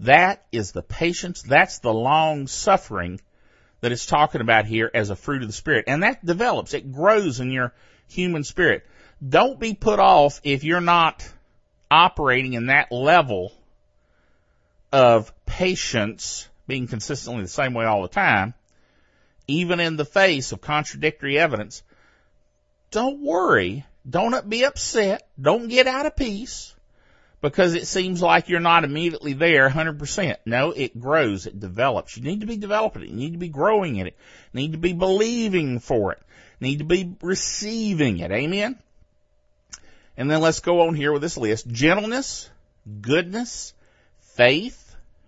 That 0.00 0.44
is 0.50 0.72
the 0.72 0.82
patience. 0.82 1.42
That's 1.42 1.78
the 1.78 1.94
long 1.94 2.46
suffering 2.46 3.20
that 3.80 3.92
it's 3.92 4.06
talking 4.06 4.40
about 4.40 4.66
here 4.66 4.90
as 4.92 5.10
a 5.10 5.16
fruit 5.16 5.42
of 5.42 5.48
the 5.48 5.54
Spirit. 5.54 5.84
And 5.88 6.02
that 6.02 6.24
develops. 6.24 6.74
It 6.74 6.92
grows 6.92 7.40
in 7.40 7.50
your 7.50 7.72
human 8.08 8.44
spirit. 8.44 8.86
Don't 9.26 9.58
be 9.60 9.74
put 9.74 9.98
off 9.98 10.40
if 10.42 10.64
you're 10.64 10.80
not 10.80 11.28
operating 11.90 12.54
in 12.54 12.66
that 12.66 12.90
level 12.90 13.52
of 14.94 15.32
patience, 15.44 16.48
being 16.68 16.86
consistently 16.86 17.42
the 17.42 17.48
same 17.48 17.74
way 17.74 17.84
all 17.84 18.02
the 18.02 18.08
time, 18.08 18.54
even 19.48 19.80
in 19.80 19.96
the 19.96 20.04
face 20.04 20.52
of 20.52 20.60
contradictory 20.60 21.36
evidence. 21.36 21.82
Don't 22.92 23.20
worry. 23.20 23.84
Don't 24.08 24.48
be 24.48 24.64
upset. 24.64 25.26
Don't 25.40 25.66
get 25.66 25.88
out 25.88 26.06
of 26.06 26.14
peace 26.14 26.76
because 27.40 27.74
it 27.74 27.88
seems 27.88 28.22
like 28.22 28.48
you're 28.48 28.60
not 28.60 28.84
immediately 28.84 29.32
there 29.32 29.68
100%. 29.68 30.36
No, 30.46 30.70
it 30.70 31.00
grows. 31.00 31.46
It 31.46 31.58
develops. 31.58 32.16
You 32.16 32.22
need 32.22 32.42
to 32.42 32.46
be 32.46 32.56
developing 32.56 33.02
it. 33.02 33.08
You 33.08 33.16
need 33.16 33.32
to 33.32 33.38
be 33.38 33.48
growing 33.48 33.96
in 33.96 34.06
it. 34.06 34.16
You 34.52 34.60
need 34.60 34.72
to 34.72 34.78
be 34.78 34.92
believing 34.92 35.80
for 35.80 36.12
it. 36.12 36.22
You 36.60 36.68
need 36.68 36.78
to 36.78 36.84
be 36.84 37.16
receiving 37.20 38.20
it. 38.20 38.30
Amen? 38.30 38.78
And 40.16 40.30
then 40.30 40.40
let's 40.40 40.60
go 40.60 40.82
on 40.82 40.94
here 40.94 41.12
with 41.12 41.22
this 41.22 41.36
list. 41.36 41.66
Gentleness, 41.66 42.48
goodness, 43.00 43.74
faith, 44.36 44.83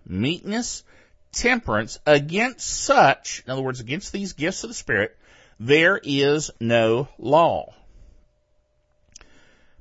meekness, 0.07 0.83
temperance. 1.31 1.99
Against 2.05 2.67
such, 2.67 3.43
in 3.45 3.51
other 3.51 3.61
words, 3.61 3.79
against 3.79 4.11
these 4.11 4.33
gifts 4.33 4.63
of 4.63 4.69
the 4.69 4.73
Spirit, 4.73 5.15
there 5.59 5.99
is 6.01 6.51
no 6.59 7.07
law. 7.17 7.73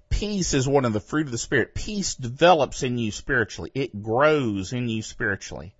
Peace 0.09 0.55
is 0.55 0.67
one 0.67 0.85
of 0.85 0.93
the 0.93 1.01
fruit 1.01 1.27
of 1.27 1.33
the 1.33 1.39
Spirit. 1.39 1.75
Peace 1.75 2.15
develops 2.15 2.83
in 2.83 2.97
you 2.97 3.11
spiritually. 3.11 3.71
It 3.75 4.03
grows 4.03 4.73
in 4.73 4.89
you 4.89 5.03
spiritually. 5.03 5.75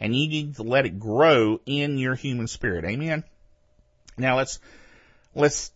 And 0.00 0.14
you 0.14 0.28
need 0.28 0.56
to 0.56 0.62
let 0.62 0.86
it 0.86 1.00
grow 1.00 1.60
in 1.66 1.98
your 1.98 2.14
human 2.14 2.46
spirit. 2.46 2.84
Amen? 2.84 3.24
Now 4.16 4.36
let's, 4.36 4.60
let's 5.34 5.72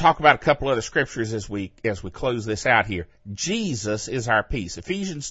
talk 0.00 0.18
about 0.18 0.36
a 0.36 0.38
couple 0.38 0.68
other 0.68 0.80
scriptures 0.80 1.32
as 1.34 1.48
we 1.48 1.72
as 1.84 2.02
we 2.02 2.10
close 2.10 2.44
this 2.44 2.66
out 2.66 2.86
here. 2.86 3.06
Jesus 3.32 4.08
is 4.08 4.28
our 4.28 4.42
peace. 4.42 4.78
Ephesians 4.78 5.30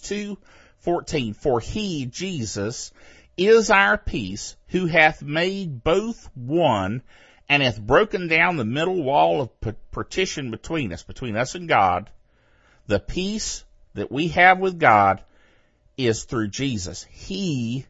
2:14 0.85 1.35
For 1.35 1.59
he 1.59 2.05
Jesus 2.05 2.91
is 3.37 3.69
our 3.69 3.97
peace 3.97 4.55
who 4.67 4.85
hath 4.85 5.21
made 5.21 5.83
both 5.83 6.29
one 6.35 7.01
and 7.47 7.63
hath 7.63 7.81
broken 7.81 8.27
down 8.27 8.57
the 8.57 8.65
middle 8.65 9.01
wall 9.01 9.41
of 9.41 9.49
partition 9.91 10.51
between 10.51 10.93
us 10.93 11.03
between 11.03 11.35
us 11.35 11.55
and 11.55 11.67
God. 11.67 12.09
The 12.87 12.99
peace 12.99 13.63
that 13.93 14.11
we 14.11 14.29
have 14.29 14.59
with 14.59 14.79
God 14.79 15.23
is 15.97 16.23
through 16.23 16.49
Jesus. 16.49 17.05
He 17.09 17.85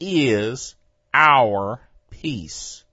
is 0.00 0.74
our 1.12 1.80
peace. 2.10 2.84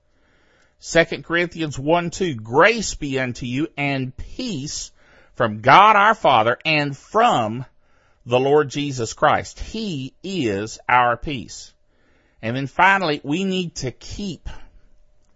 2 0.82 1.24
Corinthians 1.24 1.78
1 1.78 2.10
2, 2.10 2.36
grace 2.36 2.96
be 2.96 3.20
unto 3.20 3.46
you 3.46 3.68
and 3.78 4.16
peace 4.16 4.92
from 5.36 5.62
God 5.62 5.96
our 5.96 6.16
Father 6.16 6.58
and 6.66 6.98
from 6.98 7.66
the 8.26 8.40
Lord 8.40 8.70
Jesus 8.70 9.14
Christ. 9.14 9.60
He 9.60 10.14
is 10.24 10.80
our 10.88 11.18
peace. 11.18 11.74
And 12.42 12.56
then 12.56 12.68
finally, 12.68 13.22
we 13.24 13.44
need 13.44 13.76
to 13.78 13.92
keep 13.92 14.50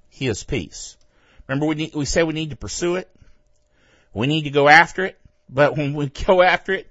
His 0.10 0.44
peace. 0.44 0.98
Remember 1.48 1.68
we 1.68 1.76
need, 1.76 1.96
we 1.96 2.06
said 2.06 2.26
we 2.26 2.34
need 2.34 2.52
to 2.52 2.56
pursue 2.56 2.96
it. 2.96 3.10
We 4.14 4.28
need 4.28 4.44
to 4.44 4.50
go 4.50 4.68
after 4.68 5.06
it. 5.06 5.20
But 5.50 5.78
when 5.78 5.94
we 5.94 6.08
go 6.26 6.42
after 6.42 6.74
it 6.74 6.90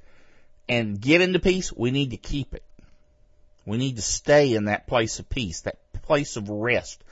and 0.69 1.01
get 1.01 1.21
into 1.21 1.39
peace, 1.39 1.73
we 1.73 1.91
need 1.91 2.11
to 2.11 2.17
keep 2.17 2.55
it. 2.55 2.63
We 3.67 3.79
need 3.79 3.97
to 3.97 4.03
stay 4.03 4.53
in 4.55 4.67
that 4.67 4.87
place 4.87 5.19
of 5.19 5.29
peace, 5.29 5.63
that 5.63 5.79
place 6.03 6.37
of 6.37 6.51
rest, 6.51 7.03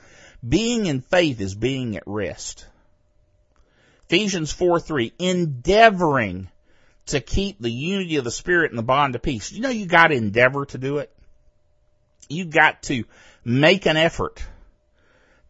being 0.47 0.85
in 0.85 1.01
faith 1.01 1.41
is 1.41 1.55
being 1.55 1.97
at 1.97 2.03
rest. 2.05 2.67
Ephesians 4.07 4.51
4 4.51 4.79
3, 4.79 5.13
endeavoring 5.17 6.49
to 7.07 7.19
keep 7.19 7.59
the 7.59 7.71
unity 7.71 8.17
of 8.17 8.23
the 8.23 8.31
Spirit 8.31 8.71
and 8.71 8.77
the 8.77 8.83
bond 8.83 9.15
of 9.15 9.21
peace. 9.21 9.51
You 9.51 9.61
know 9.61 9.69
you 9.69 9.85
gotta 9.85 10.15
endeavor 10.15 10.65
to 10.67 10.77
do 10.77 10.99
it? 10.99 11.11
You 12.29 12.45
got 12.45 12.83
to 12.83 13.03
make 13.43 13.85
an 13.85 13.97
effort 13.97 14.43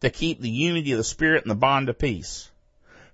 to 0.01 0.09
keep 0.09 0.41
the 0.41 0.49
unity 0.49 0.91
of 0.91 0.97
the 0.97 1.03
Spirit 1.03 1.43
and 1.43 1.51
the 1.51 1.55
bond 1.55 1.89
of 1.89 1.97
peace. 1.97 2.49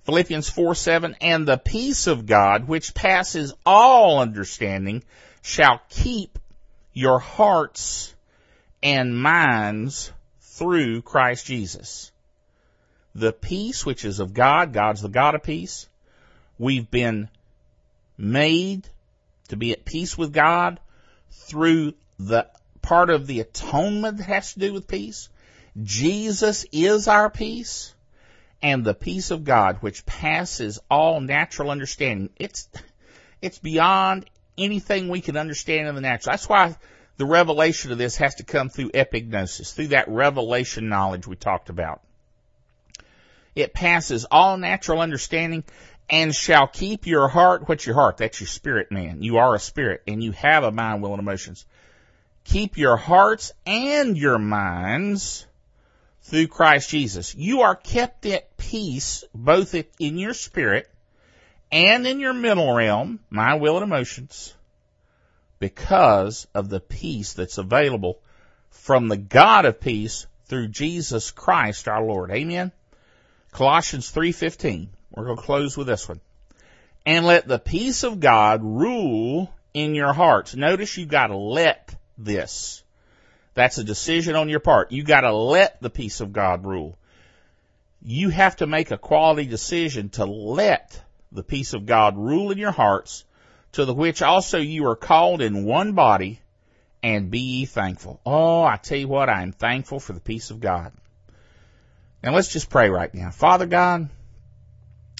Philippians 0.04 0.50
4 0.50 0.74
7, 0.74 1.16
and 1.22 1.48
the 1.48 1.58
peace 1.58 2.08
of 2.08 2.26
God, 2.26 2.68
which 2.68 2.96
passes 2.96 3.54
all 3.66 4.20
understanding, 4.20 5.04
shall 5.42 5.82
keep 5.90 6.40
your 6.94 7.20
hearts 7.20 8.14
and 8.82 9.22
minds 9.22 10.12
through 10.42 11.02
Christ 11.02 11.46
Jesus. 11.46 12.12
The 13.14 13.34
peace 13.34 13.86
which 13.86 14.06
is 14.06 14.20
of 14.20 14.34
God, 14.34 14.74
God's 14.74 15.02
the 15.02 15.10
God 15.10 15.36
of 15.36 15.44
peace. 15.44 15.88
We've 16.58 16.90
been 16.90 17.30
made 18.20 18.88
to 19.48 19.56
be 19.56 19.72
at 19.72 19.86
peace 19.86 20.18
with 20.18 20.34
God 20.34 20.80
through 21.32 21.94
the 22.20 22.48
part 22.82 23.10
of 23.10 23.26
the 23.26 23.40
atonement 23.40 24.18
that 24.18 24.26
has 24.26 24.54
to 24.54 24.60
do 24.60 24.74
with 24.74 24.88
peace. 24.88 25.30
Jesus 25.82 26.66
is 26.72 27.08
our 27.08 27.30
peace 27.30 27.94
and 28.62 28.84
the 28.84 28.94
peace 28.94 29.32
of 29.32 29.44
God 29.44 29.78
which 29.80 30.06
passes 30.06 30.80
all 30.90 31.22
natural 31.22 31.72
understanding. 31.72 32.30
It's, 32.38 32.68
it's 33.42 33.60
beyond 33.60 34.26
anything 34.58 35.08
we 35.08 35.22
can 35.22 35.38
understand 35.38 35.88
in 35.88 35.96
the 35.96 36.02
natural. 36.02 36.34
That's 36.34 36.50
why 36.50 36.76
the 37.18 37.26
revelation 37.26 37.92
of 37.92 37.98
this 37.98 38.18
has 38.18 38.36
to 38.36 38.44
come 38.44 38.70
through 38.70 38.92
epignosis, 38.92 39.74
through 39.74 39.88
that 39.88 40.10
revelation 40.10 40.90
knowledge 40.90 41.28
we 41.28 41.36
talked 41.36 41.70
about. 41.70 42.02
It 43.56 43.74
passes 43.74 44.26
all 44.30 44.58
natural 44.58 45.02
understanding 45.02 45.64
and 46.10 46.34
shall 46.34 46.68
keep 46.68 47.06
your 47.06 47.28
heart. 47.28 47.68
What's 47.68 47.86
your 47.86 47.96
heart? 47.96 48.18
That's 48.18 48.40
your 48.40 48.48
spirit, 48.48 48.92
man. 48.92 49.22
You 49.22 49.38
are 49.38 49.56
a 49.56 49.60
spirit 49.60 50.04
and 50.08 50.24
you 50.24 50.32
have 50.32 50.64
a 50.64 50.72
mind, 50.72 51.02
will, 51.02 51.14
and 51.14 51.22
emotions. 51.22 51.66
Keep 52.44 52.78
your 52.78 52.98
hearts 52.98 53.52
and 53.66 54.18
your 54.18 54.40
minds 54.40 55.46
through 56.24 56.48
Christ 56.48 56.90
Jesus. 56.90 57.36
You 57.36 57.62
are 57.62 57.76
kept 57.76 58.26
at 58.26 58.58
peace 58.58 59.24
both 59.34 59.76
in 60.00 60.18
your 60.18 60.34
spirit 60.34 60.90
and 61.72 62.08
in 62.08 62.20
your 62.20 62.34
mental 62.34 62.74
realm, 62.74 63.20
mind, 63.30 63.62
will, 63.62 63.76
and 63.76 63.84
emotions 63.84 64.54
because 65.60 66.48
of 66.54 66.70
the 66.70 66.80
peace 66.80 67.34
that's 67.34 67.58
available 67.58 68.20
from 68.72 69.08
the 69.08 69.18
God 69.18 69.66
of 69.66 69.80
peace 69.80 70.26
through 70.46 70.70
Jesus 70.70 71.32
Christ 71.32 71.88
our 71.88 72.04
Lord. 72.04 72.32
Amen. 72.32 72.72
Colossians 73.52 74.10
3:15. 74.12 74.90
We're 75.12 75.26
going 75.26 75.38
to 75.38 75.44
close 75.44 75.78
with 75.78 75.88
this 75.88 76.08
one. 76.08 76.22
And 77.06 77.26
let 77.26 77.48
the 77.48 77.60
peace 77.60 78.04
of 78.04 78.20
God 78.20 78.64
rule 78.64 79.54
in 79.74 79.96
your 79.96 80.14
hearts. 80.14 80.56
Notice 80.56 80.98
you 80.98 81.06
got 81.06 81.28
to 81.28 81.38
let 81.38 81.96
this. 82.18 82.84
That's 83.54 83.78
a 83.78 83.84
decision 83.84 84.36
on 84.36 84.50
your 84.50 84.60
part. 84.60 84.92
You 84.92 85.04
got 85.04 85.22
to 85.22 85.34
let 85.34 85.82
the 85.82 85.90
peace 85.90 86.22
of 86.22 86.34
God 86.34 86.66
rule. 86.66 86.98
You 88.02 88.30
have 88.30 88.58
to 88.58 88.68
make 88.68 88.92
a 88.92 88.98
quality 88.98 89.46
decision 89.46 90.10
to 90.10 90.26
let 90.26 91.02
the 91.32 91.44
peace 91.44 91.74
of 91.74 91.86
God 91.86 92.18
rule 92.18 92.52
in 92.52 92.58
your 92.58 92.72
hearts 92.72 93.26
to 93.74 93.86
the 93.86 93.94
which 93.94 94.22
also 94.22 94.58
you 94.58 94.88
are 94.88 94.96
called 94.96 95.42
in 95.42 95.66
one 95.66 95.94
body, 95.94 96.40
and 97.04 97.32
be 97.32 97.40
ye 97.40 97.66
thankful. 97.66 98.20
Oh, 98.26 98.64
I 98.64 98.78
tell 98.78 98.98
you 98.98 99.08
what, 99.08 99.30
I 99.30 99.44
am 99.44 99.52
thankful 99.52 100.00
for 100.00 100.14
the 100.14 100.20
peace 100.20 100.50
of 100.50 100.60
God. 100.60 100.92
Now 102.24 102.34
let's 102.34 102.52
just 102.52 102.70
pray 102.70 102.90
right 102.90 103.14
now. 103.14 103.32
Father 103.32 103.66
God, 103.66 104.10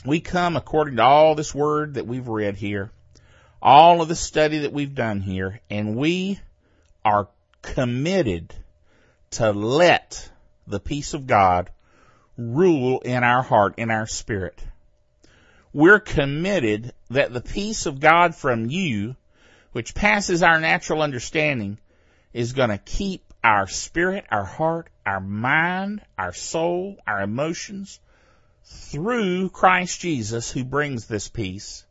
we 0.06 0.20
come 0.20 0.56
according 0.56 0.96
to 0.98 1.04
all 1.04 1.36
this 1.36 1.54
word 1.54 1.96
that 1.96 2.08
we've 2.08 2.28
read 2.28 2.56
here, 2.56 2.92
all 3.62 4.02
of 4.02 4.08
the 4.08 4.16
study 4.16 4.60
that 4.60 4.74
we've 4.74 4.96
done 4.96 5.22
here, 5.22 5.60
and 5.70 5.96
we 5.96 6.40
are 7.04 7.28
committed 7.62 8.54
to 9.32 9.52
let 9.52 10.32
the 10.68 10.80
peace 10.80 11.14
of 11.14 11.28
God 11.28 11.70
rule 12.38 13.00
in 13.02 13.24
our 13.24 13.44
heart, 13.44 13.76
in 13.78 13.92
our 13.92 14.08
spirit. 14.08 14.64
We're 15.74 16.00
committed 16.00 16.94
that 17.10 17.34
the 17.34 17.42
peace 17.42 17.86
of 17.86 18.00
God 18.00 18.36
from 18.36 18.70
you, 18.70 19.16
which 19.74 19.94
passes 19.94 20.42
our 20.42 20.60
natural 20.60 21.02
understanding, 21.02 21.78
is 22.34 22.54
going 22.54 22.70
to 22.70 22.78
keep 22.78 23.22
our 23.44 23.68
spirit, 23.68 24.26
our 24.32 24.46
heart, 24.46 24.90
our 25.06 25.20
mind, 25.20 26.02
our 26.18 26.34
soul, 26.34 26.98
our 27.06 27.22
emotions 27.22 28.00
through 28.70 29.50
Christ 29.50 30.00
Jesus 30.00 30.52
who 30.52 30.64
brings 30.64 31.08
this 31.08 31.28
peace. 31.28 31.86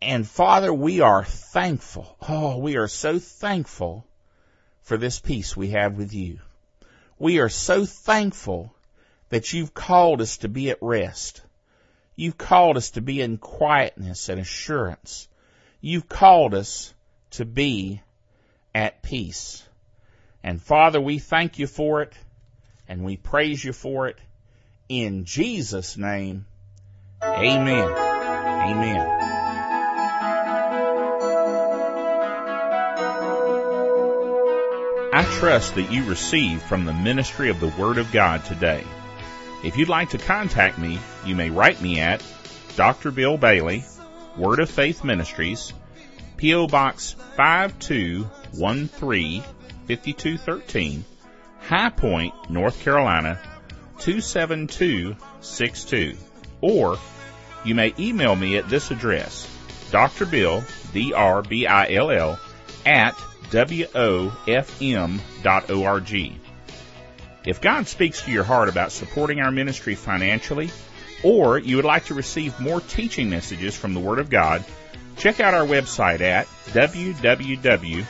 And 0.00 0.26
Father, 0.26 0.72
we 0.72 1.00
are 1.00 1.24
thankful. 1.24 2.16
Oh, 2.28 2.58
we 2.58 2.76
are 2.76 2.88
so 2.88 3.18
thankful 3.18 4.06
for 4.82 4.96
this 4.96 5.18
peace 5.18 5.56
we 5.56 5.70
have 5.70 5.96
with 5.96 6.14
you. 6.14 6.38
We 7.18 7.40
are 7.40 7.48
so 7.48 7.84
thankful 7.84 8.74
that 9.30 9.52
you've 9.52 9.74
called 9.74 10.20
us 10.20 10.38
to 10.38 10.48
be 10.48 10.70
at 10.70 10.78
rest. 10.80 11.42
You've 12.14 12.38
called 12.38 12.76
us 12.76 12.90
to 12.92 13.00
be 13.00 13.20
in 13.20 13.38
quietness 13.38 14.28
and 14.28 14.40
assurance. 14.40 15.28
You've 15.80 16.08
called 16.08 16.54
us 16.54 16.94
to 17.32 17.44
be 17.44 18.00
at 18.74 19.02
peace. 19.02 19.64
And 20.42 20.62
Father, 20.62 21.00
we 21.00 21.18
thank 21.18 21.58
you 21.58 21.66
for 21.66 22.02
it 22.02 22.12
and 22.88 23.04
we 23.04 23.16
praise 23.16 23.64
you 23.64 23.72
for 23.72 24.08
it. 24.08 24.18
In 24.94 25.24
Jesus' 25.24 25.96
name, 25.96 26.44
amen. 27.22 27.88
Amen. 27.88 29.00
I 35.14 35.24
trust 35.38 35.76
that 35.76 35.90
you 35.90 36.04
receive 36.04 36.62
from 36.64 36.84
the 36.84 36.92
ministry 36.92 37.48
of 37.48 37.58
the 37.58 37.68
Word 37.68 37.96
of 37.96 38.12
God 38.12 38.44
today. 38.44 38.84
If 39.64 39.78
you'd 39.78 39.88
like 39.88 40.10
to 40.10 40.18
contact 40.18 40.76
me, 40.76 40.98
you 41.24 41.34
may 41.34 41.48
write 41.48 41.80
me 41.80 41.98
at 41.98 42.22
Dr. 42.76 43.10
Bill 43.10 43.38
Bailey, 43.38 43.86
Word 44.36 44.60
of 44.60 44.68
Faith 44.68 45.04
Ministries, 45.04 45.72
P.O. 46.36 46.66
Box 46.66 47.16
5213 47.38 49.40
5213, 49.40 51.04
High 51.60 51.88
Point, 51.88 52.34
North 52.50 52.78
Carolina 52.80 53.40
27262. 54.02 56.16
Or 56.60 56.98
you 57.64 57.74
may 57.74 57.94
email 57.98 58.36
me 58.36 58.56
at 58.56 58.68
this 58.68 58.90
address, 58.90 59.48
Dr. 59.90 60.26
Bill, 60.26 60.62
D-R-B-I-L-L, 60.92 62.38
at 62.84 63.14
wofm.org. 63.50 64.72
If 67.44 67.60
God 67.60 67.88
speaks 67.88 68.22
to 68.22 68.30
your 68.30 68.44
heart 68.44 68.68
about 68.68 68.92
supporting 68.92 69.40
our 69.40 69.50
ministry 69.50 69.94
financially, 69.94 70.70
or 71.22 71.58
you 71.58 71.76
would 71.76 71.84
like 71.84 72.06
to 72.06 72.14
receive 72.14 72.58
more 72.60 72.80
teaching 72.80 73.28
messages 73.30 73.76
from 73.76 73.94
the 73.94 74.00
Word 74.00 74.18
of 74.18 74.30
God, 74.30 74.64
check 75.16 75.38
out 75.40 75.54
our 75.54 75.66
website 75.66 76.20
at 76.20 76.46
www.wofm.org. 76.66 78.06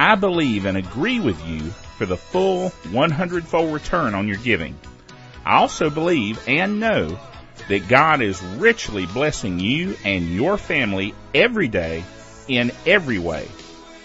I 0.00 0.14
believe 0.14 0.64
and 0.64 0.76
agree 0.76 1.18
with 1.18 1.44
you 1.44 1.58
for 1.98 2.06
the 2.06 2.16
full 2.16 2.68
100 2.92 3.44
fold 3.44 3.74
return 3.74 4.14
on 4.14 4.28
your 4.28 4.36
giving. 4.36 4.78
I 5.44 5.56
also 5.56 5.90
believe 5.90 6.40
and 6.46 6.78
know 6.78 7.18
that 7.68 7.88
God 7.88 8.22
is 8.22 8.40
richly 8.40 9.06
blessing 9.06 9.58
you 9.58 9.96
and 10.04 10.32
your 10.32 10.56
family 10.56 11.16
every 11.34 11.66
day 11.66 12.04
in 12.46 12.70
every 12.86 13.18
way. 13.18 13.48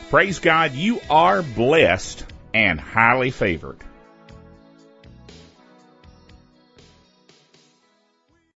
Praise 0.10 0.39
God, 0.39 0.72
you 0.72 1.00
are 1.12 1.44
blessed 1.44 2.26
and 2.56 2.80
highly 2.80 3.30
favored. 3.30 3.78